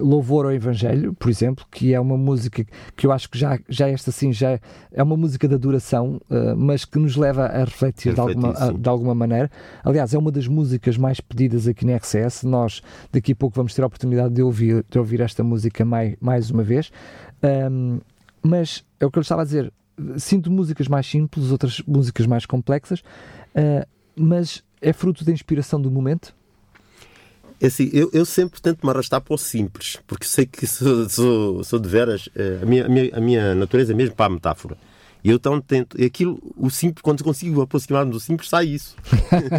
Louvor 0.00 0.46
ao 0.46 0.52
Evangelho, 0.52 1.14
por 1.14 1.30
exemplo, 1.30 1.64
que 1.70 1.94
é 1.94 2.00
uma 2.00 2.16
música 2.16 2.64
que 2.96 3.06
eu 3.06 3.12
acho 3.12 3.28
que 3.28 3.38
já, 3.38 3.58
já 3.68 3.88
esta 3.88 4.10
assim 4.10 4.32
já 4.32 4.58
é 4.92 5.02
uma 5.02 5.16
música 5.16 5.48
da 5.48 5.56
duração, 5.56 6.20
mas 6.56 6.84
que 6.84 6.98
nos 6.98 7.16
leva 7.16 7.46
a 7.46 7.64
refletir, 7.64 8.14
de, 8.14 8.20
alguma, 8.20 8.52
a, 8.56 8.72
de 8.72 8.88
alguma 8.88 9.14
maneira. 9.14 9.50
Aliás, 9.84 10.14
é 10.14 10.18
uma 10.18 10.30
das 10.30 10.46
músicas 10.46 10.61
mais 10.98 11.20
pedidas 11.20 11.66
aqui 11.66 11.84
na 11.84 11.96
RCS. 11.96 12.44
Nós 12.44 12.82
daqui 13.10 13.32
a 13.32 13.36
pouco 13.36 13.56
vamos 13.56 13.74
ter 13.74 13.82
a 13.82 13.86
oportunidade 13.86 14.34
de 14.34 14.42
ouvir, 14.42 14.84
de 14.88 14.98
ouvir 14.98 15.20
esta 15.20 15.42
música 15.42 15.84
mais, 15.84 16.16
mais 16.20 16.50
uma 16.50 16.62
vez. 16.62 16.90
Um, 17.70 18.00
mas 18.42 18.84
é 18.98 19.06
o 19.06 19.10
que 19.10 19.18
eu 19.18 19.22
estava 19.22 19.42
a 19.42 19.44
dizer. 19.44 19.72
Sinto 20.16 20.50
músicas 20.50 20.88
mais 20.88 21.06
simples, 21.06 21.50
outras 21.50 21.80
músicas 21.86 22.26
mais 22.26 22.46
complexas, 22.46 23.00
uh, 23.00 23.86
mas 24.16 24.62
é 24.80 24.92
fruto 24.92 25.24
da 25.24 25.32
inspiração 25.32 25.80
do 25.80 25.90
momento? 25.90 26.34
É 27.60 27.66
assim, 27.66 27.88
eu, 27.92 28.10
eu 28.12 28.24
sempre 28.26 28.60
tento 28.60 28.84
me 28.84 28.90
arrastar 28.90 29.20
para 29.20 29.34
o 29.34 29.38
simples, 29.38 29.96
porque 30.06 30.26
sei 30.26 30.44
que 30.46 30.66
sou, 30.66 31.08
sou, 31.08 31.62
sou 31.62 31.78
de 31.78 31.88
veras, 31.88 32.28
eh, 32.34 32.58
a 32.60 32.66
minha, 32.66 32.86
a, 32.86 32.88
minha, 32.88 33.10
a 33.16 33.20
minha 33.20 33.54
natureza 33.54 33.92
é 33.92 33.94
mesmo 33.94 34.16
para 34.16 34.26
a 34.26 34.30
metáfora. 34.30 34.76
E 35.24 35.30
eu 35.30 35.36
então 35.36 35.60
tento, 35.60 36.00
e 36.00 36.04
aquilo, 36.04 36.40
o 36.56 36.68
simples, 36.68 37.00
quando 37.02 37.22
consigo 37.22 37.62
aproximar-me 37.62 38.10
do 38.10 38.18
simples, 38.18 38.48
sai 38.48 38.66
isso. 38.66 38.96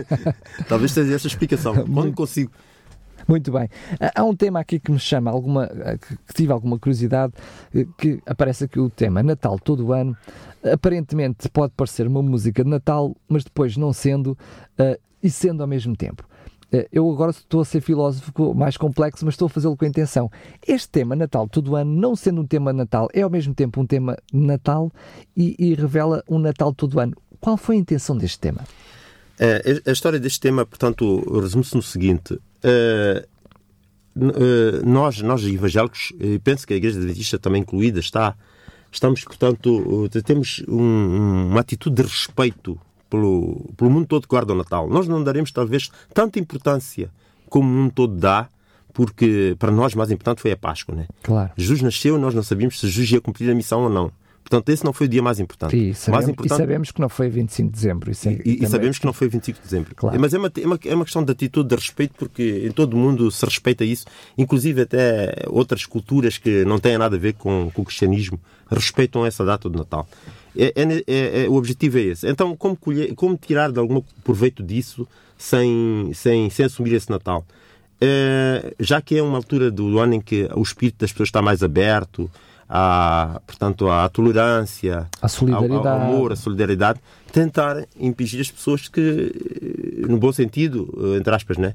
Talvez 0.68 0.92
seja 0.92 1.16
essa 1.16 1.28
explicação. 1.28 1.74
Quando 1.88 2.14
consigo. 2.14 2.52
Muito 3.26 3.52
bem. 3.52 3.70
Há 4.14 4.24
um 4.26 4.36
tema 4.36 4.60
aqui 4.60 4.80
que 4.80 4.92
me 4.92 5.00
chama 5.00 5.32
alguma, 5.32 5.68
que 6.28 6.34
tive 6.34 6.52
alguma 6.52 6.78
curiosidade, 6.78 7.32
eh, 7.74 7.86
que 7.98 8.22
aparece 8.26 8.66
aqui 8.66 8.78
o 8.78 8.90
tema 8.90 9.24
Natal 9.24 9.58
todo 9.58 9.86
o 9.86 9.94
ano. 9.94 10.18
Aparentemente 10.62 11.50
pode 11.50 11.72
parecer 11.76 12.06
uma 12.06 12.22
música 12.22 12.64
de 12.64 12.70
Natal, 12.70 13.16
mas 13.30 13.46
depois 13.46 13.78
não 13.78 13.94
sendo 13.94 14.38
uh, 14.78 15.00
e 15.22 15.30
sendo 15.30 15.62
ao 15.62 15.68
mesmo 15.68 15.96
tempo. 15.96 16.28
Eh, 16.74 16.88
eu 16.92 17.10
agora 17.10 17.30
estou 17.30 17.62
a 17.62 17.66
ser 17.66 17.80
filósofo 17.82 18.54
mais 18.56 18.76
complexo, 18.76 19.24
mas 19.24 19.36
estou 19.36 19.46
a 19.46 19.50
fazê-lo 19.50 19.78
com 19.78 19.86
a 19.86 19.88
intenção. 19.88 20.30
Este 20.68 20.90
tema 20.90 21.16
Natal 21.16 21.48
todo 21.48 21.76
ano, 21.76 21.94
não 21.94 22.16
sendo 22.16 22.42
um 22.42 22.48
tema 22.48 22.74
Natal, 22.74 23.08
é 23.14 23.22
ao 23.22 23.30
mesmo 23.30 23.54
tempo 23.54 23.80
um 23.80 23.86
tema 23.86 24.18
Natal 24.34 24.92
e, 25.38 25.56
e 25.60 25.76
revela 25.76 26.24
um 26.28 26.40
Natal 26.40 26.74
todo 26.74 27.00
ano. 27.00 27.16
Qual 27.40 27.56
foi 27.56 27.76
a 27.76 27.80
intenção 27.80 28.18
deste 28.18 28.40
tema? 28.40 28.64
Uh, 29.40 29.90
a 29.90 29.92
história 29.92 30.20
deste 30.20 30.40
tema, 30.40 30.66
portanto, 30.66 31.40
resume-se 31.40 31.76
no 31.76 31.82
seguinte. 31.82 32.34
Uh, 32.34 33.34
nós, 34.86 35.22
nós 35.22 35.44
evangélicos, 35.44 36.14
e 36.20 36.40
penso 36.40 36.68
que 36.68 36.74
a 36.74 36.78
Igreja 36.78 37.00
Adventista 37.00 37.40
também 37.40 37.62
incluída, 37.62 38.00
está, 38.00 38.36
estamos, 38.92 39.24
portanto, 39.24 40.08
temos 40.24 40.64
um, 40.68 41.48
uma 41.50 41.62
atitude 41.62 41.96
de 41.96 42.04
respeito 42.04 42.80
pelo, 43.14 43.72
pelo 43.78 43.92
mundo 43.92 44.08
todo 44.08 44.24
que 44.24 44.28
guarda 44.28 44.54
o 44.54 44.56
Natal. 44.56 44.90
Nós 44.90 45.08
não 45.08 45.24
daremos, 45.24 45.52
talvez, 45.52 45.92
tanta 46.16 46.40
importância 46.40 47.12
como 47.48 47.70
o 47.70 47.72
mundo 47.72 47.92
todo 47.94 48.16
dá, 48.16 48.50
porque 48.92 49.56
para 49.60 49.72
nós 49.72 49.94
mais 49.94 50.10
importante 50.10 50.42
foi 50.42 50.52
a 50.52 50.58
Páscoa. 50.58 50.96
Né? 50.96 51.06
Claro. 51.22 51.52
Jesus 51.56 51.84
nasceu, 51.84 52.18
nós 52.18 52.34
não 52.34 52.42
sabíamos 52.42 52.80
se 52.80 52.88
Jesus 52.88 53.12
ia 53.12 53.22
cumprir 53.22 53.52
a 53.52 53.54
missão 53.54 53.84
ou 53.84 53.90
não. 53.90 54.12
Portanto, 54.44 54.70
esse 54.70 54.84
não 54.84 54.92
foi 54.92 55.08
o 55.08 55.10
dia 55.10 55.24
mais 55.24 55.40
importante. 55.40 55.76
E 55.76 55.96
sabemos, 55.96 56.08
mais 56.08 56.30
importante... 56.30 56.58
e 56.58 56.62
sabemos 56.62 56.92
que 56.92 57.02
não 57.02 57.10
foi 57.10 57.30
25 57.30 57.70
de 57.70 57.76
dezembro. 57.76 58.12
Isso 58.12 58.28
é, 58.28 58.34
e, 58.34 58.38
também... 58.38 58.58
e, 58.62 58.68
sabemos 58.68 59.00
que 59.00 59.06
não 59.06 59.14
foi 59.14 59.28
25 59.30 59.58
de 59.58 59.64
dezembro. 59.64 59.96
Claro. 59.96 60.20
Mas 60.20 60.34
é 60.34 60.38
uma, 60.38 60.52
é, 60.56 60.66
uma, 60.66 60.80
é 60.86 60.96
uma 60.96 61.06
questão 61.06 61.24
de 61.24 61.32
atitude, 61.32 61.70
de 61.70 61.76
respeito, 61.76 62.14
porque 62.18 62.64
em 62.66 62.72
todo 62.72 62.94
o 62.94 62.98
mundo 62.98 63.32
se 63.32 63.46
respeita 63.46 63.86
isso, 63.86 64.06
inclusive 64.38 64.82
até 64.82 65.34
outras 65.48 65.86
culturas 65.86 66.38
que 66.38 66.66
não 66.66 66.78
têm 66.78 66.98
nada 66.98 67.16
a 67.16 67.20
ver 67.20 67.34
com, 67.34 67.72
com 67.74 67.82
o 67.82 67.86
cristianismo 67.86 68.40
respeitam 68.70 69.26
essa 69.26 69.46
data 69.46 69.70
do 69.70 69.78
Natal. 69.78 70.08
É, 70.58 70.74
é, 70.76 71.04
é, 71.08 71.44
é, 71.44 71.50
o 71.50 71.54
objetivo 71.54 71.98
é 71.98 72.02
esse. 72.02 72.28
Então, 72.28 72.56
como, 72.56 72.76
colher, 72.76 73.14
como 73.16 73.38
tirar 73.38 73.72
de 73.72 73.80
algum 73.80 74.02
proveito 74.24 74.62
disso 74.62 75.08
sem, 75.38 76.12
sem, 76.14 76.50
sem 76.50 76.66
assumir 76.66 76.94
esse 76.94 77.10
Natal? 77.10 77.46
É, 78.00 78.74
já 78.80 79.02
que 79.02 79.18
é 79.18 79.24
uma 79.24 79.38
altura 79.38 79.72
do 79.72 79.98
ano 80.00 80.16
em 80.16 80.22
que 80.22 80.48
o 80.56 80.62
espírito 80.62 81.00
das 81.00 81.12
pessoas 81.12 81.30
está 81.30 81.42
mais 81.42 81.64
aberto, 81.64 82.30
à, 82.68 83.42
portanto, 83.46 83.90
à 83.90 84.08
tolerância, 84.10 85.08
a 85.22 85.28
solidariedade. 85.28 85.88
Ao, 85.88 85.94
ao 85.94 86.02
amor, 86.02 86.32
à 86.32 86.36
solidariedade, 86.36 87.00
tentar 87.32 87.86
impingir 88.00 88.42
as 88.42 88.52
pessoas 88.52 88.88
que, 88.88 90.06
no 90.08 90.18
bom 90.18 90.32
sentido, 90.32 91.16
entre 91.18 91.34
aspas, 91.34 91.58
né? 91.58 91.74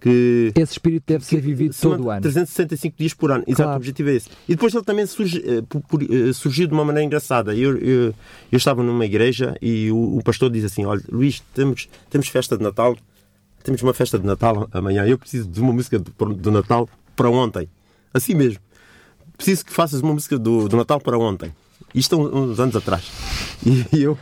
que 0.00 0.52
esse 0.54 0.72
espírito 0.72 1.04
deve 1.06 1.24
ser 1.24 1.40
vivido 1.40 1.74
todo 1.80 2.04
o 2.04 2.10
ano. 2.10 2.20
365 2.20 2.96
dias 2.98 3.14
por 3.14 3.30
ano, 3.30 3.44
exato, 3.46 3.62
claro. 3.62 3.72
o 3.72 3.76
objetivo 3.76 4.10
é 4.10 4.14
esse. 4.14 4.28
E 4.48 4.54
depois 4.54 4.74
ele 4.74 4.84
também 4.84 5.06
surge, 5.06 5.42
eh, 5.44 5.62
por, 5.68 5.80
por, 5.82 6.02
eh, 6.02 6.32
surgiu 6.32 6.66
de 6.66 6.74
uma 6.74 6.84
maneira 6.84 7.04
engraçada. 7.04 7.54
Eu, 7.54 7.76
eu, 7.78 8.14
eu 8.52 8.56
estava 8.56 8.82
numa 8.82 9.04
igreja 9.04 9.56
e 9.60 9.90
o, 9.90 10.18
o, 10.18 10.22
pastor 10.22 10.50
diz 10.50 10.64
assim: 10.64 10.84
Olha, 10.84 11.02
Luís, 11.10 11.42
temos, 11.54 11.88
temos 12.10 12.28
festa 12.28 12.56
de 12.56 12.62
Natal, 12.62 12.96
temos 13.62 13.82
uma 13.82 13.94
festa 13.94 14.18
de 14.18 14.26
Natal 14.26 14.68
amanhã. 14.70 15.06
Eu 15.06 15.18
preciso 15.18 15.48
de 15.48 15.60
uma 15.60 15.72
música 15.72 15.98
do, 15.98 16.12
do 16.34 16.50
Natal 16.50 16.88
para 17.14 17.30
ontem. 17.30 17.68
Assim 18.12 18.34
mesmo. 18.34 18.60
Preciso 19.36 19.64
que 19.64 19.72
faças 19.72 20.00
uma 20.00 20.14
música 20.14 20.38
do, 20.38 20.68
do 20.68 20.76
Natal 20.76 21.00
para 21.00 21.18
ontem. 21.18 21.52
Isto 21.94 22.16
uns 22.16 22.58
anos 22.58 22.76
atrás. 22.76 23.10
E 23.92 24.02
eu 24.02 24.18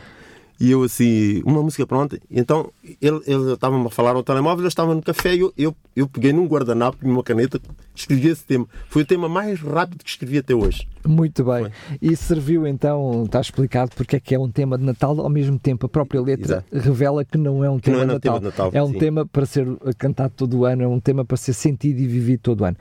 e 0.59 0.71
eu 0.71 0.83
assim, 0.83 1.41
uma 1.45 1.61
música 1.61 1.85
pronta. 1.85 2.19
Então 2.31 2.71
ele, 3.01 3.21
estava-me 3.53 3.85
a 3.85 3.89
falar 3.89 4.15
ao 4.15 4.23
telemóvel, 4.23 4.63
eu 4.63 4.69
estava 4.69 4.93
no 4.95 5.01
café 5.01 5.35
e 5.35 5.39
eu, 5.39 5.53
eu, 5.57 5.75
eu 5.95 6.07
peguei 6.07 6.31
num 6.31 6.47
guardanapo 6.47 6.97
e 7.03 7.09
uma 7.09 7.23
caneta, 7.23 7.59
escrevi 8.01 8.29
esse 8.29 8.45
tema. 8.45 8.67
Foi 8.89 9.03
o 9.03 9.05
tema 9.05 9.27
mais 9.27 9.59
rápido 9.61 10.03
que 10.03 10.09
escrevi 10.09 10.37
até 10.37 10.53
hoje. 10.53 10.87
Muito 11.05 11.43
bem. 11.43 11.63
Foi. 11.63 11.71
E 12.01 12.15
serviu 12.15 12.65
então, 12.65 13.23
está 13.25 13.39
explicado 13.39 13.91
porque 13.95 14.15
é 14.15 14.19
que 14.19 14.33
é 14.33 14.39
um 14.39 14.49
tema 14.49 14.77
de 14.77 14.83
Natal, 14.83 15.19
ao 15.19 15.29
mesmo 15.29 15.59
tempo 15.59 15.85
a 15.85 15.89
própria 15.89 16.21
letra 16.21 16.65
Exato. 16.71 16.89
revela 16.89 17.23
que 17.23 17.37
não 17.37 17.63
é 17.63 17.69
um 17.69 17.79
tema, 17.79 17.97
não 17.97 18.03
é 18.03 18.07
de, 18.07 18.13
Natal. 18.13 18.33
tema 18.33 18.39
de 18.39 18.45
Natal. 18.45 18.71
É 18.73 18.83
um 18.83 18.91
sim. 18.91 18.99
tema 18.99 19.25
para 19.25 19.45
ser 19.45 19.67
cantado 19.97 20.33
todo 20.35 20.57
o 20.59 20.65
ano, 20.65 20.83
é 20.83 20.87
um 20.87 20.99
tema 20.99 21.23
para 21.23 21.37
ser 21.37 21.53
sentido 21.53 21.99
e 21.99 22.07
vivido 22.07 22.39
todo 22.41 22.61
o 22.61 22.65
ano. 22.65 22.77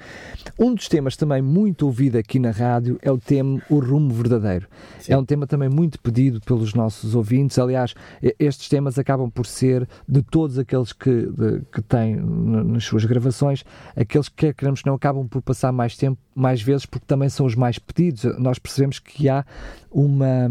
Um 0.58 0.74
dos 0.74 0.88
temas 0.88 1.16
também 1.16 1.42
muito 1.42 1.86
ouvido 1.86 2.16
aqui 2.16 2.38
na 2.38 2.50
rádio 2.50 2.98
é 3.02 3.10
o 3.10 3.18
tema 3.18 3.60
O 3.68 3.78
Rumo 3.78 4.12
Verdadeiro. 4.12 4.66
Sim. 5.00 5.12
É 5.12 5.18
um 5.18 5.24
tema 5.24 5.46
também 5.46 5.68
muito 5.68 6.00
pedido 6.00 6.40
pelos 6.40 6.72
nossos 6.72 7.14
ouvintes 7.14 7.58
Aliás, 7.58 7.94
estes 8.38 8.68
temas 8.68 8.98
acabam 8.98 9.30
por 9.30 9.46
ser, 9.46 9.88
de 10.08 10.22
todos 10.22 10.58
aqueles 10.58 10.92
que, 10.92 11.10
de, 11.10 11.62
que 11.72 11.82
têm 11.82 12.16
nas 12.16 12.84
suas 12.84 13.04
gravações, 13.04 13.64
aqueles 13.96 14.28
que, 14.28 14.52
queremos 14.52 14.82
que 14.82 14.88
não, 14.88 14.94
acabam 15.04 15.28
por 15.28 15.42
passar 15.42 15.70
mais 15.70 15.96
tempo, 15.96 16.18
mais 16.34 16.62
vezes, 16.62 16.86
porque 16.86 17.04
também 17.06 17.28
são 17.28 17.44
os 17.44 17.54
mais 17.54 17.78
pedidos. 17.78 18.24
Nós 18.38 18.58
percebemos 18.58 18.98
que 18.98 19.28
há 19.28 19.44
uma 19.90 20.48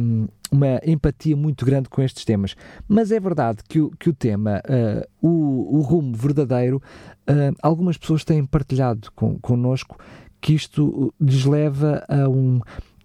uma 0.51 0.79
empatia 0.85 1.35
muito 1.35 1.65
grande 1.65 1.89
com 1.89 1.99
estes 2.03 2.23
temas. 2.23 2.55
Mas 2.87 3.11
é 3.11 3.19
verdade 3.19 3.63
que 3.67 3.81
o, 3.81 3.89
que 3.89 4.11
o 4.11 4.13
tema, 4.13 4.61
uh, 4.69 5.27
o, 5.27 5.79
o 5.79 5.81
rumo 5.81 6.15
verdadeiro, 6.15 6.79
uh, 7.27 7.57
algumas 7.59 7.97
pessoas 7.97 8.23
têm 8.23 8.45
partilhado 8.45 9.11
com, 9.15 9.39
connosco 9.39 9.97
que 10.39 10.53
isto 10.53 11.11
lhes 11.19 11.43
leva 11.45 12.05
a 12.07 12.29
um 12.29 12.59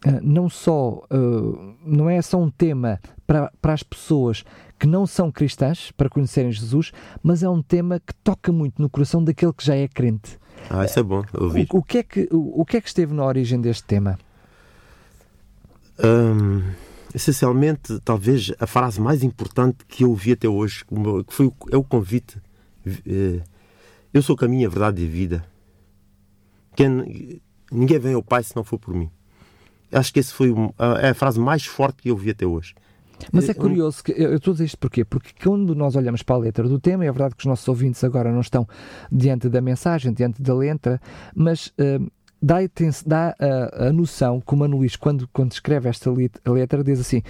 ah, 0.04 0.20
não 0.22 0.48
só 0.48 1.02
não 1.84 2.08
é 2.08 2.22
só 2.22 2.40
um 2.40 2.50
tema 2.50 3.00
para, 3.26 3.50
para 3.60 3.72
as 3.72 3.82
pessoas 3.82 4.44
que 4.78 4.86
não 4.86 5.06
são 5.06 5.30
cristãs 5.30 5.90
para 5.92 6.08
conhecerem 6.08 6.52
Jesus, 6.52 6.92
mas 7.22 7.42
é 7.42 7.48
um 7.48 7.62
tema 7.62 7.98
que 7.98 8.14
toca 8.22 8.52
muito 8.52 8.80
no 8.80 8.88
coração 8.90 9.22
daquele 9.24 9.52
que 9.52 9.64
já 9.64 9.74
é 9.74 9.88
crente. 9.88 10.38
Ah, 10.70 10.84
isso 10.84 10.98
é 10.98 11.02
bom 11.02 11.24
ouvir. 11.34 11.66
O, 11.72 11.78
o 11.78 11.82
que, 11.82 11.98
é 11.98 12.02
que, 12.02 12.28
o, 12.30 12.60
o, 12.60 12.64
que 12.64 12.76
é 12.76 12.80
que 12.80 12.88
esteve 12.88 13.14
na 13.14 13.24
origem 13.24 13.60
deste 13.60 13.84
tema? 13.84 14.18
Um, 15.98 16.62
essencialmente, 17.14 17.98
talvez 18.04 18.52
a 18.58 18.66
frase 18.66 19.00
mais 19.00 19.22
importante 19.22 19.84
que 19.86 20.04
eu 20.04 20.10
ouvi 20.10 20.32
até 20.32 20.48
hoje, 20.48 20.84
que 21.26 21.34
foi 21.34 21.52
é 21.70 21.76
o 21.76 21.82
convite. 21.82 22.40
Eh, 22.86 23.40
eu 24.12 24.22
sou 24.22 24.34
o 24.34 24.38
caminho, 24.38 24.68
a 24.68 24.70
verdade 24.70 25.02
e 25.02 25.06
a 25.06 25.10
vida. 25.10 25.44
Quem, 26.76 27.40
ninguém 27.72 27.98
vem 27.98 28.14
ao 28.14 28.22
Pai 28.22 28.42
se 28.42 28.54
não 28.54 28.62
for 28.62 28.78
por 28.78 28.94
mim. 28.94 29.10
Acho 29.90 30.12
que 30.12 30.20
esse 30.20 30.32
foi 30.32 30.52
é 31.00 31.08
a 31.10 31.14
frase 31.14 31.40
mais 31.40 31.64
forte 31.64 32.02
que 32.02 32.10
eu 32.10 32.16
vi 32.16 32.30
até 32.30 32.46
hoje. 32.46 32.74
Mas 33.32 33.48
é 33.48 33.54
curioso, 33.54 34.02
que 34.02 34.12
eu 34.12 34.36
estou 34.36 34.52
a 34.52 34.54
dizer 34.54 34.64
isto 34.64 34.78
porquê? 34.78 35.04
Porque 35.04 35.30
quando 35.42 35.74
nós 35.74 35.96
olhamos 35.96 36.22
para 36.22 36.36
a 36.36 36.38
letra 36.38 36.68
do 36.68 36.78
tema, 36.78 37.04
é 37.04 37.10
verdade 37.10 37.34
que 37.34 37.40
os 37.40 37.46
nossos 37.46 37.66
ouvintes 37.68 38.02
agora 38.04 38.32
não 38.32 38.40
estão 38.40 38.66
diante 39.10 39.48
da 39.48 39.60
mensagem, 39.60 40.12
diante 40.12 40.40
da 40.40 40.54
letra, 40.54 41.00
mas 41.34 41.68
uh, 41.68 42.10
dá, 42.40 42.56
dá 43.04 43.34
a, 43.38 43.88
a, 43.88 43.92
noção 43.92 44.40
que 44.40 44.54
o 44.54 44.56
Mano 44.56 44.76
Luís, 44.76 44.96
quando, 44.96 45.28
quando 45.32 45.52
escreve 45.52 45.88
esta 45.88 46.10
letra, 46.46 46.82
diz 46.82 47.00
assim: 47.00 47.22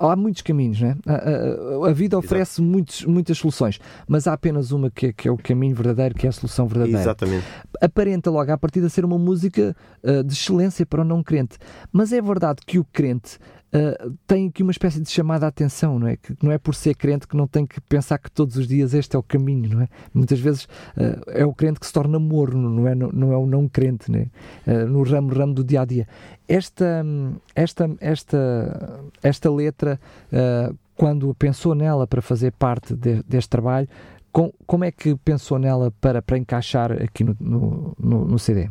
há 0.00 0.16
muitos 0.16 0.42
caminhos, 0.42 0.80
né? 0.80 0.96
a, 1.06 1.86
a, 1.86 1.90
a 1.90 1.92
vida 1.92 2.18
oferece 2.18 2.60
muitos, 2.60 3.04
muitas 3.04 3.38
soluções, 3.38 3.78
mas 4.08 4.26
há 4.26 4.32
apenas 4.32 4.72
uma 4.72 4.90
que, 4.90 5.12
que, 5.12 5.28
é 5.28 5.30
o 5.30 5.36
caminho 5.36 5.74
verdadeiro, 5.74 6.14
que 6.14 6.26
é 6.26 6.30
a 6.30 6.32
solução 6.32 6.66
verdadeira. 6.66 7.00
Exatamente. 7.00 7.46
Aparenta 7.80 8.30
logo 8.30 8.50
à 8.50 8.58
partida 8.58 8.88
ser 8.88 9.04
uma 9.04 9.18
música 9.18 9.76
uh, 10.02 10.24
de 10.24 10.32
excelência 10.32 10.86
para 10.86 11.02
o 11.02 11.04
não 11.04 11.22
crente, 11.22 11.58
mas 11.92 12.12
é 12.12 12.20
verdade 12.20 12.60
que 12.66 12.78
o 12.78 12.84
crente 12.84 13.38
uh, 13.74 14.16
tem 14.26 14.48
aqui 14.48 14.62
uma 14.62 14.72
espécie 14.72 15.00
de 15.00 15.10
chamada 15.10 15.46
à 15.46 15.48
atenção, 15.48 15.98
não 15.98 16.06
é? 16.06 16.16
Que 16.16 16.36
não 16.42 16.52
é 16.52 16.58
por 16.58 16.74
ser 16.74 16.94
crente 16.94 17.26
que 17.26 17.36
não 17.36 17.46
tem 17.46 17.66
que 17.66 17.80
pensar 17.80 18.18
que 18.18 18.30
todos 18.30 18.56
os 18.56 18.66
dias 18.66 18.94
este 18.94 19.16
é 19.16 19.18
o 19.18 19.22
caminho, 19.22 19.74
não 19.74 19.82
é? 19.82 19.88
Muitas 20.12 20.38
vezes 20.38 20.64
uh, 20.64 21.22
é 21.28 21.44
o 21.44 21.52
crente 21.52 21.80
que 21.80 21.86
se 21.86 21.92
torna 21.92 22.18
morno, 22.18 22.68
não 22.70 22.88
é, 22.88 22.94
não, 22.94 23.10
não 23.12 23.32
é 23.32 23.36
o 23.36 23.46
não 23.46 23.68
crente, 23.68 24.10
né? 24.10 24.26
Uh, 24.66 24.86
no 24.86 25.02
ramo, 25.02 25.32
ramo 25.34 25.54
do 25.54 25.64
dia 25.64 25.82
a 25.82 25.84
dia. 25.84 26.06
Esta, 26.46 27.04
esta, 27.54 27.90
esta, 28.00 29.00
esta 29.22 29.50
letra, 29.50 29.98
quando 30.94 31.34
pensou 31.34 31.74
nela 31.74 32.06
para 32.06 32.20
fazer 32.20 32.52
parte 32.52 32.94
de, 32.94 33.22
deste 33.22 33.48
trabalho, 33.48 33.88
com, 34.30 34.52
como 34.66 34.84
é 34.84 34.90
que 34.90 35.14
pensou 35.16 35.58
nela 35.58 35.90
para, 36.00 36.20
para 36.20 36.36
encaixar 36.36 36.92
aqui 36.92 37.24
no, 37.24 37.34
no, 37.40 37.96
no, 37.98 38.24
no 38.26 38.38
CD? 38.38 38.68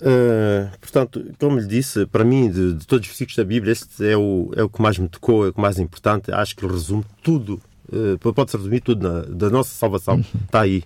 Uh, 0.00 0.70
portanto, 0.80 1.24
como 1.38 1.58
lhe 1.58 1.66
disse, 1.66 2.06
para 2.06 2.24
mim, 2.24 2.50
de, 2.50 2.74
de, 2.74 2.86
todos 2.86 3.04
os 3.04 3.08
versículos 3.08 3.36
da 3.36 3.44
Bíblia, 3.44 3.72
este 3.72 4.06
é 4.06 4.16
o, 4.16 4.50
é 4.54 4.62
o 4.62 4.68
que 4.68 4.80
mais 4.80 4.96
me 4.96 5.08
tocou, 5.08 5.46
é 5.46 5.48
o 5.48 5.52
que 5.52 5.60
mais 5.60 5.78
importante. 5.78 6.30
Acho 6.30 6.56
que 6.56 6.66
resume 6.66 7.04
tudo, 7.22 7.60
uh, 7.92 8.32
pode-se 8.32 8.56
resumir 8.56 8.80
tudo 8.80 9.08
na, 9.08 9.22
da 9.22 9.50
nossa 9.50 9.70
salvação. 9.70 10.16
Uhum. 10.16 10.24
Está 10.44 10.60
aí. 10.60 10.84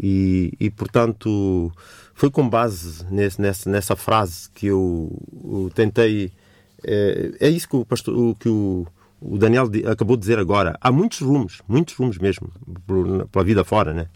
E, 0.00 0.52
e, 0.60 0.70
portanto, 0.70 1.72
foi 2.14 2.30
com 2.30 2.48
base 2.48 3.04
nesse, 3.10 3.40
nessa, 3.40 3.68
nessa 3.68 3.96
frase 3.96 4.48
que 4.54 4.66
eu, 4.66 5.10
eu 5.44 5.70
tentei. 5.74 6.30
É, 6.84 7.32
é, 7.40 7.48
isso 7.48 7.68
que 7.68 7.74
o, 7.74 7.84
pastor, 7.84 8.16
o, 8.16 8.34
que 8.36 8.48
o, 8.48 8.86
o 9.20 9.36
Daniel 9.36 9.68
acabou 9.90 10.16
de 10.16 10.20
dizer 10.20 10.38
agora. 10.38 10.78
Há 10.80 10.92
muitos 10.92 11.20
rumos, 11.20 11.60
muitos 11.66 11.94
rumos 11.94 12.18
mesmo, 12.18 12.52
pela 13.32 13.44
vida 13.44 13.64
fora, 13.64 13.92
né? 13.92 14.06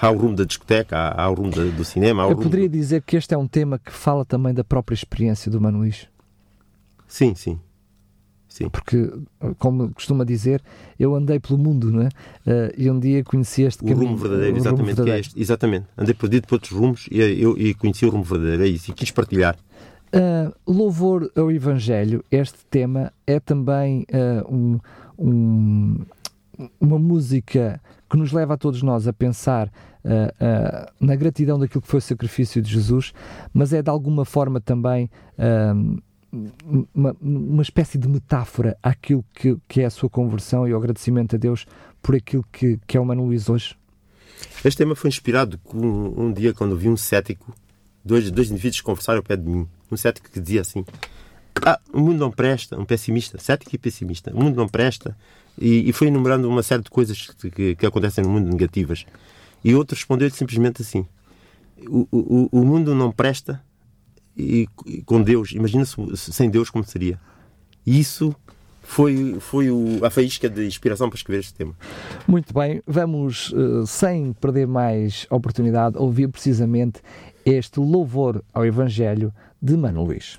Há 0.00 0.10
o 0.10 0.16
rumo 0.16 0.36
da 0.36 0.44
discoteca, 0.44 0.96
há, 0.96 1.22
há 1.22 1.30
o 1.30 1.34
rumo 1.34 1.50
do 1.50 1.84
cinema. 1.84 2.24
Eu 2.24 2.36
poderia 2.36 2.68
do... 2.68 2.72
dizer 2.72 3.02
que 3.02 3.16
este 3.16 3.34
é 3.34 3.38
um 3.38 3.46
tema 3.46 3.78
que 3.78 3.92
fala 3.92 4.24
também 4.24 4.52
da 4.52 4.64
própria 4.64 4.94
experiência 4.94 5.50
do 5.50 5.60
Mano 5.60 5.78
Luís. 5.78 6.06
Sim, 7.06 7.34
sim. 7.34 7.58
Sim. 8.48 8.70
Porque, 8.70 9.12
como 9.58 9.92
costuma 9.92 10.24
dizer, 10.24 10.62
eu 10.98 11.14
andei 11.14 11.38
pelo 11.38 11.58
mundo, 11.58 11.92
não 11.92 12.00
é? 12.00 12.06
Uh, 12.06 12.72
e 12.74 12.90
um 12.90 12.98
dia 12.98 13.22
conheci 13.22 13.62
este 13.62 13.84
o 13.84 13.86
caminho. 13.86 14.12
Rumo 14.12 14.16
verdadeiro, 14.16 14.54
o 14.54 14.58
exatamente, 14.58 14.80
rumo 14.80 14.86
verdadeiro. 14.86 15.16
É 15.18 15.20
este, 15.20 15.40
exatamente. 15.40 15.86
Andei 15.96 16.14
perdido 16.14 16.46
por 16.46 16.54
outros 16.54 16.72
rumos 16.72 17.06
e, 17.10 17.18
eu, 17.18 17.58
e 17.58 17.74
conheci 17.74 18.06
o 18.06 18.08
rumo 18.08 18.24
verdadeiro, 18.24 18.62
é 18.64 18.66
isso, 18.66 18.90
e 18.90 18.94
quis 18.94 19.10
partilhar. 19.10 19.56
Uh, 20.06 20.54
louvor 20.66 21.30
ao 21.36 21.50
Evangelho, 21.50 22.24
este 22.30 22.64
tema 22.70 23.12
é 23.26 23.38
também 23.38 24.06
uh, 24.10 24.54
um, 24.54 24.80
um, 25.18 25.98
uma 26.80 26.98
música 26.98 27.80
que 28.08 28.16
nos 28.16 28.32
leva 28.32 28.54
a 28.54 28.56
todos 28.56 28.82
nós 28.82 29.06
a 29.06 29.12
pensar 29.12 29.68
uh, 29.68 30.08
uh, 30.08 30.92
na 31.00 31.16
gratidão 31.16 31.58
daquilo 31.58 31.82
que 31.82 31.88
foi 31.88 31.98
o 31.98 32.02
sacrifício 32.02 32.62
de 32.62 32.70
Jesus, 32.70 33.12
mas 33.52 33.72
é 33.72 33.82
de 33.82 33.90
alguma 33.90 34.24
forma 34.24 34.60
também 34.60 35.10
uh, 35.38 36.02
uma, 36.94 37.16
uma 37.20 37.62
espécie 37.62 37.98
de 37.98 38.08
metáfora 38.08 38.76
àquilo 38.82 39.24
que, 39.34 39.56
que 39.68 39.80
é 39.80 39.86
a 39.86 39.90
sua 39.90 40.08
conversão 40.08 40.66
e 40.66 40.72
o 40.72 40.76
agradecimento 40.76 41.36
a 41.36 41.38
Deus 41.38 41.66
por 42.02 42.14
aquilo 42.14 42.44
que, 42.52 42.78
que 42.86 42.96
é 42.96 43.00
o 43.00 43.04
Mano 43.04 43.24
Luís 43.24 43.48
hoje. 43.48 43.76
Este 44.64 44.78
tema 44.78 44.94
foi 44.94 45.08
inspirado 45.08 45.58
um, 45.72 46.26
um 46.26 46.32
dia 46.32 46.52
quando 46.52 46.76
vi 46.76 46.88
um 46.88 46.96
cético, 46.96 47.54
dois, 48.04 48.30
dois 48.30 48.50
indivíduos 48.50 48.80
conversarem 48.80 49.18
ao 49.18 49.24
pé 49.24 49.36
de 49.36 49.48
mim. 49.48 49.66
Um 49.90 49.96
cético 49.96 50.30
que 50.30 50.40
dizia 50.40 50.60
assim: 50.60 50.84
Ah, 51.64 51.80
o 51.92 52.00
mundo 52.00 52.18
não 52.18 52.30
presta, 52.30 52.78
um 52.78 52.84
pessimista, 52.84 53.38
cético 53.38 53.74
e 53.74 53.78
pessimista, 53.78 54.32
o 54.32 54.42
mundo 54.42 54.56
não 54.56 54.68
presta, 54.68 55.16
e, 55.58 55.88
e 55.88 55.92
foi 55.92 56.08
enumerando 56.08 56.48
uma 56.48 56.62
série 56.62 56.82
de 56.82 56.90
coisas 56.90 57.28
que, 57.28 57.74
que 57.74 57.86
acontecem 57.86 58.22
no 58.22 58.30
mundo 58.30 58.50
negativas. 58.50 59.06
E 59.64 59.74
outro 59.74 59.96
respondeu 59.96 60.30
simplesmente 60.30 60.82
assim: 60.82 61.06
o, 61.88 62.06
o, 62.10 62.48
o 62.52 62.64
mundo 62.64 62.94
não 62.94 63.10
presta 63.10 63.62
e, 64.36 64.68
e 64.84 65.02
com 65.02 65.22
Deus, 65.22 65.52
imagina-se 65.52 65.96
sem 66.16 66.50
Deus 66.50 66.70
como 66.70 66.84
seria. 66.84 67.18
E 67.84 67.98
isso 67.98 68.34
foi, 68.82 69.36
foi 69.40 69.70
o, 69.70 70.04
a 70.04 70.10
faísca 70.10 70.48
de 70.48 70.66
inspiração 70.66 71.08
para 71.08 71.16
escrever 71.16 71.40
este 71.40 71.54
tema. 71.54 71.74
Muito 72.26 72.52
bem, 72.52 72.82
vamos, 72.86 73.52
uh, 73.52 73.86
sem 73.86 74.32
perder 74.34 74.66
mais 74.66 75.26
oportunidade, 75.30 75.96
ouvir 75.98 76.28
precisamente 76.28 77.00
este 77.44 77.80
louvor 77.80 78.42
ao 78.52 78.64
Evangelho 78.64 79.32
de 79.60 79.76
Mano 79.76 80.04
Luís. 80.04 80.38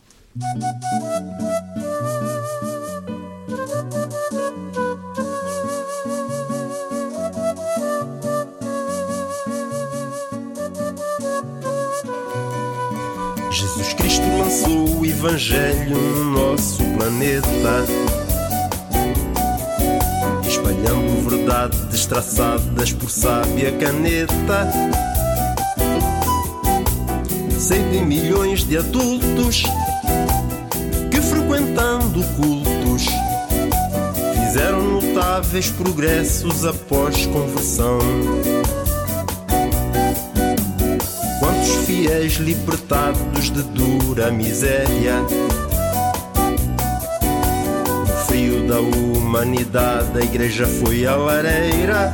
Jesus 13.50 13.94
Cristo 13.94 14.26
lançou 14.38 15.00
o 15.00 15.06
Evangelho 15.06 15.98
no 15.98 16.26
nosso 16.26 16.84
planeta, 16.84 17.86
espalhando 20.48 21.30
verdades 21.30 22.06
traçadas 22.06 22.92
por 22.92 23.10
sábia 23.10 23.72
caneta. 23.78 24.72
Sei 27.58 27.82
de 27.90 28.02
milhões 28.06 28.64
de 28.64 28.78
adultos 28.78 29.64
que, 31.12 31.22
frequentando 31.22 32.24
cultos, 32.36 33.06
fizeram 34.46 34.82
notáveis 34.82 35.70
progressos 35.72 36.66
após 36.66 37.26
conversão. 37.28 38.00
fiéis 41.88 42.34
libertados 42.34 43.50
de 43.50 43.64
dura 43.64 44.30
miséria. 44.30 45.22
No 48.00 48.08
frio 48.26 48.68
da 48.68 48.80
humanidade, 48.80 50.20
a 50.20 50.22
igreja 50.22 50.68
foi 50.68 51.06
a 51.06 51.16
lareira. 51.16 52.14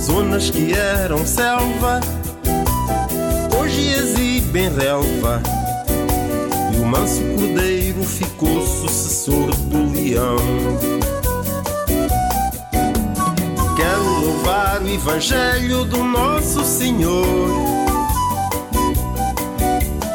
Zonas 0.00 0.50
que 0.50 0.74
eram 0.74 1.24
selva, 1.24 2.00
exibem 4.52 4.68
relva. 4.68 5.42
E 6.74 6.76
o 6.76 6.86
manso 6.86 7.22
cordeiro 7.36 8.04
ficou 8.04 8.66
sucessor 8.66 9.50
do 9.68 9.92
leão. 9.92 10.36
louvar 14.22 14.82
o 14.82 14.88
Evangelho 14.88 15.84
do 15.84 16.02
nosso 16.04 16.64
Senhor, 16.64 17.26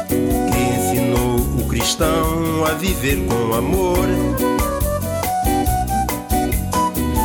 que 0.08 0.58
ensinou 0.58 1.36
o 1.36 1.68
cristão 1.68 2.64
a 2.66 2.74
viver 2.74 3.24
com 3.26 3.54
amor. 3.54 4.06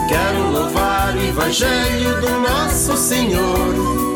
Quero 0.07 0.51
louvar 0.51 1.15
o 1.15 1.21
Evangelho 1.21 2.21
do 2.21 2.29
nosso 2.39 2.95
Senhor 2.97 4.12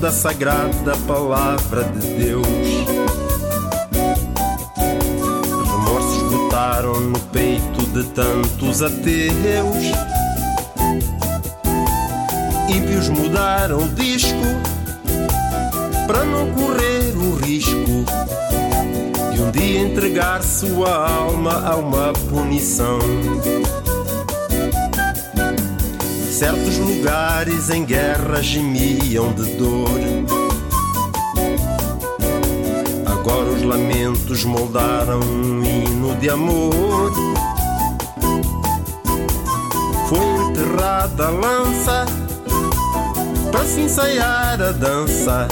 da 0.00 0.10
sagrada 0.10 0.96
palavra 1.06 1.84
de 1.84 2.06
Deus. 2.24 2.46
Remorsos 5.62 6.32
botaram 6.32 7.00
no 7.00 7.18
peito 7.18 7.82
de 7.92 8.04
tantos 8.04 8.80
ateus. 8.80 9.92
Ímpios 12.70 13.10
mudaram 13.10 13.80
o 13.80 13.88
disco 13.90 14.34
para 16.06 16.24
não 16.24 16.50
correr 16.52 17.14
o 17.16 17.34
risco 17.36 18.04
de 19.34 19.42
um 19.42 19.50
dia 19.50 19.80
entregar 19.80 20.42
sua 20.42 21.08
alma 21.08 21.62
a 21.62 21.76
uma 21.76 22.12
punição 22.30 22.98
certos 26.40 26.78
lugares 26.78 27.68
em 27.68 27.84
guerra 27.84 28.42
gemiam 28.42 29.30
de 29.34 29.44
dor. 29.56 30.00
Agora 33.04 33.50
os 33.50 33.60
lamentos 33.60 34.42
moldaram 34.46 35.20
um 35.20 35.62
hino 35.62 36.16
de 36.16 36.30
amor. 36.30 37.12
Foi 40.08 40.46
enterrada 40.46 41.26
a 41.26 41.30
lança 41.30 42.06
para 43.52 43.66
se 43.66 43.80
ensaiar 43.80 44.62
a 44.62 44.72
dança, 44.72 45.46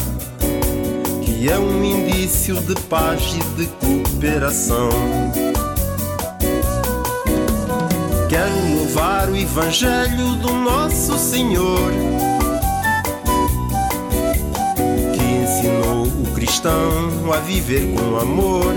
que 1.23 1.51
é 1.51 1.59
um 1.59 1.85
indício 1.85 2.55
de 2.63 2.75
paz 2.85 3.35
e 3.35 3.45
de 3.57 3.67
cooperação. 3.67 4.89
O 9.27 9.37
Evangelho 9.37 10.37
do 10.37 10.53
nosso 10.53 11.19
Senhor, 11.19 11.91
que 15.13 15.23
ensinou 15.23 16.07
o 16.07 16.35
cristão 16.35 17.33
a 17.35 17.39
viver 17.41 17.95
com 17.95 18.17
amor. 18.17 18.73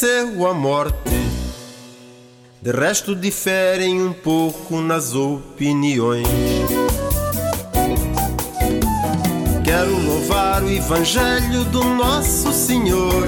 Venceu 0.00 0.46
a 0.46 0.54
morte. 0.54 0.96
De 2.62 2.70
resto, 2.70 3.14
diferem 3.14 4.02
um 4.02 4.14
pouco 4.14 4.80
nas 4.80 5.14
opiniões. 5.14 6.26
Quero 9.62 9.92
louvar 10.06 10.62
o 10.62 10.70
Evangelho 10.70 11.64
do 11.64 11.84
Nosso 11.84 12.50
Senhor, 12.50 13.26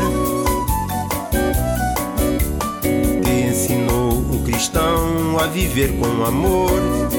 que 3.22 3.30
ensinou 3.30 4.12
o 4.12 4.42
cristão 4.42 5.38
a 5.38 5.46
viver 5.48 5.92
com 5.98 6.24
amor. 6.24 7.11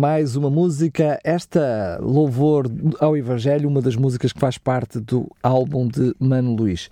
Mais 0.00 0.34
uma 0.34 0.48
música, 0.48 1.20
esta 1.22 1.98
louvor 2.00 2.70
ao 3.00 3.14
Evangelho, 3.18 3.68
uma 3.68 3.82
das 3.82 3.96
músicas 3.96 4.32
que 4.32 4.40
faz 4.40 4.56
parte 4.56 4.98
do 4.98 5.30
álbum 5.42 5.86
de 5.86 6.14
Mano 6.18 6.56
Luís. 6.56 6.88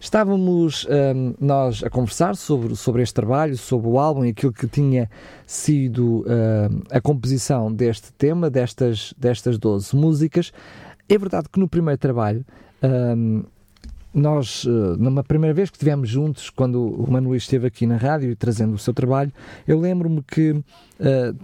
Estávamos 0.00 0.84
hum, 1.14 1.34
nós 1.38 1.84
a 1.84 1.88
conversar 1.88 2.34
sobre, 2.34 2.74
sobre 2.74 3.04
este 3.04 3.14
trabalho, 3.14 3.56
sobre 3.56 3.86
o 3.86 3.96
álbum 3.96 4.24
e 4.24 4.30
aquilo 4.30 4.52
que 4.52 4.66
tinha 4.66 5.08
sido 5.46 6.26
hum, 6.26 6.80
a 6.90 7.00
composição 7.00 7.72
deste 7.72 8.12
tema, 8.14 8.50
destas, 8.50 9.14
destas 9.16 9.56
12 9.56 9.94
músicas. 9.94 10.50
É 11.08 11.16
verdade 11.16 11.48
que 11.48 11.60
no 11.60 11.68
primeiro 11.68 11.98
trabalho, 11.98 12.44
hum, 12.82 13.44
nós, 14.12 14.66
eh, 14.66 14.96
numa 14.98 15.22
primeira 15.22 15.54
vez 15.54 15.70
que 15.70 15.76
estivemos 15.76 16.08
juntos, 16.08 16.50
quando 16.50 16.82
o 16.82 17.08
Mano 17.08 17.28
Luís 17.28 17.44
esteve 17.44 17.68
aqui 17.68 17.86
na 17.86 17.98
rádio 17.98 18.32
e 18.32 18.34
trazendo 18.34 18.74
o 18.74 18.78
seu 18.78 18.92
trabalho, 18.92 19.30
eu 19.64 19.78
lembro-me 19.78 20.24
que 20.24 20.60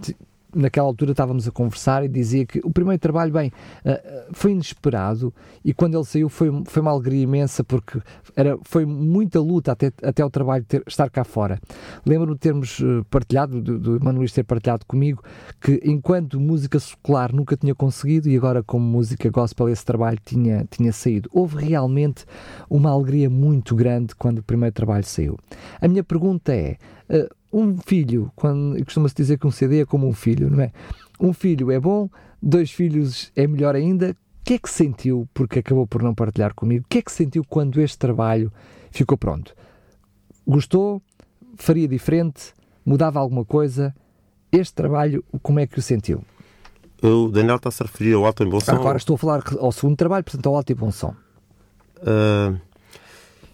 ti- 0.01 0.17
naquela 0.55 0.87
altura 0.87 1.11
estávamos 1.11 1.47
a 1.47 1.51
conversar 1.51 2.03
e 2.03 2.07
dizia 2.07 2.45
que 2.45 2.59
o 2.63 2.71
primeiro 2.71 2.99
trabalho, 2.99 3.31
bem, 3.31 3.51
eh, 3.83 4.01
eh, 4.03 4.27
foi 4.31 4.51
inesperado 4.51 5.33
e 5.63 5.73
quando 5.73 5.95
ele 5.97 6.05
saiu 6.05 6.29
foi, 6.29 6.49
foi 6.65 6.81
uma 6.81 6.91
alegria 6.91 7.21
imensa 7.21 7.63
porque 7.63 7.99
era, 8.35 8.57
foi 8.63 8.85
muita 8.85 9.39
luta 9.39 9.73
até, 9.73 9.91
até 10.01 10.23
o 10.23 10.29
trabalho 10.29 10.63
ter- 10.63 10.83
estar 10.87 11.09
cá 11.09 11.23
fora. 11.23 11.59
Lembro-me 12.05 12.33
de 12.35 12.39
termos 12.39 12.79
eh, 12.81 13.03
partilhado, 13.09 13.61
do, 13.61 13.77
do 13.77 14.03
Mano 14.03 14.19
Luís 14.19 14.31
ter 14.31 14.43
partilhado 14.43 14.85
comigo, 14.85 15.21
que 15.59 15.81
enquanto 15.83 16.39
música 16.39 16.79
secular 16.79 17.33
nunca 17.33 17.57
tinha 17.57 17.75
conseguido 17.75 18.29
e 18.29 18.37
agora 18.37 18.63
como 18.63 18.85
música 18.85 19.29
gospel 19.29 19.69
esse 19.69 19.83
trabalho 19.83 20.17
tinha, 20.23 20.65
tinha 20.69 20.93
saído. 20.93 21.29
Houve 21.33 21.65
realmente 21.65 22.25
uma 22.69 22.91
alegria 22.91 23.29
muito 23.29 23.75
grande 23.75 24.15
quando 24.15 24.39
o 24.39 24.43
primeiro 24.43 24.73
trabalho 24.73 25.03
saiu. 25.03 25.37
A 25.81 25.87
minha 25.87 26.03
pergunta 26.03 26.53
é, 26.53 26.77
um 27.55 27.77
filho, 27.77 28.29
quando 28.35 28.83
costuma-se 28.83 29.15
dizer 29.15 29.39
que 29.39 29.47
um 29.47 29.51
CD 29.51 29.81
é 29.81 29.85
como 29.85 30.05
um 30.05 30.13
filho, 30.13 30.49
não 30.49 30.61
é? 30.61 30.73
Um 31.17 31.31
filho 31.31 31.71
é 31.71 31.79
bom, 31.79 32.09
dois 32.41 32.69
filhos 32.69 33.31
é 33.33 33.47
melhor 33.47 33.75
ainda. 33.75 34.11
O 34.11 34.15
que 34.43 34.55
é 34.55 34.59
que 34.59 34.69
sentiu, 34.69 35.27
porque 35.33 35.59
acabou 35.59 35.87
por 35.87 36.03
não 36.03 36.13
partilhar 36.13 36.53
comigo, 36.53 36.83
o 36.85 36.87
que 36.89 36.97
é 36.97 37.01
que 37.01 37.11
sentiu 37.11 37.45
quando 37.47 37.81
este 37.81 37.97
trabalho 37.97 38.51
ficou 38.91 39.17
pronto? 39.17 39.55
Gostou? 40.45 41.01
Faria 41.55 41.87
diferente? 41.87 42.53
Mudava 42.85 43.19
alguma 43.19 43.45
coisa? 43.45 43.95
Este 44.51 44.73
trabalho, 44.73 45.23
como 45.41 45.59
é 45.59 45.65
que 45.65 45.79
o 45.79 45.81
sentiu? 45.81 46.23
O 47.01 47.29
Daniel 47.29 47.55
está-se 47.55 47.81
a 47.81 47.85
referir 47.85 48.13
ao 48.13 48.25
Alto 48.25 48.43
em 48.43 48.49
Bom 48.49 48.59
Som. 48.59 48.73
Agora 48.73 48.97
estou 48.97 49.15
a 49.15 49.17
falar 49.17 49.43
ao 49.59 49.71
segundo 49.71 49.95
trabalho, 49.95 50.23
portanto 50.23 50.45
ao 50.47 50.57
alto 50.57 50.71
e 50.71 50.75
bom 50.75 50.91
som. 50.91 51.15
Ah, 52.05 52.53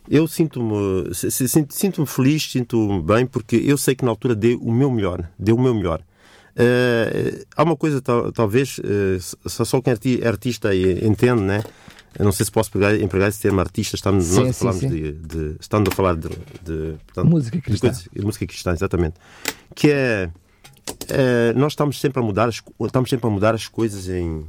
eu 0.09 0.27
sinto-me 0.27 1.13
sinto- 1.13 2.05
feliz, 2.05 2.51
sinto-me 2.51 3.01
bem, 3.01 3.25
porque 3.25 3.55
eu 3.55 3.77
sei 3.77 3.95
que 3.95 4.03
na 4.05 4.11
altura 4.11 4.35
dei 4.35 4.55
o 4.55 4.71
meu 4.71 4.89
melhor. 4.91 5.29
Dei 5.37 5.53
o 5.53 5.59
meu 5.59 5.73
melhor. 5.73 6.01
Ah, 6.55 7.45
há 7.55 7.63
uma 7.63 7.75
coisa, 7.77 8.01
tal- 8.01 8.31
talvez, 8.31 8.79
ah, 8.83 9.49
só, 9.49 9.81
quem 9.81 9.91
é 9.91 9.93
arti- 9.93 10.21
artista 10.23 10.75
entende, 10.75 11.41
né? 11.41 11.63
Eu 12.19 12.25
não 12.25 12.31
sei 12.33 12.45
se 12.45 12.51
posso 12.51 12.69
pegar, 12.69 12.93
empregar 12.99 13.29
esse 13.29 13.41
termo 13.41 13.61
artista, 13.61 13.95
estamos, 13.95 14.25
Sim, 14.25 14.43
nós 14.43 14.55
sim, 14.57 14.59
falarmos 14.59 14.81
sim. 14.81 14.89
de, 14.89 15.11
de- 15.13 15.55
estando 15.61 15.87
a 15.89 15.91
falar 15.95 16.15
de, 16.17 16.27
de, 16.27 16.95
portanto, 17.05 17.29
Música 17.29 17.61
cristã. 17.61 17.87
coisas- 17.87 18.09
música 18.21 18.45
cristã, 18.45 18.71
exatamente. 18.73 19.15
Que 19.73 19.91
é, 19.91 20.29
é, 21.07 21.53
nós 21.53 21.71
estamos 21.71 22.01
sempre 22.01 22.19
a 22.19 22.21
mudar, 22.21 22.49
as, 22.49 22.61
estamos 22.85 23.09
sempre 23.09 23.27
a 23.27 23.29
mudar 23.29 23.55
as 23.55 23.65
coisas 23.69 24.09
em, 24.09 24.45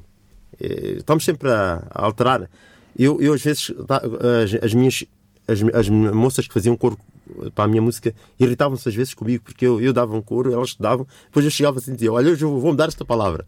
eh, 0.61 0.95
estamos 0.99 1.25
sempre 1.25 1.49
a, 1.51 1.85
a 1.89 2.05
alterar. 2.05 2.51
Eu, 2.99 3.21
eu 3.23 3.33
às 3.33 3.43
vezes, 3.43 3.73
tá, 3.87 4.03
as, 4.43 4.65
as 4.65 4.75
minhas 4.75 5.05
as, 5.47 5.61
as 5.75 5.89
moças 5.89 6.47
que 6.47 6.55
faziam 6.55 6.77
coro 6.77 6.99
para 7.55 7.65
a 7.65 7.69
minha 7.69 7.83
música 7.83 8.15
irritavam-se 8.39 8.89
às 8.89 8.95
vezes 8.95 9.15
comigo 9.15 9.45
porque 9.45 9.67
eu, 9.67 9.81
eu 9.81 9.93
dava 9.93 10.15
um 10.17 10.23
coro, 10.23 10.53
elas 10.53 10.75
davam, 10.75 11.07
depois 11.27 11.45
eu 11.45 11.51
chegava 11.51 11.79
assim 11.79 11.93
e 11.93 11.95
dizia: 11.95 12.13
Olha, 12.13 12.31
hoje 12.31 12.45
eu 12.45 12.59
vou 12.59 12.71
mudar 12.71 12.89
esta 12.89 13.05
palavra. 13.05 13.45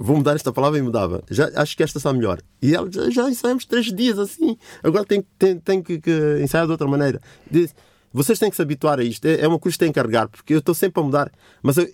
Vou 0.00 0.16
mudar 0.16 0.36
esta 0.36 0.52
palavra 0.52 0.78
e 0.78 0.82
mudava. 0.82 1.24
Já, 1.28 1.50
acho 1.56 1.76
que 1.76 1.82
esta 1.82 1.98
está 1.98 2.12
melhor. 2.12 2.40
E 2.62 2.72
elas 2.72 2.94
já, 2.94 3.10
já 3.10 3.28
ensaiamos 3.28 3.64
três 3.64 3.86
dias 3.86 4.16
assim. 4.16 4.56
Agora 4.80 5.04
tem, 5.04 5.24
tem, 5.36 5.58
tem 5.58 5.82
que, 5.82 6.00
que 6.00 6.38
ensaiar 6.40 6.66
de 6.66 6.72
outra 6.72 6.86
maneira. 6.86 7.20
Diz, 7.50 7.74
vocês 8.12 8.38
têm 8.38 8.48
que 8.48 8.54
se 8.54 8.62
habituar 8.62 9.00
a 9.00 9.02
isto. 9.02 9.26
É, 9.26 9.40
é 9.40 9.48
uma 9.48 9.58
coisa 9.58 9.74
que 9.74 9.80
têm 9.80 9.92
que 9.92 10.00
carregar, 10.00 10.28
porque 10.28 10.54
eu 10.54 10.60
estou 10.60 10.72
sempre 10.72 11.00
a 11.00 11.04
mudar. 11.04 11.32
Mas 11.60 11.78
eu, 11.78 11.88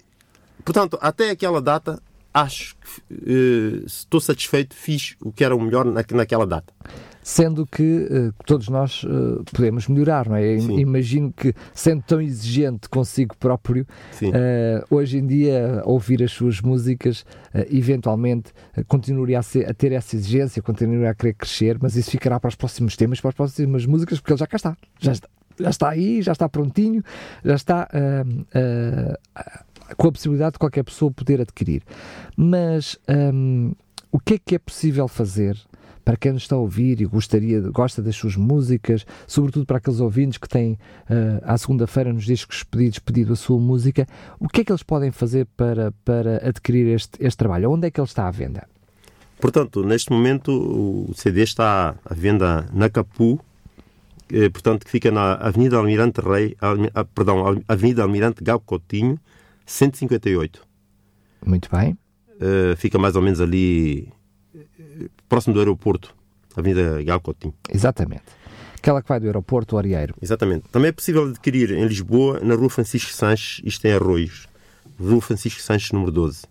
Portanto, 0.65 0.99
até 1.01 1.31
aquela 1.31 1.61
data, 1.61 2.01
acho 2.35 2.75
que 2.77 3.15
eh, 3.15 3.83
estou 3.87 4.21
satisfeito, 4.21 4.75
fiz 4.75 5.15
o 5.23 5.31
que 5.33 5.45
era 5.45 5.55
o 5.55 5.61
melhor 5.61 5.85
na, 5.85 6.05
naquela 6.13 6.45
data. 6.47 6.75
Sendo 7.23 7.65
que 7.65 8.07
eh, 8.11 8.33
todos 8.45 8.69
nós 8.69 9.03
eh, 9.07 9.43
podemos 9.55 9.89
melhorar, 9.89 10.29
não 10.29 10.37
é? 10.37 10.59
Sim. 10.59 10.79
Imagino 10.79 11.33
que, 11.33 11.55
sendo 11.73 12.03
tão 12.03 12.21
exigente 12.21 12.87
consigo 12.91 13.35
próprio, 13.39 13.87
eh, 14.35 14.85
hoje 14.91 15.17
em 15.19 15.27
dia, 15.27 15.81
ouvir 15.87 16.23
as 16.23 16.33
suas 16.33 16.61
músicas, 16.61 17.25
eh, 17.55 17.67
eventualmente, 17.71 18.53
eh, 18.77 18.85
continuaria 18.87 19.39
a, 19.39 19.43
ser- 19.43 19.71
a 19.71 19.73
ter 19.73 19.93
essa 19.93 20.15
exigência, 20.17 20.61
continuaria 20.61 21.09
a 21.11 21.15
querer 21.15 21.33
crescer, 21.35 21.79
mas 21.81 21.97
isso 21.97 22.11
ficará 22.11 22.39
para 22.39 22.49
os 22.49 22.57
próximos 22.57 22.95
temas, 22.95 23.21
para 23.23 23.31
as 23.31 23.35
próximas 23.37 23.87
músicas, 23.87 24.21
porque 24.21 24.33
ele 24.33 24.41
já 24.41 24.47
cá 24.47 24.57
está. 24.57 24.77
Já 25.01 25.13
está, 25.13 25.29
já 25.59 25.71
está 25.71 25.89
aí, 25.89 26.21
já 26.21 26.33
está 26.33 26.47
prontinho, 26.47 27.03
já 27.43 27.55
está 27.55 27.89
ah, 27.91 29.19
ah, 29.35 29.65
com 29.97 30.09
a 30.09 30.13
possibilidade 30.13 30.55
de 30.55 30.59
qualquer 30.59 30.83
pessoa 30.83 31.11
poder 31.11 31.41
adquirir. 31.41 31.83
Mas 32.37 32.99
hum, 33.09 33.73
o 34.11 34.19
que 34.19 34.35
é 34.35 34.39
que 34.39 34.55
é 34.55 34.59
possível 34.59 35.09
fazer 35.09 35.57
para 36.05 36.17
quem 36.17 36.33
nos 36.33 36.43
está 36.43 36.55
a 36.55 36.59
ouvir 36.59 37.01
e 37.01 37.07
gostaria, 37.07 37.61
gosta 37.61 38.03
das 38.03 38.15
suas 38.15 38.37
músicas, 38.37 39.07
sobretudo 39.27 39.65
para 39.65 39.79
aqueles 39.79 40.01
ouvintes 40.01 40.39
que 40.39 40.49
têm 40.49 40.79
ah, 41.09 41.55
à 41.55 41.57
segunda-feira 41.57 42.13
nos 42.13 42.25
discos 42.25 42.63
pedidos 42.63 42.99
pedido 42.99 43.33
a 43.33 43.37
sua 43.37 43.59
música, 43.59 44.07
o 44.39 44.49
que 44.49 44.61
é 44.61 44.65
que 44.65 44.71
eles 44.71 44.83
podem 44.83 45.11
fazer 45.11 45.47
para, 45.57 45.93
para 46.05 46.47
adquirir 46.47 46.95
este, 46.95 47.17
este 47.19 47.39
trabalho? 47.39 47.71
Onde 47.71 47.89
é 47.89 47.91
que 47.91 47.99
ele 47.99 48.07
está 48.07 48.29
à 48.29 48.31
venda? 48.31 48.69
Portanto, 49.41 49.83
neste 49.83 50.13
momento 50.13 50.53
o 50.53 51.15
CD 51.15 51.43
está 51.43 51.95
à 52.05 52.15
venda 52.15 52.67
na 52.73 52.89
Capu, 52.89 53.41
eh, 54.31 54.49
portanto, 54.49 54.85
que 54.85 54.91
fica 54.91 55.11
na 55.11 55.35
Avenida 55.35 55.77
Almirante 55.77 56.21
Rei, 56.21 56.57
ah, 56.61 57.05
perdão, 57.05 57.63
Avenida 57.67 58.03
Almirante 58.03 58.45
Gal 58.45 58.61
Coutinho, 58.61 59.19
158. 59.65 60.67
Muito 61.45 61.69
bem. 61.71 61.97
Eh, 62.41 62.75
fica 62.77 62.99
mais 62.99 63.17
ou 63.17 63.23
menos 63.23 63.41
ali 63.41 64.09
eh, 64.55 65.09
próximo 65.29 65.55
do 65.55 65.61
aeroporto, 65.61 66.15
Avenida 66.57 67.03
Gal 67.03 67.21
Coutinho. 67.21 67.55
Exatamente. 67.71 68.23
Aquela 68.77 69.01
que 69.01 69.09
vai 69.09 69.19
do 69.19 69.27
aeroporto 69.27 69.77
ao 69.77 69.79
Arieiro. 69.79 70.15
Exatamente. 70.21 70.69
Também 70.71 70.89
é 70.89 70.93
possível 70.93 71.25
adquirir 71.25 71.71
em 71.71 71.87
Lisboa, 71.87 72.41
na 72.41 72.55
Rua 72.55 72.69
Francisco 72.69 73.13
Sanches, 73.13 73.63
isto 73.65 73.85
em 73.87 73.93
Arroios, 73.93 74.47
Rua 75.01 75.21
Francisco 75.21 75.61
Sanches, 75.61 75.93
número 75.93 76.13
12. 76.13 76.45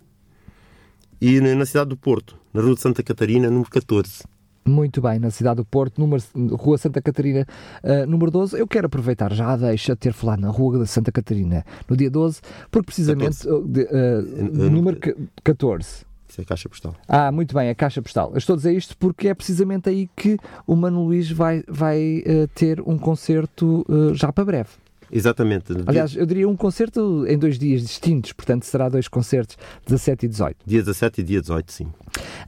E 1.22 1.40
na 1.40 1.56
na 1.56 1.66
cidade 1.66 1.90
do 1.90 1.98
Porto, 1.98 2.36
na 2.54 2.62
Rua 2.62 2.76
de 2.76 2.82
Santa 2.82 3.04
Catarina, 3.04 3.50
número 3.50 3.70
14. 3.70 4.24
Muito 4.66 5.02
bem, 5.02 5.20
na 5.20 5.30
cidade 5.30 5.58
do 5.58 5.66
Porto, 5.66 6.00
número, 6.00 6.24
Rua 6.54 6.78
Santa 6.78 7.02
Catarina, 7.02 7.46
ah, 7.84 8.06
número 8.06 8.32
12. 8.32 8.58
Eu 8.58 8.66
quero 8.68 8.86
aproveitar 8.88 9.32
já 9.34 9.52
a 9.52 9.58
deixa 9.58 9.94
de 9.94 10.00
ter 10.00 10.14
falado 10.14 10.40
na 10.40 10.50
Rua 10.50 10.80
de 10.80 10.88
Santa 10.88 11.12
Catarina 11.12 11.66
no 11.90 11.98
dia 11.98 12.10
12, 12.10 12.40
porque 12.72 12.86
precisamente, 12.86 13.46
ah, 13.48 13.62
de, 13.66 14.52
no- 14.52 14.70
número 14.70 14.98
ca- 15.00 15.14
14. 15.44 16.06
Isso 16.30 16.42
é 16.42 16.46
caixa 16.46 16.68
postal. 16.68 16.96
Ah, 17.08 17.32
muito 17.32 17.54
bem, 17.54 17.70
a 17.70 17.76
caixa 17.76 18.02
postal. 18.02 18.32
Eu 18.32 18.38
estou 18.40 18.54
a 18.54 18.58
dizer 18.58 18.74
isto 18.74 18.98
porque 18.98 19.28
é 19.28 19.34
precisamente 19.36 19.88
aí 19.90 20.10
que 20.16 20.38
o 20.66 20.76
Mano 20.76 21.04
Luís 21.04 21.30
vai, 21.30 21.64
vai 21.68 22.24
eh, 22.26 22.48
ter 22.56 22.82
um 22.82 22.98
concerto 22.98 23.86
já 24.16 24.32
para 24.34 24.44
breve. 24.46 24.70
Exatamente. 25.16 25.74
Aliás, 25.86 26.16
eu 26.16 26.26
diria 26.26 26.50
um 26.50 26.56
concerto 26.56 27.26
em 27.28 27.38
dois 27.38 27.60
dias 27.60 27.82
distintos, 27.82 28.34
portanto 28.34 28.64
será 28.66 28.90
dois 28.90 29.08
concertos, 29.08 29.56
17 29.86 30.26
e 30.26 30.30
18. 30.30 30.58
dia 30.66 30.80
17 30.82 31.22
e 31.22 31.24
dia 31.24 31.42
18, 31.42 31.72
sim. 31.72 31.88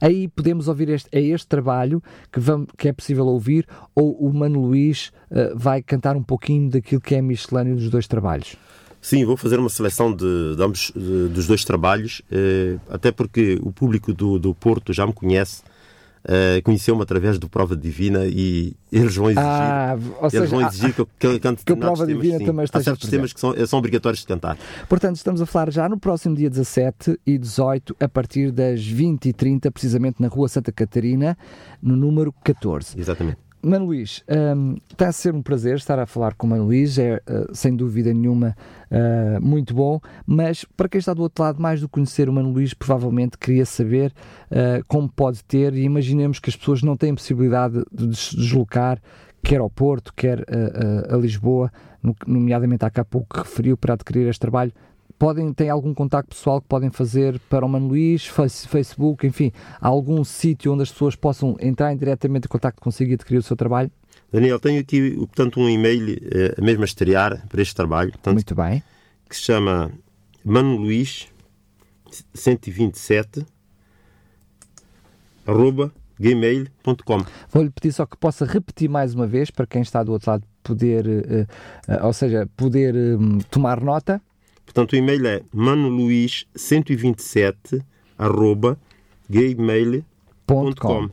Aí 0.00 0.26
podemos 0.28 0.66
ouvir 0.68 0.88
este, 0.88 1.08
é 1.12 1.20
este 1.20 1.46
trabalho 1.46 2.02
que, 2.32 2.40
vamos, 2.40 2.66
que 2.76 2.88
é 2.88 2.92
possível 2.92 3.26
ouvir, 3.26 3.66
ou 3.94 4.12
o 4.18 4.32
Mano 4.32 4.60
Luís 4.60 5.12
eh, 5.30 5.52
vai 5.54 5.80
cantar 5.82 6.16
um 6.16 6.22
pouquinho 6.22 6.68
daquilo 6.70 7.00
que 7.00 7.14
é 7.14 7.18
a 7.18 7.22
miscelânea 7.22 7.74
dos 7.74 7.88
dois 7.88 8.06
trabalhos. 8.06 8.56
Sim, 9.00 9.24
vou 9.24 9.36
fazer 9.36 9.58
uma 9.60 9.68
seleção 9.68 10.12
de, 10.12 10.56
de 10.56 10.62
ambos, 10.62 10.90
de- 10.94 11.28
dos 11.28 11.46
dois 11.46 11.64
trabalhos, 11.64 12.22
eh, 12.30 12.76
até 12.90 13.12
porque 13.12 13.56
o 13.62 13.70
público 13.70 14.12
do, 14.12 14.38
do 14.38 14.52
Porto 14.54 14.92
já 14.92 15.06
me 15.06 15.12
conhece, 15.12 15.62
eh, 16.28 16.60
conheceu-me 16.62 17.02
através 17.02 17.38
do 17.38 17.48
Prova 17.48 17.76
Divina 17.76 18.24
e 18.26 18.74
eles 18.90 19.14
vão 19.14 19.26
exigir, 19.30 19.44
Ah, 19.46 19.96
eles 20.20 20.30
seja, 20.32 20.46
vão 20.46 20.60
ah, 20.60 20.68
exigir 20.68 20.94
que 20.94 21.00
eu, 21.00 21.08
que 21.18 21.26
eu 21.26 21.40
cante 21.40 21.64
que 21.64 21.72
o 21.72 21.76
Prova 21.76 22.06
temas, 22.06 22.22
Divina 22.22 22.38
sim. 22.38 22.44
também 22.46 22.62
Há 22.62 22.64
esteja 22.64 22.84
certos 22.84 23.00
presente. 23.08 23.16
temas 23.18 23.32
que 23.32 23.40
são, 23.40 23.66
são 23.66 23.78
obrigatórios 23.78 24.20
de 24.20 24.26
cantar. 24.26 24.58
Portanto, 24.88 25.16
estamos 25.16 25.40
a 25.40 25.46
falar 25.46 25.70
já 25.70 25.88
no 25.88 25.98
próximo 25.98 26.34
dia 26.34 26.50
17 26.50 27.18
e 27.26 27.38
18, 27.38 27.96
a 28.00 28.08
partir 28.08 28.50
das 28.50 28.80
20h30, 28.80 29.70
precisamente 29.70 30.20
na 30.20 30.28
Rua 30.28 30.48
Santa 30.48 30.72
Catarina, 30.72 31.36
no 31.82 31.96
número 31.96 32.32
14. 32.44 32.98
Exatamente. 32.98 33.45
Mano 33.68 33.86
Luís, 33.86 34.22
hum, 34.56 34.76
está 34.90 35.08
a 35.08 35.12
ser 35.12 35.34
um 35.34 35.42
prazer 35.42 35.76
estar 35.76 35.98
a 35.98 36.06
falar 36.06 36.34
com 36.34 36.46
o 36.46 36.50
Mano 36.50 36.64
Luís, 36.66 36.98
é 36.98 37.16
uh, 37.16 37.52
sem 37.52 37.74
dúvida 37.74 38.14
nenhuma 38.14 38.56
uh, 38.90 39.44
muito 39.44 39.74
bom, 39.74 40.00
mas 40.24 40.64
para 40.76 40.88
quem 40.88 40.98
está 41.00 41.12
do 41.12 41.22
outro 41.22 41.42
lado, 41.42 41.60
mais 41.60 41.80
do 41.80 41.88
que 41.88 41.94
conhecer 41.94 42.28
o 42.28 42.32
Mano 42.32 42.50
Luís, 42.52 42.72
provavelmente 42.74 43.36
queria 43.36 43.66
saber 43.66 44.12
uh, 44.52 44.84
como 44.86 45.08
pode 45.08 45.42
ter, 45.42 45.74
e 45.74 45.82
imaginemos 45.82 46.38
que 46.38 46.48
as 46.48 46.54
pessoas 46.56 46.80
não 46.82 46.96
têm 46.96 47.12
possibilidade 47.14 47.82
de 47.92 48.16
se 48.16 48.36
deslocar, 48.36 49.00
quer 49.42 49.58
ao 49.60 49.70
Porto, 49.70 50.12
quer 50.14 50.44
a 51.08 51.16
Lisboa, 51.16 51.70
no- 52.02 52.16
nomeadamente 52.26 52.84
há 52.84 53.04
pouco 53.04 53.34
que 53.34 53.40
referiu 53.48 53.76
para 53.76 53.94
adquirir 53.94 54.28
este 54.28 54.40
trabalho. 54.40 54.72
Podem, 55.18 55.50
têm 55.52 55.70
algum 55.70 55.94
contacto 55.94 56.36
pessoal 56.36 56.60
que 56.60 56.68
podem 56.68 56.90
fazer 56.90 57.38
para 57.48 57.64
o 57.64 57.68
Mano 57.68 57.88
Luís, 57.88 58.26
face- 58.26 58.68
Facebook, 58.68 59.26
enfim, 59.26 59.50
algum 59.80 60.22
sítio 60.22 60.72
onde 60.74 60.82
as 60.82 60.90
pessoas 60.92 61.16
possam 61.16 61.56
entrar 61.58 61.90
em 61.92 61.96
diretamente 61.96 62.44
em 62.46 62.48
contacto 62.48 62.82
consigo 62.82 63.10
e 63.10 63.14
adquirir 63.14 63.38
o 63.38 63.42
seu 63.42 63.56
trabalho? 63.56 63.90
Daniel, 64.30 64.58
tenho 64.60 64.78
aqui 64.80 65.16
portanto, 65.16 65.58
um 65.58 65.68
e-mail 65.70 66.18
eh, 66.30 66.60
mesmo 66.60 66.82
a 66.82 66.84
estrear 66.84 67.46
para 67.48 67.62
este 67.62 67.74
trabalho, 67.74 68.10
portanto, 68.12 68.34
Muito 68.34 68.54
bem. 68.54 68.82
que 69.28 69.34
se 69.36 69.42
chama 69.42 69.90
Mano 70.44 70.76
Luís 70.76 71.28
127 72.34 73.46
arroba 75.46 75.92
gmail.com. 76.18 77.24
Vou-lhe 77.50 77.70
pedir 77.70 77.92
só 77.92 78.04
que 78.06 78.16
possa 78.16 78.44
repetir 78.44 78.88
mais 78.88 79.14
uma 79.14 79.26
vez 79.26 79.50
para 79.50 79.66
quem 79.66 79.82
está 79.82 80.02
do 80.02 80.12
outro 80.12 80.30
lado 80.30 80.44
poder, 80.62 81.06
eh, 81.06 81.46
eh, 81.88 82.02
ou 82.04 82.12
seja, 82.12 82.48
poder 82.56 82.94
hum, 82.94 83.38
tomar 83.50 83.80
nota. 83.80 84.20
Portanto, 84.66 84.92
o 84.92 84.96
e-mail 84.96 85.26
é 85.26 85.40
manoluís127 85.54 87.82
arroba 88.18 88.78
gmail.com. 89.28 91.08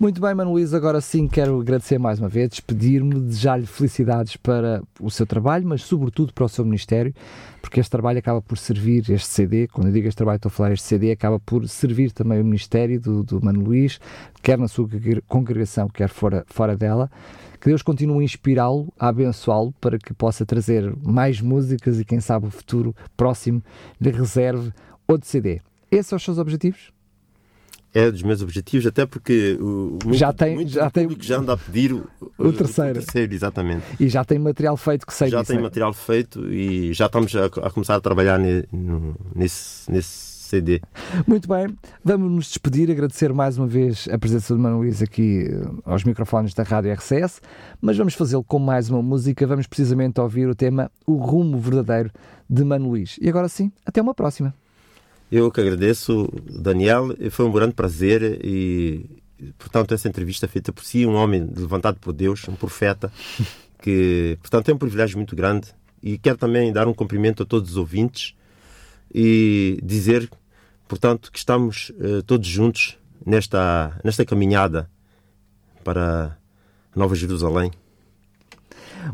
Muito 0.00 0.20
bem, 0.20 0.34
Mano 0.34 0.52
Luís, 0.52 0.72
agora 0.72 1.00
sim 1.00 1.28
quero 1.28 1.60
agradecer 1.60 1.98
mais 1.98 2.18
uma 2.18 2.28
vez, 2.28 2.48
despedir-me, 2.48 3.20
desejar-lhe 3.20 3.66
felicidades 3.66 4.36
para 4.36 4.82
o 5.00 5.10
seu 5.10 5.26
trabalho, 5.26 5.66
mas 5.66 5.82
sobretudo 5.82 6.32
para 6.32 6.46
o 6.46 6.48
seu 6.48 6.64
Ministério, 6.64 7.14
porque 7.60 7.80
este 7.80 7.90
trabalho 7.90 8.18
acaba 8.18 8.40
por 8.40 8.56
servir, 8.56 9.04
este 9.10 9.28
CD, 9.28 9.66
quando 9.68 9.88
eu 9.88 9.92
digo 9.92 10.08
este 10.08 10.16
trabalho 10.16 10.36
estou 10.36 10.48
a 10.48 10.52
falar 10.52 10.72
este 10.72 10.86
CD, 10.86 11.10
acaba 11.10 11.38
por 11.38 11.68
servir 11.68 12.12
também 12.12 12.40
o 12.40 12.44
Ministério 12.44 12.98
do, 13.00 13.22
do 13.22 13.44
Mano 13.44 13.60
Luís, 13.62 14.00
quer 14.42 14.56
na 14.56 14.68
sua 14.68 14.88
congre- 14.88 15.22
congregação, 15.28 15.88
quer 15.88 16.08
fora, 16.08 16.44
fora 16.48 16.74
dela. 16.76 17.10
Que 17.60 17.68
Deus 17.68 17.82
continue 17.82 18.20
a 18.20 18.24
inspirá-lo, 18.24 18.92
a 18.98 19.08
abençoá-lo, 19.08 19.72
para 19.80 19.98
que 19.98 20.14
possa 20.14 20.46
trazer 20.46 20.94
mais 21.02 21.40
músicas 21.40 21.98
e 21.98 22.04
quem 22.04 22.20
sabe 22.20 22.46
o 22.46 22.50
futuro 22.50 22.94
próximo 23.16 23.62
lhe 24.00 24.10
reserve 24.10 24.72
outro 25.08 25.26
CD. 25.28 25.60
Esses 25.90 26.06
são 26.06 26.16
os 26.16 26.22
seus 26.22 26.38
objetivos? 26.38 26.92
É 27.94 28.10
dos 28.10 28.22
meus 28.22 28.42
objetivos, 28.42 28.86
até 28.86 29.06
porque 29.06 29.56
o, 29.58 29.98
muito, 30.04 30.14
Já 30.14 30.30
tem- 30.32 30.54
muito 30.56 30.70
já 30.70 30.90
tem- 30.90 31.08
já 31.20 31.38
anda 31.38 31.54
a 31.54 31.56
pedir 31.56 31.94
o, 31.94 32.06
O 32.36 32.52
terceiro. 32.52 33.00
terceiro, 33.00 33.32
exatamente. 33.34 33.82
E 33.98 34.08
já 34.10 34.22
tem 34.24 34.38
material 34.38 34.76
feito 34.76 35.06
que 35.06 35.12
sei 35.14 35.28
já 35.30 35.40
disso, 35.40 35.48
tem 35.52 35.56
né? 35.56 35.62
material 35.62 35.92
feito 35.94 36.46
e 36.52 36.92
já 36.92 37.06
estamos 37.06 37.34
a, 37.34 37.46
a 37.46 37.70
começar 37.70 37.96
a 37.96 38.00
trabalhar 38.00 38.38
ne- 38.38 38.64
no- 38.70 39.16
nesse, 39.34 39.90
nesse 39.90 40.27
CD. 40.48 40.80
Muito 41.26 41.46
bem, 41.46 41.68
vamos 42.02 42.32
nos 42.32 42.46
despedir, 42.46 42.90
agradecer 42.90 43.32
mais 43.32 43.58
uma 43.58 43.66
vez 43.66 44.08
a 44.10 44.18
presença 44.18 44.54
do 44.54 44.60
Mano 44.60 44.78
Luís 44.78 45.02
aqui 45.02 45.46
eh, 45.46 45.68
aos 45.84 46.04
microfones 46.04 46.54
da 46.54 46.62
Rádio 46.62 46.92
RCS, 46.92 47.42
mas 47.80 47.98
vamos 47.98 48.14
fazê-lo 48.14 48.42
com 48.42 48.58
mais 48.58 48.88
uma 48.88 49.02
música, 49.02 49.46
vamos 49.46 49.66
precisamente 49.66 50.18
ouvir 50.20 50.48
o 50.48 50.54
tema 50.54 50.90
O 51.06 51.16
Rumo 51.16 51.58
Verdadeiro 51.58 52.10
de 52.48 52.64
Mano 52.64 52.88
Luís. 52.88 53.18
E 53.20 53.28
agora 53.28 53.48
sim, 53.48 53.70
até 53.84 54.00
uma 54.00 54.14
próxima. 54.14 54.54
Eu 55.30 55.50
que 55.50 55.60
agradeço, 55.60 56.32
Daniel, 56.50 57.14
foi 57.30 57.44
um 57.44 57.52
grande 57.52 57.74
prazer 57.74 58.40
e, 58.42 59.04
portanto, 59.58 59.92
essa 59.92 60.08
entrevista 60.08 60.48
feita 60.48 60.72
por 60.72 60.82
si, 60.82 61.04
um 61.04 61.14
homem 61.14 61.46
levantado 61.54 61.98
por 62.00 62.14
Deus, 62.14 62.48
um 62.48 62.54
profeta, 62.54 63.12
que, 63.82 64.38
portanto, 64.40 64.70
é 64.70 64.74
um 64.74 64.78
privilégio 64.78 65.18
muito 65.18 65.36
grande 65.36 65.68
e 66.02 66.16
quero 66.16 66.38
também 66.38 66.72
dar 66.72 66.88
um 66.88 66.94
cumprimento 66.94 67.42
a 67.42 67.46
todos 67.46 67.72
os 67.72 67.76
ouvintes 67.76 68.34
e 69.14 69.78
dizer, 69.82 70.28
portanto, 70.86 71.30
que 71.32 71.38
estamos 71.38 71.92
eh, 72.00 72.22
todos 72.26 72.46
juntos 72.46 72.98
nesta, 73.24 73.98
nesta 74.04 74.24
caminhada 74.24 74.90
para 75.84 76.36
a 76.94 76.98
Nova 76.98 77.14
Jerusalém. 77.14 77.70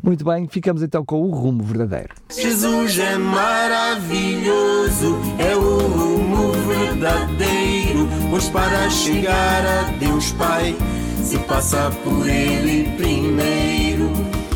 Muito 0.03 0.25
bem, 0.25 0.49
ficamos 0.49 0.83
então 0.83 1.05
com 1.05 1.23
o 1.23 1.31
Rumo 1.31 1.63
Verdadeiro. 1.63 2.15
Jesus 2.31 2.99
é 2.99 3.17
maravilhoso, 3.17 5.17
é 5.39 5.55
o 5.55 5.79
rumo 5.87 6.53
verdadeiro. 6.67 8.09
Pois 8.31 8.49
para 8.49 8.91
chegar 8.91 9.65
a 9.65 9.83
Deus 9.99 10.33
Pai, 10.33 10.75
se 11.23 11.39
passa 11.41 11.91
por 12.03 12.29
Ele 12.29 12.91
primeiro. 12.97 14.11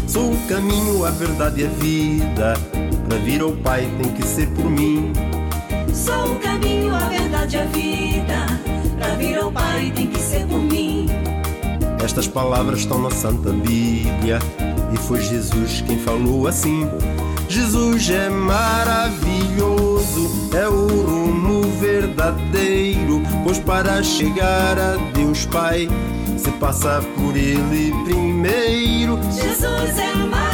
Sou 0.07 0.33
o 0.33 0.47
caminho, 0.47 1.05
a 1.05 1.11
verdade 1.11 1.61
e 1.61 1.67
a 1.67 1.69
vida. 1.69 2.55
Para 3.09 3.19
vir 3.19 3.41
ao 3.41 3.53
Pai 3.53 3.89
tem 4.03 4.13
que 4.13 4.23
ser 4.23 4.47
por 4.49 4.71
mim. 4.71 5.13
Sou 5.95 6.33
o 6.33 6.39
caminho, 6.41 6.95
a 6.95 7.09
verdade 7.09 7.57
e 7.57 7.61
a 7.61 7.65
vida. 7.65 8.47
Pra 8.99 9.15
vir 9.15 9.39
ao 9.39 9.51
Pai 9.51 9.91
tem 9.95 10.09
que 10.09 10.21
ser 10.21 10.45
por 10.47 10.59
mim. 10.59 11.07
Estas 12.05 12.27
palavras 12.27 12.81
estão 12.81 13.01
na 13.01 13.11
Santa 13.11 13.51
Bíblia 13.51 14.39
e 14.93 14.97
foi 14.99 15.23
Jesus 15.23 15.83
quem 15.87 15.99
falou 15.99 16.47
assim. 16.47 16.87
Jesus 17.49 18.11
é 18.11 18.29
maravilhoso, 18.29 20.31
é 20.55 20.69
o 20.69 20.87
rumo 20.87 21.63
verdadeiro, 21.81 23.23
pois 23.43 23.59
para 23.59 24.03
chegar 24.03 24.79
a 24.79 24.97
Deus 25.15 25.47
Pai 25.47 25.89
se 26.37 26.51
passa 26.53 27.03
por 27.17 27.35
Ele 27.35 27.91
primeiro. 28.05 29.19
Jesus 29.33 29.99
é 29.99 30.15
maravilhoso, 30.15 30.48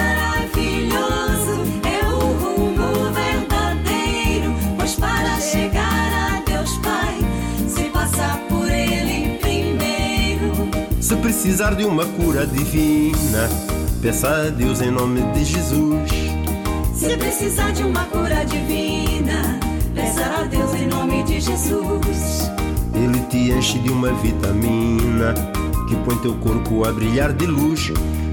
Se 11.04 11.14
precisar 11.16 11.74
de 11.74 11.84
uma 11.84 12.06
cura 12.06 12.46
divina, 12.46 13.50
peça 14.00 14.26
a 14.26 14.48
Deus 14.48 14.80
em 14.80 14.90
nome 14.90 15.20
de 15.34 15.44
Jesus. 15.44 16.10
Se 16.94 17.14
precisar 17.18 17.72
de 17.72 17.82
uma 17.82 18.04
cura 18.04 18.42
divina, 18.46 19.60
peça 19.94 20.24
a 20.24 20.44
Deus 20.44 20.72
em 20.72 20.86
nome 20.86 21.22
de 21.24 21.42
Jesus. 21.42 22.50
Ele 22.94 23.20
te 23.28 23.52
enche 23.52 23.78
de 23.80 23.90
uma 23.90 24.14
vitamina 24.14 25.34
que 25.86 25.94
põe 26.06 26.16
teu 26.22 26.36
corpo 26.36 26.86
a 26.86 26.92
brilhar 26.92 27.34
de 27.34 27.44
luz. 27.44 27.92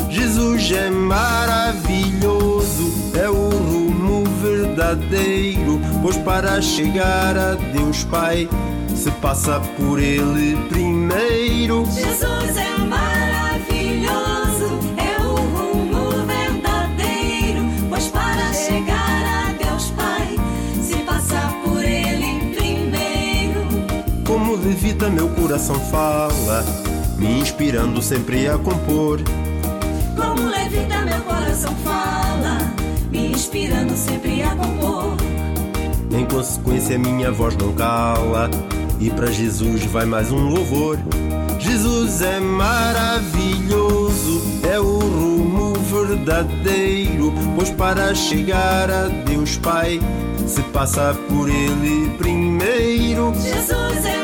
Jesus 0.10 0.72
é 0.72 0.90
maravilhoso, 0.90 1.52
é 3.22 3.30
o 3.30 3.50
rumo 3.50 4.24
verdadeiro, 4.42 5.78
pois 6.02 6.16
para 6.16 6.62
chegar 6.62 7.38
a 7.38 7.56
Deus 7.56 8.06
Pai 8.06 8.48
se 8.96 9.12
passa 9.20 9.60
por 9.78 10.00
Ele 10.00 10.56
primeiro. 10.70 10.91
Jesus 11.12 12.56
é 12.58 12.78
maravilhoso, 12.78 14.80
é 14.98 15.22
o 15.22 15.36
rumo 15.36 16.26
verdadeiro. 16.26 17.66
Pois 17.90 18.08
para 18.08 18.54
chegar 18.54 19.26
a 19.26 19.52
Deus 19.62 19.92
Pai, 19.92 20.38
se 20.82 20.96
passa 21.04 21.54
por 21.64 21.84
Ele 21.84 22.56
primeiro. 22.56 23.60
Como 24.26 24.56
levita 24.56 25.10
meu 25.10 25.28
coração 25.30 25.78
fala, 25.92 26.64
me 27.18 27.42
inspirando 27.42 28.02
sempre 28.02 28.48
a 28.48 28.58
compor. 28.58 29.20
Como 30.16 30.48
levita 30.50 31.02
meu 31.02 31.20
coração 31.24 31.76
fala, 31.84 32.72
me 33.12 33.34
inspirando 33.34 33.98
sempre 33.98 34.44
a 34.44 34.56
compor. 34.56 35.18
Em 36.10 36.24
consequência, 36.26 36.98
minha 36.98 37.30
voz 37.32 37.58
não 37.58 37.74
cala 37.74 38.50
E 39.02 39.10
para 39.10 39.32
Jesus 39.32 39.84
vai 39.86 40.06
mais 40.06 40.32
um 40.32 40.48
louvor. 40.48 41.00
Jesus 41.58 42.22
é 42.22 42.40
maravilhoso, 42.40 44.44
é 44.72 44.80
o 44.80 45.00
rumo 45.00 45.74
verdadeiro, 45.74 47.34
pois 47.56 47.72
para 47.72 48.14
chegar 48.14 48.92
a 48.92 49.08
Deus 49.08 49.58
Pai 49.58 50.00
se 50.46 50.62
passa 50.72 51.18
por 51.28 51.50
Ele 51.50 52.12
primeiro. 52.20 53.34
Jesus 53.42 54.06
é 54.06 54.21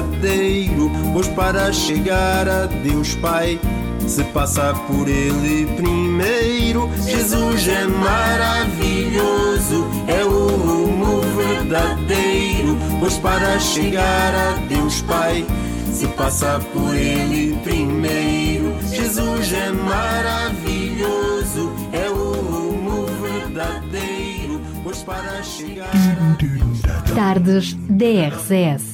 verdadeiro, 0.00 0.90
pois 1.12 1.28
para 1.28 1.70
chegar 1.72 2.48
a 2.48 2.66
Deus 2.66 3.14
Pai 3.16 3.60
se 4.06 4.22
passa 4.24 4.74
por 4.86 5.08
Ele 5.08 5.66
primeiro. 5.76 6.90
Jesus 7.06 7.68
é 7.68 7.86
maravilhoso, 7.86 9.86
é 10.08 10.24
o 10.24 10.48
rumo 10.48 11.20
verdadeiro, 11.36 12.76
pois 12.98 13.16
para 13.18 13.60
chegar 13.60 14.34
a 14.34 14.52
Deus 14.68 15.00
Pai 15.02 15.46
se 15.92 16.08
passa 16.08 16.58
por 16.72 16.92
Ele 16.94 17.56
primeiro. 17.62 18.74
Jesus 18.90 19.52
é 19.52 19.70
maravilhoso, 19.70 21.70
é 21.92 22.10
o 22.10 22.32
rumo 22.32 23.06
verdadeiro, 23.22 24.60
pois 24.82 25.02
para 25.02 25.40
chegar 25.42 25.88
a 25.88 26.34
Tardes 27.14 27.74
DRCS. 27.74 28.93